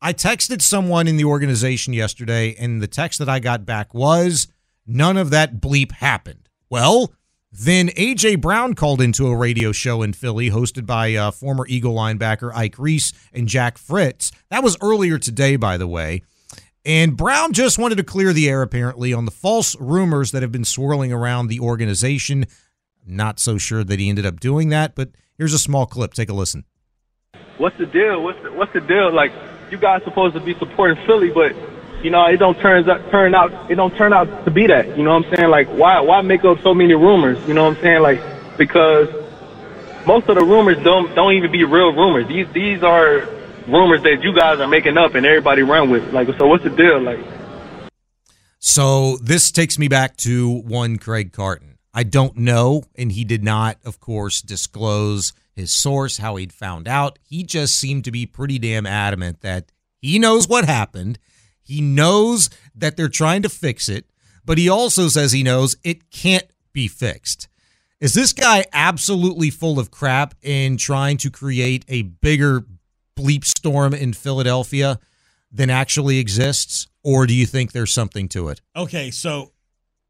I 0.01 0.13
texted 0.13 0.61
someone 0.61 1.07
in 1.07 1.17
the 1.17 1.25
organization 1.25 1.93
yesterday, 1.93 2.55
and 2.59 2.79
the 2.79 2.87
text 2.87 3.17
that 3.17 3.27
I 3.27 3.39
got 3.39 3.65
back 3.65 3.91
was, 3.93 4.47
none 4.85 5.17
of 5.17 5.31
that 5.31 5.59
bleep 5.59 5.93
happened. 5.93 6.47
Well, 6.69 7.11
then 7.51 7.89
A.J. 7.95 8.35
Brown 8.35 8.75
called 8.75 9.01
into 9.01 9.27
a 9.27 9.35
radio 9.35 9.71
show 9.71 10.03
in 10.03 10.13
Philly 10.13 10.51
hosted 10.51 10.85
by 10.85 11.15
uh, 11.15 11.31
former 11.31 11.65
Eagle 11.67 11.95
linebacker 11.95 12.53
Ike 12.53 12.77
Reese 12.77 13.11
and 13.33 13.47
Jack 13.47 13.79
Fritz. 13.79 14.31
That 14.51 14.63
was 14.63 14.77
earlier 14.81 15.17
today, 15.17 15.55
by 15.55 15.77
the 15.77 15.87
way. 15.87 16.21
And 16.85 17.17
Brown 17.17 17.51
just 17.51 17.79
wanted 17.79 17.95
to 17.95 18.03
clear 18.03 18.31
the 18.31 18.47
air, 18.47 18.61
apparently, 18.61 19.11
on 19.11 19.25
the 19.25 19.31
false 19.31 19.75
rumors 19.79 20.29
that 20.31 20.43
have 20.43 20.51
been 20.51 20.65
swirling 20.65 21.11
around 21.11 21.47
the 21.47 21.59
organization. 21.59 22.45
Not 23.03 23.39
so 23.39 23.57
sure 23.57 23.83
that 23.83 23.99
he 23.99 24.07
ended 24.07 24.27
up 24.27 24.39
doing 24.39 24.69
that, 24.69 24.93
but 24.93 25.09
here's 25.37 25.53
a 25.53 25.59
small 25.59 25.85
clip. 25.85 26.13
Take 26.13 26.29
a 26.29 26.33
listen. 26.33 26.65
what's 27.57 27.77
the 27.77 27.85
deal? 27.85 28.23
What's 28.23 28.41
the, 28.43 28.51
what's 28.51 28.73
the 28.73 28.81
deal? 28.81 29.13
Like, 29.13 29.31
you 29.71 29.77
guys 29.77 30.03
supposed 30.03 30.35
to 30.35 30.41
be 30.41 30.53
supporting 30.55 31.03
Philly, 31.05 31.31
but 31.31 31.55
you 32.03 32.11
know 32.11 32.25
it 32.25 32.37
don't 32.37 32.59
turn 32.59 32.87
out 32.89 33.09
turn 33.09 33.33
out 33.33 33.71
it 33.71 33.75
don't 33.75 33.95
turn 33.95 34.13
out 34.13 34.45
to 34.45 34.51
be 34.51 34.67
that. 34.67 34.97
You 34.97 35.03
know 35.03 35.13
what 35.17 35.25
I'm 35.25 35.35
saying? 35.35 35.49
Like, 35.49 35.67
why 35.69 35.99
why 36.01 36.21
make 36.21 36.43
up 36.45 36.59
so 36.61 36.73
many 36.73 36.93
rumors? 36.93 37.39
You 37.47 37.53
know 37.53 37.65
what 37.65 37.77
I'm 37.77 37.81
saying? 37.81 38.01
Like, 38.01 38.21
because 38.57 39.09
most 40.05 40.27
of 40.29 40.35
the 40.35 40.45
rumors 40.45 40.77
don't 40.83 41.13
don't 41.15 41.33
even 41.33 41.51
be 41.51 41.63
real 41.63 41.93
rumors. 41.93 42.27
These 42.27 42.47
these 42.53 42.83
are 42.83 43.27
rumors 43.67 44.03
that 44.03 44.21
you 44.21 44.35
guys 44.35 44.59
are 44.59 44.67
making 44.67 44.97
up 44.97 45.15
and 45.15 45.25
everybody 45.25 45.63
run 45.63 45.89
with. 45.89 46.13
Like, 46.13 46.27
so 46.37 46.47
what's 46.47 46.63
the 46.63 46.69
deal? 46.69 47.01
Like, 47.01 47.19
So 48.59 49.17
this 49.17 49.51
takes 49.51 49.79
me 49.79 49.87
back 49.87 50.15
to 50.17 50.49
one 50.49 50.97
Craig 50.97 51.33
Carton. 51.33 51.74
I 51.97 52.03
don't 52.03 52.35
know, 52.35 52.83
and 52.95 53.13
he 53.13 53.23
did 53.23 53.41
not, 53.41 53.77
of 53.85 54.01
course, 54.01 54.41
disclose 54.41 55.31
his 55.55 55.71
source, 55.71 56.17
how 56.17 56.35
he'd 56.35 56.51
found 56.51 56.89
out. 56.89 57.17
He 57.23 57.41
just 57.43 57.77
seemed 57.77 58.03
to 58.03 58.11
be 58.11 58.25
pretty 58.25 58.59
damn 58.59 58.85
adamant 58.85 59.39
that 59.41 59.71
he 60.01 60.19
knows 60.19 60.45
what 60.45 60.65
happened. 60.65 61.17
He 61.63 61.79
knows 61.79 62.49
that 62.75 62.97
they're 62.97 63.07
trying 63.07 63.43
to 63.43 63.49
fix 63.49 63.87
it, 63.87 64.05
but 64.43 64.57
he 64.57 64.67
also 64.67 65.07
says 65.07 65.31
he 65.31 65.41
knows 65.41 65.77
it 65.85 66.11
can't 66.11 66.45
be 66.73 66.89
fixed. 66.89 67.47
Is 68.01 68.13
this 68.13 68.33
guy 68.33 68.65
absolutely 68.73 69.49
full 69.49 69.79
of 69.79 69.89
crap 69.89 70.35
in 70.41 70.75
trying 70.75 71.15
to 71.19 71.31
create 71.31 71.85
a 71.87 72.01
bigger 72.01 72.65
bleep 73.17 73.45
storm 73.45 73.93
in 73.93 74.11
Philadelphia 74.11 74.99
than 75.49 75.69
actually 75.69 76.19
exists? 76.19 76.87
Or 77.03 77.25
do 77.25 77.33
you 77.33 77.45
think 77.45 77.71
there's 77.71 77.93
something 77.93 78.27
to 78.29 78.49
it? 78.49 78.61
Okay, 78.75 79.11
so 79.11 79.53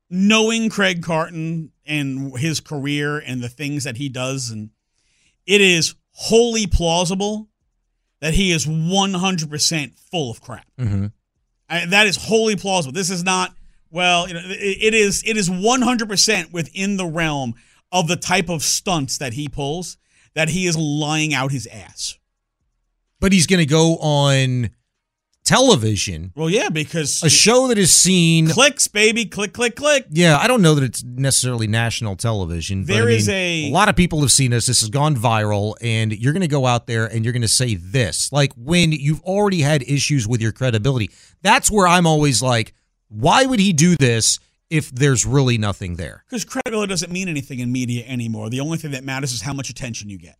knowing 0.09 0.69
Craig 0.69 1.03
Carton 1.03 1.71
and 1.85 2.37
his 2.37 2.59
career 2.59 3.19
and 3.19 3.41
the 3.41 3.49
things 3.49 3.83
that 3.83 3.97
he 3.97 4.09
does, 4.09 4.49
and 4.49 4.69
it 5.45 5.61
is 5.61 5.95
wholly 6.11 6.67
plausible 6.67 7.49
that 8.21 8.33
he 8.33 8.51
is 8.51 8.65
100% 8.65 9.99
full 10.11 10.31
of 10.31 10.41
crap. 10.41 10.65
Mm-hmm. 10.79 11.07
I, 11.69 11.85
that 11.87 12.07
is 12.07 12.15
wholly 12.15 12.55
plausible. 12.55 12.93
This 12.93 13.09
is 13.09 13.23
not 13.23 13.53
well. 13.91 14.27
You 14.27 14.35
know, 14.35 14.41
it, 14.43 14.77
it 14.81 14.93
is. 14.93 15.23
It 15.25 15.37
is 15.37 15.49
100% 15.49 16.51
within 16.51 16.97
the 16.97 17.05
realm 17.05 17.55
of 17.91 18.07
the 18.07 18.15
type 18.15 18.49
of 18.49 18.63
stunts 18.63 19.17
that 19.17 19.33
he 19.33 19.47
pulls. 19.47 19.97
That 20.33 20.49
he 20.49 20.67
is 20.67 20.75
lying 20.75 21.33
out 21.33 21.51
his 21.51 21.65
ass. 21.67 22.17
But 23.21 23.31
he's 23.31 23.47
going 23.47 23.61
to 23.61 23.65
go 23.65 23.95
on 23.97 24.69
television, 25.45 26.33
Well, 26.35 26.49
yeah, 26.49 26.69
because 26.69 27.21
a 27.23 27.29
show 27.29 27.67
that 27.69 27.77
is 27.77 27.93
seen. 27.93 28.47
clicks, 28.49 28.87
baby, 28.87 29.25
click, 29.25 29.53
click, 29.53 29.75
click. 29.75 30.05
Yeah, 30.09 30.37
I 30.37 30.47
don't 30.47 30.61
know 30.61 30.75
that 30.75 30.83
it's 30.83 31.03
necessarily 31.03 31.67
national 31.67 32.15
television. 32.17 32.83
but 32.83 32.93
There 32.93 33.07
I 33.07 33.11
is 33.11 33.29
a- 33.29 33.69
a 33.69 33.71
lot 33.71 33.87
of 33.87 33.95
people 33.95 34.21
have 34.21 34.31
seen 34.31 34.51
this. 34.51 34.65
This 34.65 34.81
has 34.81 34.89
gone 34.89 35.15
viral, 35.15 35.75
and 35.81 36.11
you're 36.11 36.33
going 36.33 36.41
to 36.41 36.47
go 36.47 36.65
out 36.65 36.87
there 36.87 37.05
and 37.05 37.23
you're 37.23 37.31
going 37.33 37.41
to 37.43 37.47
say 37.47 37.75
this, 37.75 38.31
like 38.31 38.51
when 38.57 38.91
you've 38.91 39.21
already 39.21 39.61
had 39.61 39.83
issues 39.83 40.27
with 40.27 40.41
your 40.41 40.51
credibility. 40.51 41.09
That's 41.41 41.69
where 41.71 41.87
I'm 41.87 42.07
always 42.07 42.41
like, 42.41 42.73
why 43.07 43.45
would 43.45 43.59
he 43.59 43.71
do 43.71 43.95
this 43.95 44.39
if 44.69 44.89
there's 44.89 45.25
really 45.25 45.57
nothing 45.59 45.95
there? 45.95 46.23
Because 46.27 46.43
credibility 46.43 46.89
doesn't 46.89 47.11
mean 47.11 47.29
anything 47.29 47.59
in 47.59 47.71
media 47.71 48.03
anymore. 48.07 48.49
The 48.49 48.59
only 48.61 48.77
thing 48.79 48.91
that 48.91 49.03
matters 49.03 49.31
is 49.31 49.41
how 49.41 49.53
much 49.53 49.69
attention 49.69 50.09
you 50.09 50.17
get. 50.17 50.37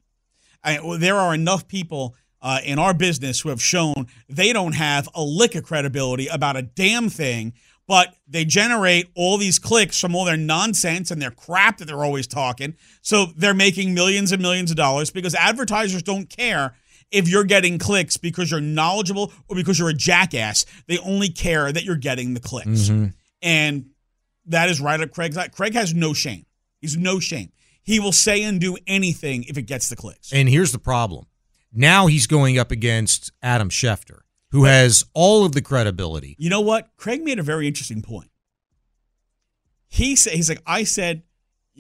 I, 0.64 0.80
well, 0.84 0.98
there 0.98 1.16
are 1.18 1.36
enough 1.36 1.68
people 1.68 2.16
uh, 2.46 2.60
in 2.64 2.78
our 2.78 2.94
business 2.94 3.40
who 3.40 3.50
have 3.50 3.60
shown 3.60 4.06
they 4.30 4.54
don't 4.54 4.74
have 4.76 5.10
a 5.16 5.24
lick 5.24 5.56
of 5.56 5.64
credibility 5.64 6.28
about 6.28 6.56
a 6.56 6.62
damn 6.62 7.10
thing, 7.10 7.52
but 7.88 8.14
they 8.28 8.46
generate 8.46 9.08
all 9.16 9.40
these 9.40 9.58
clicks 9.58 10.00
from 10.00 10.16
all 10.16 10.26
their 10.26 10.38
nonsense 10.38 11.10
and 11.10 11.20
their 11.20 11.32
crap 11.32 11.80
that 11.80 11.86
they're 11.86 12.04
always 12.04 12.28
talking. 12.28 12.76
So 13.02 13.26
they're 13.36 13.56
making 13.56 13.96
millions 13.96 14.32
and 14.32 14.40
millions 14.44 14.70
of 14.70 14.78
dollars 14.78 15.10
because 15.10 15.34
advertisers 15.34 16.04
don't 16.04 16.30
care 16.30 16.76
if 17.10 17.28
you're 17.28 17.46
getting 17.46 17.80
clicks 17.80 18.16
because 18.16 18.52
you're 18.52 18.62
knowledgeable 18.62 19.34
or 19.48 19.56
because 19.56 19.80
you're 19.80 19.90
a 19.90 19.94
jackass. 19.94 20.68
They 20.88 21.00
only 21.00 21.30
care 21.30 21.72
that 21.72 21.84
you're 21.84 21.96
getting 21.96 22.36
the 22.36 22.40
clicks. 22.40 22.90
And 23.42 23.88
that 24.46 24.70
is 24.70 24.80
right 24.80 25.02
up 25.02 25.10
Craig's. 25.10 25.36
Craig 25.52 25.74
has 25.74 25.96
no 25.96 26.14
shame. 26.14 26.46
He's 26.80 26.96
no 26.96 27.20
shame. 27.20 27.52
He 27.82 28.00
will 28.00 28.12
say 28.12 28.44
and 28.44 28.62
do 28.62 28.78
anything 28.86 29.46
if 29.46 29.58
it 29.58 29.64
gets 29.64 29.90
the 29.90 29.96
clicks. 29.96 30.32
And 30.32 30.48
here's 30.48 30.72
the 30.72 30.80
problem. 30.80 31.26
Now 31.76 32.08
he's 32.08 32.26
going 32.26 32.58
up 32.58 32.72
against 32.72 33.32
Adam 33.44 33.70
Schefter, 33.70 34.20
who 34.52 34.64
has 34.64 35.04
all 35.14 35.46
of 35.46 35.52
the 35.52 35.62
credibility. 35.62 36.36
You 36.40 36.50
know 36.50 36.62
what? 36.62 36.90
Craig 36.98 37.22
made 37.24 37.38
a 37.38 37.44
very 37.44 37.68
interesting 37.68 38.02
point. 38.02 38.30
He 39.88 40.16
said 40.16 40.34
he's 40.34 40.50
like 40.50 40.62
I 40.66 40.84
said. 40.84 41.24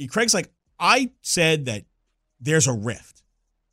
Craig's 0.10 0.34
like 0.34 0.50
I 0.80 1.12
said 1.22 1.66
that 1.66 1.86
there's 2.40 2.68
a 2.68 2.74
rift, 2.74 3.24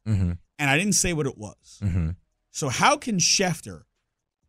Mm-hmm. 0.09 0.33
and 0.59 0.71
I 0.71 0.79
didn't 0.79 0.95
say 0.95 1.13
what 1.13 1.27
it 1.27 1.37
was. 1.37 1.81
Mm-hmm. 1.83 2.11
So 2.51 2.69
how 2.69 2.97
can 2.97 3.19
Schefter 3.19 3.83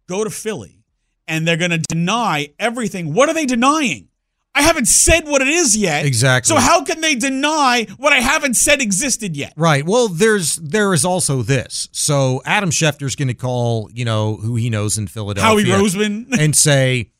go 0.07 0.23
to 0.23 0.29
Philly 0.29 0.83
and 1.27 1.47
they're 1.47 1.57
going 1.57 1.71
to 1.71 1.77
deny 1.79 2.49
everything? 2.59 3.13
What 3.13 3.29
are 3.29 3.33
they 3.33 3.45
denying? 3.45 4.09
I 4.55 4.61
haven't 4.61 4.87
said 4.87 5.27
what 5.27 5.41
it 5.41 5.47
is 5.47 5.75
yet. 5.75 6.05
Exactly. 6.05 6.49
So 6.49 6.61
how 6.61 6.83
can 6.83 7.01
they 7.01 7.15
deny 7.15 7.87
what 7.97 8.13
I 8.13 8.19
haven't 8.19 8.53
said 8.53 8.81
existed 8.81 9.35
yet? 9.35 9.53
Right. 9.57 9.83
Well, 9.83 10.07
there's 10.07 10.57
there 10.57 10.93
is 10.93 11.03
also 11.03 11.41
this. 11.41 11.89
So 11.91 12.41
Adam 12.45 12.69
Schefter's 12.69 13.15
going 13.15 13.29
to 13.29 13.33
call, 13.33 13.89
you 13.93 14.05
know, 14.05 14.35
who 14.35 14.55
he 14.55 14.69
knows 14.69 14.97
in 14.97 15.07
Philadelphia, 15.07 15.73
Howie 15.73 15.81
Roseman. 15.81 16.27
and 16.39 16.55
say, 16.55 17.11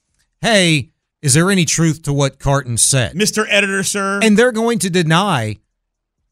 "Hey, 0.42 0.92
is 1.24 1.34
there 1.34 1.50
any 1.50 1.66
truth 1.66 2.04
to 2.04 2.14
what 2.14 2.38
Carton 2.38 2.78
said?" 2.78 3.14
Mr. 3.14 3.46
Editor, 3.50 3.82
sir. 3.84 4.20
And 4.22 4.38
they're 4.38 4.52
going 4.52 4.78
to 4.80 4.92
deny 4.92 5.58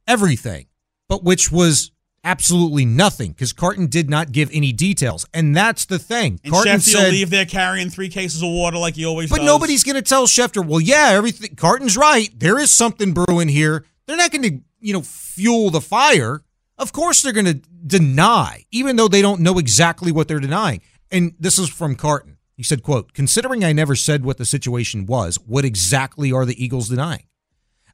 everything, 0.07 0.67
but 1.09 1.23
which 1.23 1.51
was 1.51 1.91
absolutely 2.23 2.85
nothing 2.85 3.31
because 3.31 3.53
Carton 3.53 3.87
did 3.87 4.09
not 4.09 4.31
give 4.31 4.49
any 4.53 4.71
details, 4.71 5.25
and 5.33 5.55
that's 5.55 5.85
the 5.85 5.99
thing. 5.99 6.39
And 6.43 6.53
Carton 6.53 6.79
said, 6.79 7.11
leave 7.11 7.29
there 7.29 7.45
carrying 7.45 7.89
three 7.89 8.09
cases 8.09 8.41
of 8.41 8.49
water 8.49 8.77
like 8.77 8.95
he 8.95 9.05
always 9.05 9.29
But 9.29 9.37
does. 9.37 9.45
nobody's 9.45 9.83
going 9.83 9.95
to 9.95 10.01
tell 10.01 10.27
Schefter, 10.27 10.65
well, 10.65 10.81
yeah, 10.81 11.09
everything. 11.11 11.55
Carton's 11.55 11.97
right. 11.97 12.29
There 12.37 12.59
is 12.59 12.71
something 12.71 13.13
brewing 13.13 13.47
here. 13.47 13.85
They're 14.07 14.17
not 14.17 14.31
going 14.31 14.43
to, 14.43 14.59
you 14.79 14.93
know, 14.93 15.01
fuel 15.01 15.69
the 15.69 15.81
fire. 15.81 16.43
Of 16.77 16.93
course, 16.93 17.21
they're 17.21 17.33
going 17.33 17.45
to 17.45 17.61
deny, 17.85 18.65
even 18.71 18.95
though 18.95 19.07
they 19.07 19.21
don't 19.21 19.41
know 19.41 19.57
exactly 19.59 20.11
what 20.11 20.27
they're 20.27 20.39
denying. 20.39 20.81
And 21.11 21.33
this 21.39 21.59
is 21.59 21.69
from 21.69 21.95
Carton. 21.95 22.37
He 22.55 22.63
said, 22.63 22.83
"quote 22.83 23.13
Considering 23.13 23.63
I 23.63 23.73
never 23.73 23.95
said 23.95 24.23
what 24.23 24.37
the 24.37 24.45
situation 24.45 25.05
was, 25.05 25.37
what 25.47 25.65
exactly 25.65 26.31
are 26.31 26.45
the 26.45 26.63
Eagles 26.63 26.89
denying? 26.89 27.23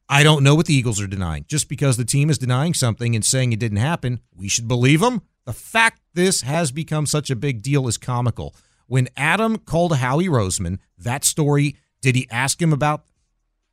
I 0.09 0.23
don't 0.23 0.43
know 0.43 0.55
what 0.55 0.67
the 0.67 0.73
Eagles 0.73 1.01
are 1.01 1.07
denying. 1.07 1.45
Just 1.47 1.67
because 1.67 1.97
the 1.97 2.05
team 2.05 2.29
is 2.29 2.37
denying 2.37 2.73
something 2.73 3.15
and 3.15 3.25
saying 3.25 3.51
it 3.51 3.59
didn't 3.59 3.79
happen, 3.79 4.21
we 4.33 4.47
should 4.47 4.67
believe 4.67 5.01
them. 5.01 5.21
The 5.45 5.53
fact 5.53 6.01
this 6.13 6.41
has 6.41 6.71
become 6.71 7.05
such 7.05 7.29
a 7.29 7.35
big 7.35 7.61
deal 7.61 7.87
is 7.87 7.97
comical. 7.97 8.55
When 8.87 9.09
Adam 9.17 9.57
called 9.57 9.97
Howie 9.97 10.27
Roseman, 10.27 10.79
that 10.97 11.25
story, 11.25 11.75
did 12.01 12.15
he 12.15 12.27
ask 12.31 12.61
him 12.61 12.71
about 12.71 13.03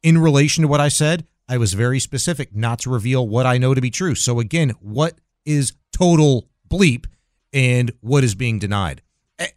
in 0.03 0.19
relation 0.19 0.63
to 0.63 0.69
what 0.69 0.81
I 0.81 0.89
said? 0.89 1.27
I 1.49 1.59
was 1.59 1.75
very 1.75 2.01
specific 2.01 2.55
not 2.55 2.81
to 2.81 2.91
reveal 2.91 3.29
what 3.29 3.47
I 3.47 3.59
know 3.59 3.75
to 3.75 3.81
be 3.81 3.91
true. 3.91 4.15
So 4.15 4.41
again, 4.41 4.71
what 4.81 5.15
is 5.45 5.75
total 5.93 6.49
bleep 6.69 7.07
and 7.53 7.93
what 8.01 8.25
is 8.25 8.35
being 8.35 8.59
denied? 8.59 9.03
Eh, 9.39 9.49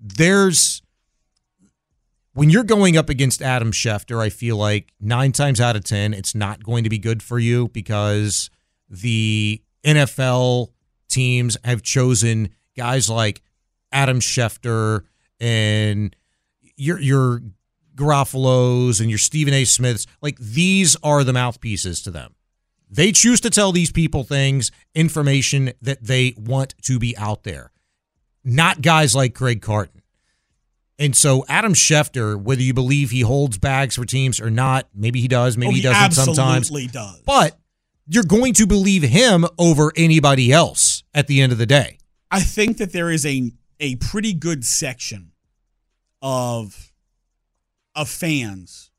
There's 0.00 0.82
when 2.36 2.50
you're 2.50 2.64
going 2.64 2.98
up 2.98 3.08
against 3.08 3.40
Adam 3.40 3.72
Schefter, 3.72 4.20
I 4.20 4.28
feel 4.28 4.58
like 4.58 4.92
nine 5.00 5.32
times 5.32 5.58
out 5.58 5.74
of 5.74 5.84
10, 5.84 6.12
it's 6.12 6.34
not 6.34 6.62
going 6.62 6.84
to 6.84 6.90
be 6.90 6.98
good 6.98 7.22
for 7.22 7.38
you 7.38 7.68
because 7.68 8.50
the 8.90 9.62
NFL 9.82 10.68
teams 11.08 11.56
have 11.64 11.80
chosen 11.80 12.50
guys 12.76 13.08
like 13.08 13.40
Adam 13.90 14.20
Schefter 14.20 15.04
and 15.40 16.14
your, 16.76 17.00
your 17.00 17.40
Garafolo's 17.94 19.00
and 19.00 19.08
your 19.08 19.18
Stephen 19.18 19.54
A. 19.54 19.64
Smiths. 19.64 20.06
Like 20.20 20.36
these 20.38 20.94
are 21.02 21.24
the 21.24 21.32
mouthpieces 21.32 22.02
to 22.02 22.10
them. 22.10 22.34
They 22.90 23.12
choose 23.12 23.40
to 23.40 23.50
tell 23.50 23.72
these 23.72 23.90
people 23.90 24.24
things, 24.24 24.70
information 24.94 25.72
that 25.80 26.04
they 26.04 26.34
want 26.36 26.74
to 26.82 26.98
be 26.98 27.16
out 27.16 27.44
there, 27.44 27.72
not 28.44 28.82
guys 28.82 29.14
like 29.14 29.34
Craig 29.34 29.62
Carton. 29.62 30.02
And 30.98 31.14
so 31.16 31.44
Adam 31.48 31.74
Schefter, 31.74 32.40
whether 32.40 32.62
you 32.62 32.72
believe 32.72 33.10
he 33.10 33.20
holds 33.20 33.58
bags 33.58 33.96
for 33.96 34.04
teams 34.06 34.40
or 34.40 34.48
not, 34.50 34.88
maybe 34.94 35.20
he 35.20 35.28
does, 35.28 35.56
maybe 35.56 35.68
Oh, 35.68 35.70
he, 35.72 35.76
he 35.76 35.82
doesn't 35.82 36.12
sometimes. 36.12 36.56
absolutely 36.68 36.88
does. 36.88 37.20
But 37.26 37.58
you're 38.06 38.24
going 38.24 38.54
to 38.54 38.66
believe 38.66 39.02
him 39.02 39.44
over 39.58 39.92
anybody 39.96 40.52
else 40.52 41.02
at 41.12 41.26
the 41.26 41.40
end 41.42 41.52
of 41.52 41.58
the 41.58 41.66
day. 41.66 41.98
I 42.30 42.40
think 42.40 42.78
that 42.78 42.92
there 42.92 43.10
is 43.10 43.26
a 43.26 43.52
a 43.78 43.96
pretty 43.96 44.32
good 44.32 44.64
section 44.64 45.32
of 46.22 46.92
of 47.94 48.08
fans 48.08 48.90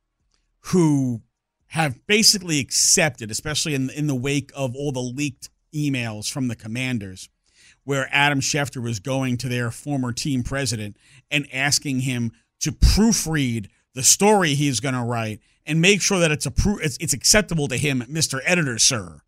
who 0.59 1.21
have 1.67 2.05
basically 2.07 2.59
accepted, 2.59 3.31
especially 3.31 3.73
in 3.73 3.89
in 3.89 4.07
the 4.07 4.15
wake 4.15 4.51
of 4.55 4.75
all 4.75 4.91
the 4.91 4.99
leaked 5.01 5.49
emails 5.73 6.31
from 6.31 6.47
the 6.47 6.55
commanders, 6.55 7.29
where 7.87 8.09
Adam 8.11 8.41
Schefter 8.41 8.83
was 8.83 8.99
going 8.99 9.37
to 9.37 9.47
their 9.47 9.71
former 9.71 10.11
team 10.11 10.43
president 10.43 10.97
and 11.31 11.47
asking 11.53 12.01
him 12.01 12.33
to 12.59 12.69
proofread 12.69 13.67
the 13.93 14.03
story 14.03 14.55
he's 14.55 14.81
going 14.81 14.93
to 14.93 15.03
write 15.03 15.39
and 15.65 15.79
make 15.79 16.01
sure 16.01 16.19
that 16.19 16.29
it's 16.29 16.45
a 16.45 16.51
pro- 16.51 16.79
it's, 16.79 16.97
it's 16.99 17.13
acceptable 17.13 17.69
to 17.69 17.77
him, 17.77 18.03
Mr. 18.09 18.41
Editor, 18.43 18.77
sir. 18.77 19.21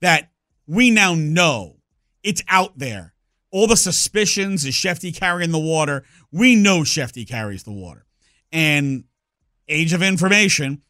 That 0.00 0.32
we 0.66 0.90
now 0.90 1.14
know 1.14 1.76
it's 2.24 2.42
out 2.48 2.76
there. 2.76 3.14
All 3.52 3.68
the 3.68 3.76
suspicions 3.76 4.64
is 4.64 4.74
Schefty 4.74 5.16
carrying 5.16 5.52
the 5.52 5.60
water. 5.60 6.02
We 6.32 6.56
know 6.56 6.80
Schefty 6.80 7.24
carries 7.24 7.62
the 7.62 7.70
water. 7.70 8.04
And 8.50 9.04
age 9.68 9.92
of 9.92 10.02
information, 10.02 10.82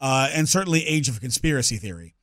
uh, 0.00 0.30
and 0.32 0.48
certainly 0.48 0.86
age 0.86 1.10
of 1.10 1.20
conspiracy 1.20 1.76
theory. 1.76 2.14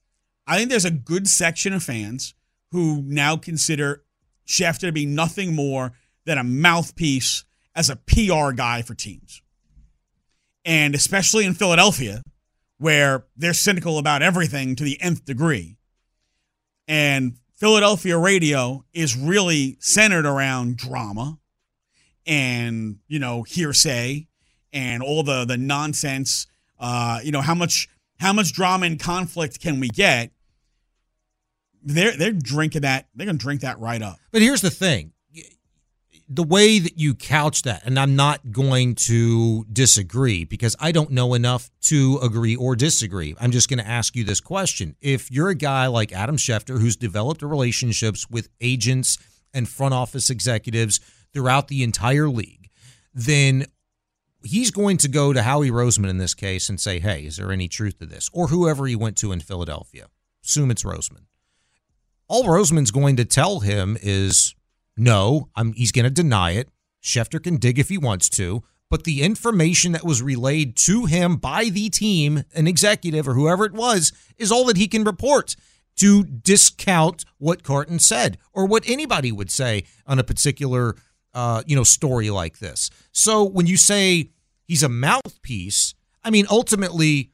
I 0.48 0.58
think 0.58 0.72
there's 0.72 0.84
a 0.84 0.90
good 0.90 1.28
section 1.28 1.74
of 1.74 1.84
fans 1.84 2.34
who 2.72 3.04
now 3.06 3.38
consider 3.38 4.04
Schefter 4.52 4.82
to 4.82 4.92
be 4.92 5.06
nothing 5.06 5.56
more 5.56 5.94
than 6.26 6.38
a 6.38 6.44
mouthpiece 6.44 7.46
as 7.76 7.90
a 7.90 7.96
PR 7.96 8.52
guy 8.52 8.82
for 8.82 8.94
teams. 8.94 9.42
And 10.66 10.94
especially 10.94 11.46
in 11.46 11.54
Philadelphia, 11.54 12.22
where 12.78 13.26
they're 13.36 13.54
cynical 13.54 13.98
about 13.98 14.22
everything 14.22 14.76
to 14.76 14.84
the 14.84 15.00
nth 15.02 15.24
degree. 15.26 15.78
And 16.88 17.38
Philadelphia 17.56 18.18
radio 18.18 18.84
is 18.94 19.16
really 19.16 19.78
centered 19.80 20.26
around 20.26 20.78
drama 20.78 21.40
and, 22.26 22.98
you 23.08 23.20
know, 23.20 23.44
hearsay 23.44 24.28
and 24.74 25.04
all 25.04 25.24
the 25.24 25.46
the 25.46 25.58
nonsense. 25.58 26.48
Uh, 26.80 27.20
you 27.24 27.32
know, 27.32 27.42
how 27.42 27.56
much 27.56 27.88
how 28.20 28.34
much 28.34 28.54
drama 28.54 28.86
and 28.86 29.00
conflict 29.00 29.60
can 29.62 29.80
we 29.80 29.88
get? 29.88 30.32
They're 31.84 32.16
they're 32.16 32.32
drinking 32.32 32.82
that. 32.82 33.08
They're 33.16 33.26
gonna 33.26 33.38
drink 33.38 33.62
that 33.62 33.80
right 33.80 34.02
up. 34.02 34.18
But 34.32 34.42
here's 34.42 34.62
the 34.62 34.70
thing 34.70 35.14
the 36.34 36.44
way 36.44 36.80
that 36.80 36.98
you 36.98 37.14
couch 37.14 37.64
that, 37.64 37.86
and 37.86 38.00
I'm 38.00 38.16
not 38.16 38.54
going 38.54 38.96
to 38.96 39.66
disagree 39.66 40.46
because 40.46 40.78
I 40.80 40.94
don't 40.94 41.12
know 41.12 41.34
enough 41.34 41.70
to 41.82 42.20
agree 42.24 42.56
or 42.56 42.78
disagree. 42.78 43.36
I'm 43.38 43.52
just 43.52 43.68
going 43.68 43.80
to 43.80 43.88
ask 43.88 44.16
you 44.16 44.24
this 44.24 44.40
question. 44.40 44.96
If 45.02 45.30
you're 45.30 45.50
a 45.50 45.56
guy 45.56 45.88
like 45.88 46.14
Adam 46.14 46.38
Schefter 46.38 46.80
who's 46.80 46.96
developed 46.96 47.42
relationships 47.42 48.30
with 48.30 48.48
agents 48.62 49.18
and 49.54 49.68
front 49.68 49.94
office 49.94 50.30
executives 50.30 51.02
throughout 51.34 51.68
the 51.68 51.84
entire 51.84 52.30
league, 52.30 52.70
then 53.14 53.66
he's 54.42 54.72
going 54.72 54.96
to 54.98 55.10
go 55.10 55.34
to 55.34 55.42
Howie 55.42 55.70
Roseman 55.70 56.10
in 56.10 56.18
this 56.18 56.34
case 56.34 56.70
and 56.70 56.80
say, 56.80 57.00
hey, 57.00 57.26
is 57.26 57.36
there 57.36 57.52
any 57.52 57.68
truth 57.68 58.00
to 58.00 58.06
this? 58.06 58.30
Or 58.32 58.48
whoever 58.48 58.88
he 58.88 58.96
went 58.96 59.18
to 59.18 59.34
in 59.34 59.42
Philadelphia. 59.42 60.08
Assume 60.46 60.72
it's 60.72 60.86
Roseman. 60.86 61.26
All 62.32 62.46
Roseman's 62.46 62.92
going 62.92 63.18
to 63.18 63.26
tell 63.26 63.60
him 63.60 63.98
is, 64.02 64.56
no, 64.96 65.50
I'm, 65.54 65.74
he's 65.74 65.92
going 65.92 66.06
to 66.06 66.10
deny 66.10 66.52
it. 66.52 66.70
Schefter 67.04 67.44
can 67.44 67.58
dig 67.58 67.78
if 67.78 67.90
he 67.90 67.98
wants 67.98 68.30
to, 68.30 68.64
but 68.90 69.04
the 69.04 69.22
information 69.22 69.92
that 69.92 70.06
was 70.06 70.22
relayed 70.22 70.78
to 70.78 71.08
him 71.08 71.36
by 71.36 71.66
the 71.66 71.90
team, 71.90 72.46
an 72.56 72.68
executive 72.68 73.28
or 73.28 73.34
whoever 73.34 73.66
it 73.66 73.74
was, 73.74 74.14
is 74.38 74.50
all 74.50 74.64
that 74.68 74.78
he 74.78 74.88
can 74.88 75.04
report 75.04 75.58
to 75.98 76.24
discount 76.24 77.26
what 77.38 77.64
Carton 77.64 78.00
said 78.00 78.38
or 78.54 78.66
what 78.66 78.88
anybody 78.88 79.34
would 79.34 79.52
say 79.52 79.84
on 80.08 80.18
a 80.18 80.24
particular 80.24 80.96
uh, 81.34 81.64
you 81.68 81.76
know 81.76 81.84
story 81.84 82.30
like 82.30 82.60
this. 82.60 82.90
So 83.12 83.44
when 83.44 83.68
you 83.68 83.76
say 83.76 84.30
he's 84.64 84.84
a 84.84 84.90
mouthpiece, 84.90 85.96
I 86.24 86.30
mean 86.30 86.46
ultimately 86.50 87.32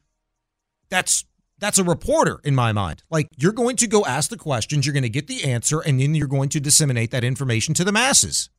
that's 0.88 1.24
that's 1.58 1.78
a 1.78 1.84
reporter 1.84 2.40
in 2.44 2.54
my 2.54 2.72
mind. 2.72 3.02
Like 3.10 3.28
you're 3.36 3.52
going 3.52 3.76
to 3.76 3.86
go 3.86 4.04
ask 4.04 4.30
the 4.30 4.36
questions, 4.36 4.86
you're 4.86 4.92
going 4.92 5.02
to 5.02 5.08
get 5.08 5.26
the 5.26 5.44
answer, 5.44 5.80
and 5.80 6.00
then 6.00 6.14
you're 6.14 6.26
going 6.28 6.48
to 6.50 6.60
disseminate 6.60 7.10
that 7.10 7.24
information 7.24 7.74
to 7.74 7.84
the 7.84 7.92
masses. 7.92 8.50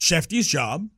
Schefty's 0.00 0.46
job 0.46 0.88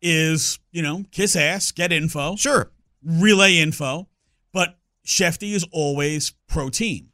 is, 0.00 0.58
you 0.70 0.82
know, 0.82 1.04
kiss 1.10 1.36
ass, 1.36 1.70
get 1.72 1.92
info. 1.92 2.36
Sure. 2.36 2.70
Relay 3.04 3.58
info. 3.58 4.08
But 4.52 4.78
Schefty 5.06 5.52
is 5.54 5.66
always 5.72 6.32
pro 6.48 6.68
team. 6.70 7.10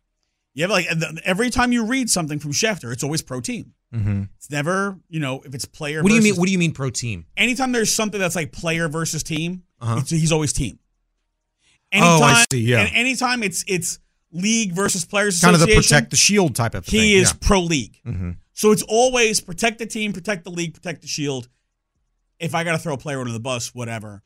You 0.54 0.62
have 0.64 0.70
like 0.70 0.86
every 1.24 1.50
time 1.50 1.72
you 1.72 1.84
read 1.84 2.10
something 2.10 2.38
from 2.38 2.52
Schefter, 2.52 2.92
it's 2.92 3.04
always 3.04 3.22
pro 3.22 3.40
team. 3.40 3.74
Mm-hmm. 3.94 4.24
It's 4.36 4.50
never, 4.50 4.98
you 5.08 5.18
know, 5.20 5.40
if 5.44 5.54
it's 5.54 5.64
player. 5.64 6.02
What 6.02 6.10
do 6.10 6.14
you 6.16 6.22
mean? 6.22 6.36
What 6.36 6.46
do 6.46 6.52
you 6.52 6.58
mean 6.58 6.72
pro 6.72 6.90
team? 6.90 7.26
Anytime 7.36 7.72
there's 7.72 7.92
something 7.94 8.20
that's 8.20 8.36
like 8.36 8.52
player 8.52 8.88
versus 8.88 9.22
team, 9.22 9.62
Uh-huh. 9.80 9.96
it's, 10.00 10.10
he's 10.10 10.32
always 10.32 10.52
team. 10.52 10.78
Oh, 11.94 12.22
I 12.22 12.44
see, 12.50 12.60
yeah. 12.60 12.80
And 12.80 12.94
anytime 12.94 13.42
it's 13.42 13.64
it's 13.66 13.98
league 14.32 14.72
versus 14.72 15.04
players 15.04 15.40
Kind 15.40 15.54
of 15.54 15.60
the 15.60 15.74
protect 15.74 16.10
the 16.10 16.16
shield 16.16 16.54
type 16.54 16.74
of 16.74 16.84
thing. 16.84 17.00
he 17.00 17.16
is 17.16 17.30
yeah. 17.30 17.38
pro 17.40 17.60
league. 17.60 17.98
Mm-hmm. 18.06 18.32
So 18.52 18.72
it's 18.72 18.82
always 18.82 19.40
protect 19.40 19.78
the 19.78 19.86
team, 19.86 20.12
protect 20.12 20.44
the 20.44 20.50
league, 20.50 20.74
protect 20.74 21.02
the 21.02 21.08
shield. 21.08 21.48
If 22.38 22.54
I 22.54 22.64
got 22.64 22.72
to 22.72 22.78
throw 22.78 22.94
a 22.94 22.98
player 22.98 23.20
under 23.20 23.32
the 23.32 23.40
bus, 23.40 23.74
whatever. 23.74 24.22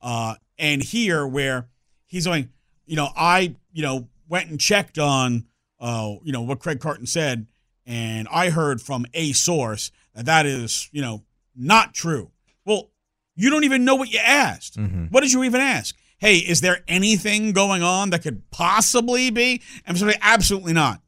Uh, 0.00 0.34
and 0.58 0.82
here, 0.82 1.26
where 1.26 1.68
he's 2.06 2.26
going, 2.26 2.50
you 2.86 2.96
know, 2.96 3.08
I, 3.16 3.54
you 3.72 3.82
know, 3.82 4.08
went 4.28 4.50
and 4.50 4.58
checked 4.58 4.98
on, 4.98 5.46
uh, 5.78 6.14
you 6.22 6.32
know, 6.32 6.42
what 6.42 6.58
Craig 6.60 6.80
Carton 6.80 7.06
said, 7.06 7.46
and 7.86 8.28
I 8.30 8.50
heard 8.50 8.80
from 8.80 9.04
a 9.14 9.32
source 9.32 9.90
that 10.14 10.26
that 10.26 10.46
is, 10.46 10.88
you 10.92 11.02
know, 11.02 11.22
not 11.56 11.92
true. 11.92 12.30
Well, 12.64 12.90
you 13.34 13.50
don't 13.50 13.64
even 13.64 13.84
know 13.84 13.94
what 13.94 14.12
you 14.12 14.20
asked. 14.22 14.76
Mm-hmm. 14.78 15.06
What 15.06 15.22
did 15.22 15.32
you 15.32 15.44
even 15.44 15.60
ask? 15.60 15.96
Hey, 16.20 16.36
is 16.36 16.60
there 16.60 16.84
anything 16.86 17.52
going 17.52 17.82
on 17.82 18.10
that 18.10 18.22
could 18.22 18.50
possibly 18.50 19.30
be? 19.30 19.62
And 19.86 19.96
somebody, 19.96 20.18
absolutely 20.20 20.74
not. 20.74 21.00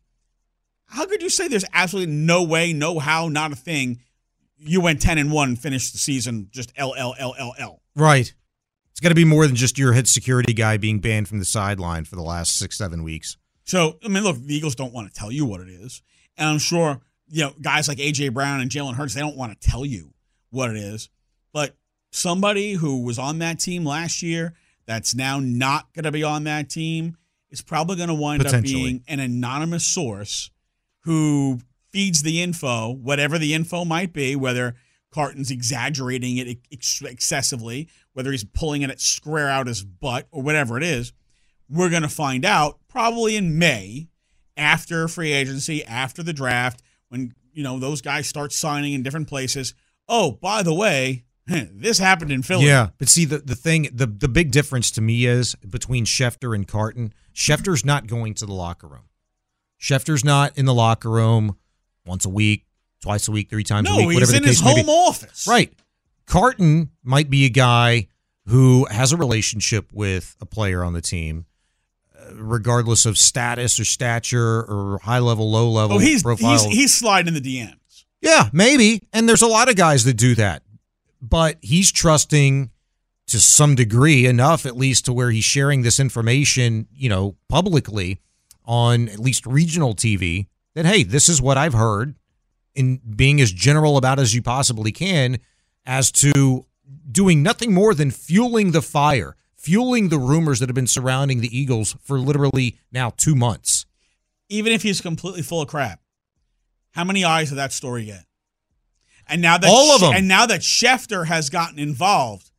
How 0.87 1.05
could 1.05 1.23
you 1.23 1.29
say 1.29 1.49
there's 1.49 1.67
absolutely 1.75 2.15
no 2.15 2.43
way, 2.43 2.73
no 2.73 2.99
how, 2.99 3.29
not 3.29 3.53
a 3.53 3.57
thing? 3.57 4.01
You 4.57 4.81
went 4.81 5.03
ten 5.03 5.19
and 5.19 5.31
one, 5.31 5.51
and 5.51 5.59
finished 5.59 5.93
the 5.93 5.99
season 5.99 6.49
just 6.51 6.73
L 6.77 6.95
L 6.97 7.15
L 7.19 7.35
L 7.39 7.55
L. 7.59 7.83
Right. 7.95 8.33
It's 8.91 9.01
got 9.01 9.11
to 9.11 9.15
be 9.15 9.25
more 9.25 9.47
than 9.47 9.57
just 9.57 9.79
your 9.79 9.93
head 9.93 10.09
security 10.09 10.55
guy 10.55 10.77
being 10.77 11.01
banned 11.01 11.29
from 11.29 11.39
the 11.39 11.45
sideline 11.45 12.05
for 12.05 12.17
the 12.17 12.23
last 12.23 12.59
six, 12.59 12.79
seven 12.79 13.03
weeks. 13.03 13.37
So 13.65 13.99
I 14.05 14.09
mean, 14.09 14.23
look, 14.23 14.37
the 14.37 14.55
Eagles 14.55 14.75
don't 14.75 14.93
want 14.95 15.13
to 15.13 15.19
tell 15.19 15.33
you 15.33 15.45
what 15.45 15.61
it 15.61 15.69
is, 15.69 16.03
and 16.37 16.49
I'm 16.49 16.59
sure 16.59 17.01
you 17.29 17.45
know 17.45 17.53
guys 17.61 17.87
like 17.87 17.99
AJ 17.99 18.33
Brown 18.33 18.61
and 18.61 18.71
Jalen 18.71 18.95
Hurts 18.95 19.15
they 19.15 19.21
don't 19.21 19.37
want 19.37 19.59
to 19.59 19.69
tell 19.69 19.85
you 19.85 20.15
what 20.51 20.71
it 20.71 20.77
is. 20.77 21.11
But 21.53 21.77
somebody 22.11 22.75
who 22.75 23.03
was 23.03 23.19
on 23.19 23.41
that 23.41 23.59
team 23.59 23.85
last 23.85 24.23
year 24.23 24.55
that's 24.87 25.15
now 25.15 25.41
not 25.41 25.93
going 25.95 26.05
to 26.05 26.13
be 26.13 26.23
on 26.23 26.45
that 26.45 26.69
team 26.69 27.17
is 27.51 27.63
probably 27.63 27.97
going 27.97 28.09
to 28.09 28.15
wind 28.15 28.47
up 28.47 28.63
being 28.63 29.03
an 29.09 29.21
anonymous 29.21 29.85
source 29.85 30.51
who 31.05 31.61
feeds 31.91 32.23
the 32.23 32.43
info, 32.43 32.91
whatever 32.91 33.39
the 33.39 33.55
info 33.55 33.85
might 33.85 34.13
be, 34.13 34.35
whether 34.35 34.75
Carton's 35.13 35.51
exaggerating 35.51 36.39
it 36.39 36.59
ex- 36.73 37.03
excessively, 37.03 37.89
whether 38.15 38.31
he's 38.33 38.45
pulling 38.45 38.83
it 38.83 38.91
at 38.91 39.01
square 39.01 39.49
out 39.49 39.67
his 39.67 39.85
butt, 39.85 40.27
or 40.31 40.43
whatever 40.43 40.77
it 40.77 40.83
is. 40.83 41.13
We're 41.69 41.91
going 41.91 42.03
to 42.03 42.09
find 42.09 42.45
out 42.45 42.79
probably 42.89 43.37
in 43.37 43.59
May 43.59 44.09
after 44.57 45.07
free 45.09 45.33
agency, 45.33 45.85
after 45.85 46.23
the 46.23 46.33
draft, 46.33 46.83
when 47.09 47.35
you 47.53 47.63
know 47.63 47.79
those 47.79 48.01
guys 48.01 48.27
start 48.27 48.53
signing 48.53 48.95
in 48.95 49.03
different 49.03 49.29
places. 49.29 49.75
Oh, 50.09 50.33
by 50.33 50.63
the 50.63 50.75
way, 50.75 51.25
this 51.47 51.99
happened 51.99 52.31
in 52.31 52.43
Philly. 52.43 52.67
Yeah, 52.67 52.89
but 52.99 53.09
see 53.09 53.25
the 53.25 53.39
the 53.39 53.55
thing 53.57 53.89
the 53.93 54.07
the 54.07 54.29
big 54.29 54.51
difference 54.53 54.91
to 54.93 55.01
me 55.01 55.27
is 55.27 55.55
between 55.57 56.05
Schefter 56.05 56.55
and 56.55 56.67
Carton. 56.69 57.13
Schefter's 57.35 57.85
not 57.85 58.07
going 58.07 58.35
to 58.35 58.47
the 58.47 58.53
locker 58.53 58.87
room. 58.87 59.09
Schefter's 59.81 60.25
not 60.25 60.57
in 60.57 60.67
the 60.67 60.75
locker 60.75 61.11
room 61.11 61.57
once 62.07 62.25
a 62.25 62.29
week, 62.29 62.67
twice 63.01 63.27
a 63.27 63.33
week, 63.33 63.51
three 63.51 63.65
times 63.65 63.89
No, 63.89 63.95
a 63.95 64.07
week, 64.07 64.19
he's 64.19 64.29
whatever 64.29 64.37
in 64.37 64.43
the 64.43 64.49
case 64.49 64.61
his 64.61 64.67
home 64.69 64.87
be. 64.87 64.93
office. 64.93 65.47
Right. 65.49 65.73
Carton 66.27 66.91
might 67.03 67.29
be 67.31 67.45
a 67.47 67.49
guy 67.51 68.07
who 68.47 68.87
has 68.91 69.13
a 69.13 69.17
relationship 69.17 69.93
with 69.93 70.37
a 70.41 70.47
player 70.47 70.85
on 70.85 70.93
the 70.93 71.01
team, 71.01 71.47
uh, 72.17 72.35
regardless 72.35 73.05
of 73.07 73.19
status 73.19 73.79
or 73.81 73.85
stature 73.85 74.61
or 74.63 75.01
high 75.03 75.19
level, 75.19 75.51
low 75.51 75.69
level 75.69 75.97
Oh, 75.97 75.99
he's 75.99 76.23
profile. 76.23 76.53
he's 76.53 76.65
he's 76.65 76.95
sliding 76.95 77.35
in 77.35 77.43
the 77.43 77.59
DMs. 77.59 78.05
Yeah, 78.21 78.49
maybe. 78.53 79.03
And 79.13 79.29
there's 79.29 79.43
a 79.43 79.49
lot 79.49 79.69
of 79.69 79.75
guys 79.75 80.05
that 80.05 80.15
do 80.15 80.37
that. 80.37 80.63
But 81.23 81.59
he's 81.63 81.93
trusting 81.93 82.71
to 83.29 83.41
some 83.41 83.77
degree 83.77 84.27
enough, 84.27 84.67
at 84.67 84.77
least 84.77 85.05
to 85.05 85.13
where 85.13 85.31
he's 85.31 85.45
sharing 85.45 85.83
this 85.83 86.01
information, 86.01 86.89
you 86.93 87.09
know, 87.09 87.37
publicly 87.49 88.21
on 88.65 89.09
at 89.09 89.19
least 89.21 89.47
regional 89.47 89.95
TV 89.95 90.49
that, 90.75 90.85
hey, 90.85 91.05
this 91.05 91.29
is 91.29 91.41
what 91.41 91.57
I've 91.57 91.75
heard 91.75 92.17
in 92.75 93.01
being 93.17 93.41
as 93.41 93.53
general 93.53 93.97
about 93.97 94.19
as 94.19 94.35
you 94.35 94.43
possibly 94.43 94.93
can 94.93 95.39
as 95.87 96.11
to 96.13 96.67
doing 97.11 97.43
nothing 97.43 97.73
more 97.73 97.95
than 97.95 98.11
fueling 98.11 98.73
the 98.73 98.83
fire, 98.83 99.37
fueling 99.57 100.09
the 100.09 100.19
rumors 100.19 100.59
that 100.59 100.69
have 100.69 100.75
been 100.75 100.87
surrounding 100.87 101.41
the 101.41 101.57
Eagles 101.57 101.97
for 102.03 102.19
literally 102.19 102.79
now 102.91 103.11
two 103.17 103.35
months. 103.35 103.87
Even 104.49 104.73
if 104.73 104.83
he's 104.83 105.01
completely 105.01 105.43
full 105.43 105.63
of 105.63 105.69
crap, 105.69 106.01
how 106.93 107.05
many 107.05 107.25
eyes 107.25 107.51
did 107.51 107.57
that 107.57 107.73
story 107.73 108.05
get? 108.05 108.25
And 109.27 109.41
now 109.43 109.59
that 109.59 109.69
All 109.71 109.95
of 109.95 110.01
them. 110.01 110.13
and 110.15 110.29
now 110.29 110.47
that 110.47 110.61
Schefter 110.61 111.27
has 111.27 111.49
gotten 111.51 111.79
involved, 111.79 112.51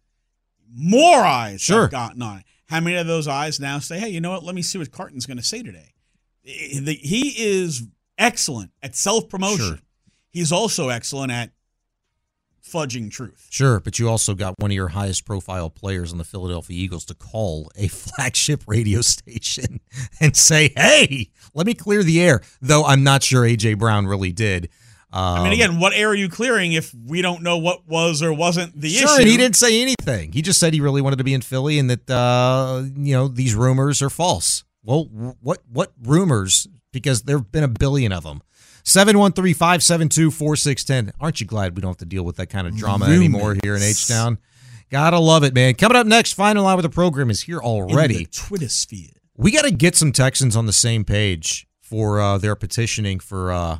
more 0.74 1.20
eyes 1.24 1.62
Sure. 1.62 1.84
have 1.84 1.92
gotten 1.92 2.22
on 2.22 2.40
it. 2.40 2.46
How 2.68 2.80
many 2.80 2.96
of 2.98 3.06
those 3.06 3.28
eyes 3.28 3.60
now 3.60 3.80
say, 3.80 4.00
"Hey, 4.00 4.10
you 4.10 4.20
know 4.22 4.32
what? 4.32 4.44
Let 4.44 4.56
me 4.56 4.62
see 4.64 4.78
what 4.80 4.92
Carton's 4.92 5.26
going 5.26 5.38
to 5.38 5.44
say 5.44 5.62
today." 5.62 5.94
He 6.44 7.34
is 7.38 7.84
excellent 8.18 8.72
at 8.82 8.96
self 8.96 9.30
promotion. 9.30 9.66
Sure. 9.68 9.80
He's 10.32 10.52
also 10.52 10.90
excellent 10.90 11.32
at 11.32 11.52
fudging 12.68 13.12
truth. 13.12 13.48
Sure, 13.50 13.80
but 13.80 14.00
you 14.00 14.10
also 14.10 14.34
got 14.34 14.56
one 14.58 14.72
of 14.72 14.76
your 14.76 14.88
highest 14.90 15.26
profile 15.26 15.70
players 15.70 16.12
on 16.12 16.18
the 16.18 16.24
Philadelphia 16.24 16.76
Eagles 16.82 17.06
to 17.06 17.14
call 17.14 17.70
a 17.76 17.88
flagship 17.90 18.64
radio 18.68 19.02
station 19.02 19.80
and 20.20 20.36
say, 20.36 20.72
"Hey, 20.76 21.30
let 21.54 21.68
me 21.68 21.74
clear 21.74 22.04
the 22.04 22.22
air." 22.22 22.42
Though 22.62 22.86
I'm 22.86 23.04
not 23.04 23.22
sure 23.24 23.44
AJ 23.44 23.78
Brown 23.78 24.08
really 24.08 24.32
did. 24.32 24.70
Um, 25.14 25.22
I 25.22 25.44
mean, 25.44 25.54
again, 25.54 25.80
what 25.80 25.94
air 25.94 26.10
are 26.10 26.16
you 26.16 26.28
clearing 26.28 26.74
if 26.74 26.92
we 27.06 27.22
don't 27.22 27.44
know 27.44 27.60
what 27.60 27.88
was 27.88 28.24
or 28.24 28.34
wasn't 28.34 28.82
the 28.82 28.88
issue? 28.88 29.06
sure, 29.06 29.14
issue? 29.14 29.22
and 29.22 29.30
he 29.30 29.38
didn't 29.38 29.56
say 29.56 29.80
anything. 29.80 30.32
He 30.32 30.42
just 30.42 30.60
said 30.60 30.74
he 30.74 30.82
really 30.82 31.04
wanted 31.04 31.18
to 31.18 31.24
be 31.24 31.36
in 31.36 31.42
Philly 31.42 31.78
and 31.78 31.88
that 31.92 32.10
uh, 32.10 32.82
you 32.96 33.14
know 33.14 33.28
these 33.28 33.54
rumors 33.54 34.02
are 34.02 34.10
false. 34.10 34.64
Well, 34.84 35.04
what 35.40 35.60
what 35.72 35.92
rumors? 36.02 36.68
Because 36.92 37.22
there've 37.24 37.52
been 37.52 37.64
a 37.64 37.68
billion 37.68 38.12
of 38.12 38.24
them. 38.24 38.42
713-572-4610. 38.86 41.12
Aren't 41.20 41.40
you 41.40 41.48
glad 41.48 41.76
we 41.76 41.82
don't 41.82 41.92
have 41.92 41.98
to 41.98 42.06
deal 42.06 42.24
with 42.24 42.38
that 42.38 42.48
kind 42.48 42.68
of 42.68 42.76
drama 42.76 43.06
Rumors. 43.06 43.20
anymore 43.20 43.56
here 43.64 43.76
in 43.76 43.82
H 43.82 44.08
Town? 44.08 44.40
Gotta 44.90 45.20
love 45.20 45.44
it, 45.44 45.54
man. 45.54 45.76
Coming 45.76 45.96
up 45.96 46.08
next, 46.08 46.34
final 46.34 46.68
hour 46.68 46.78
of 46.78 46.84
the 46.84 46.90
program 46.90 47.30
is 47.30 47.44
here 47.44 47.60
already. 47.60 48.16
In 48.16 48.24
the 48.24 48.30
Twitter 48.32 48.70
sphere. 48.70 49.12
We 49.38 49.52
got 49.52 49.64
to 49.64 49.72
get 49.72 49.96
some 49.96 50.12
Texans 50.12 50.56
on 50.56 50.68
the 50.68 50.74
same 50.74 51.04
page 51.06 51.66
for 51.82 52.20
uh, 52.20 52.38
their 52.38 52.56
petitioning 52.56 53.20
for 53.20 53.52
uh, 53.52 53.80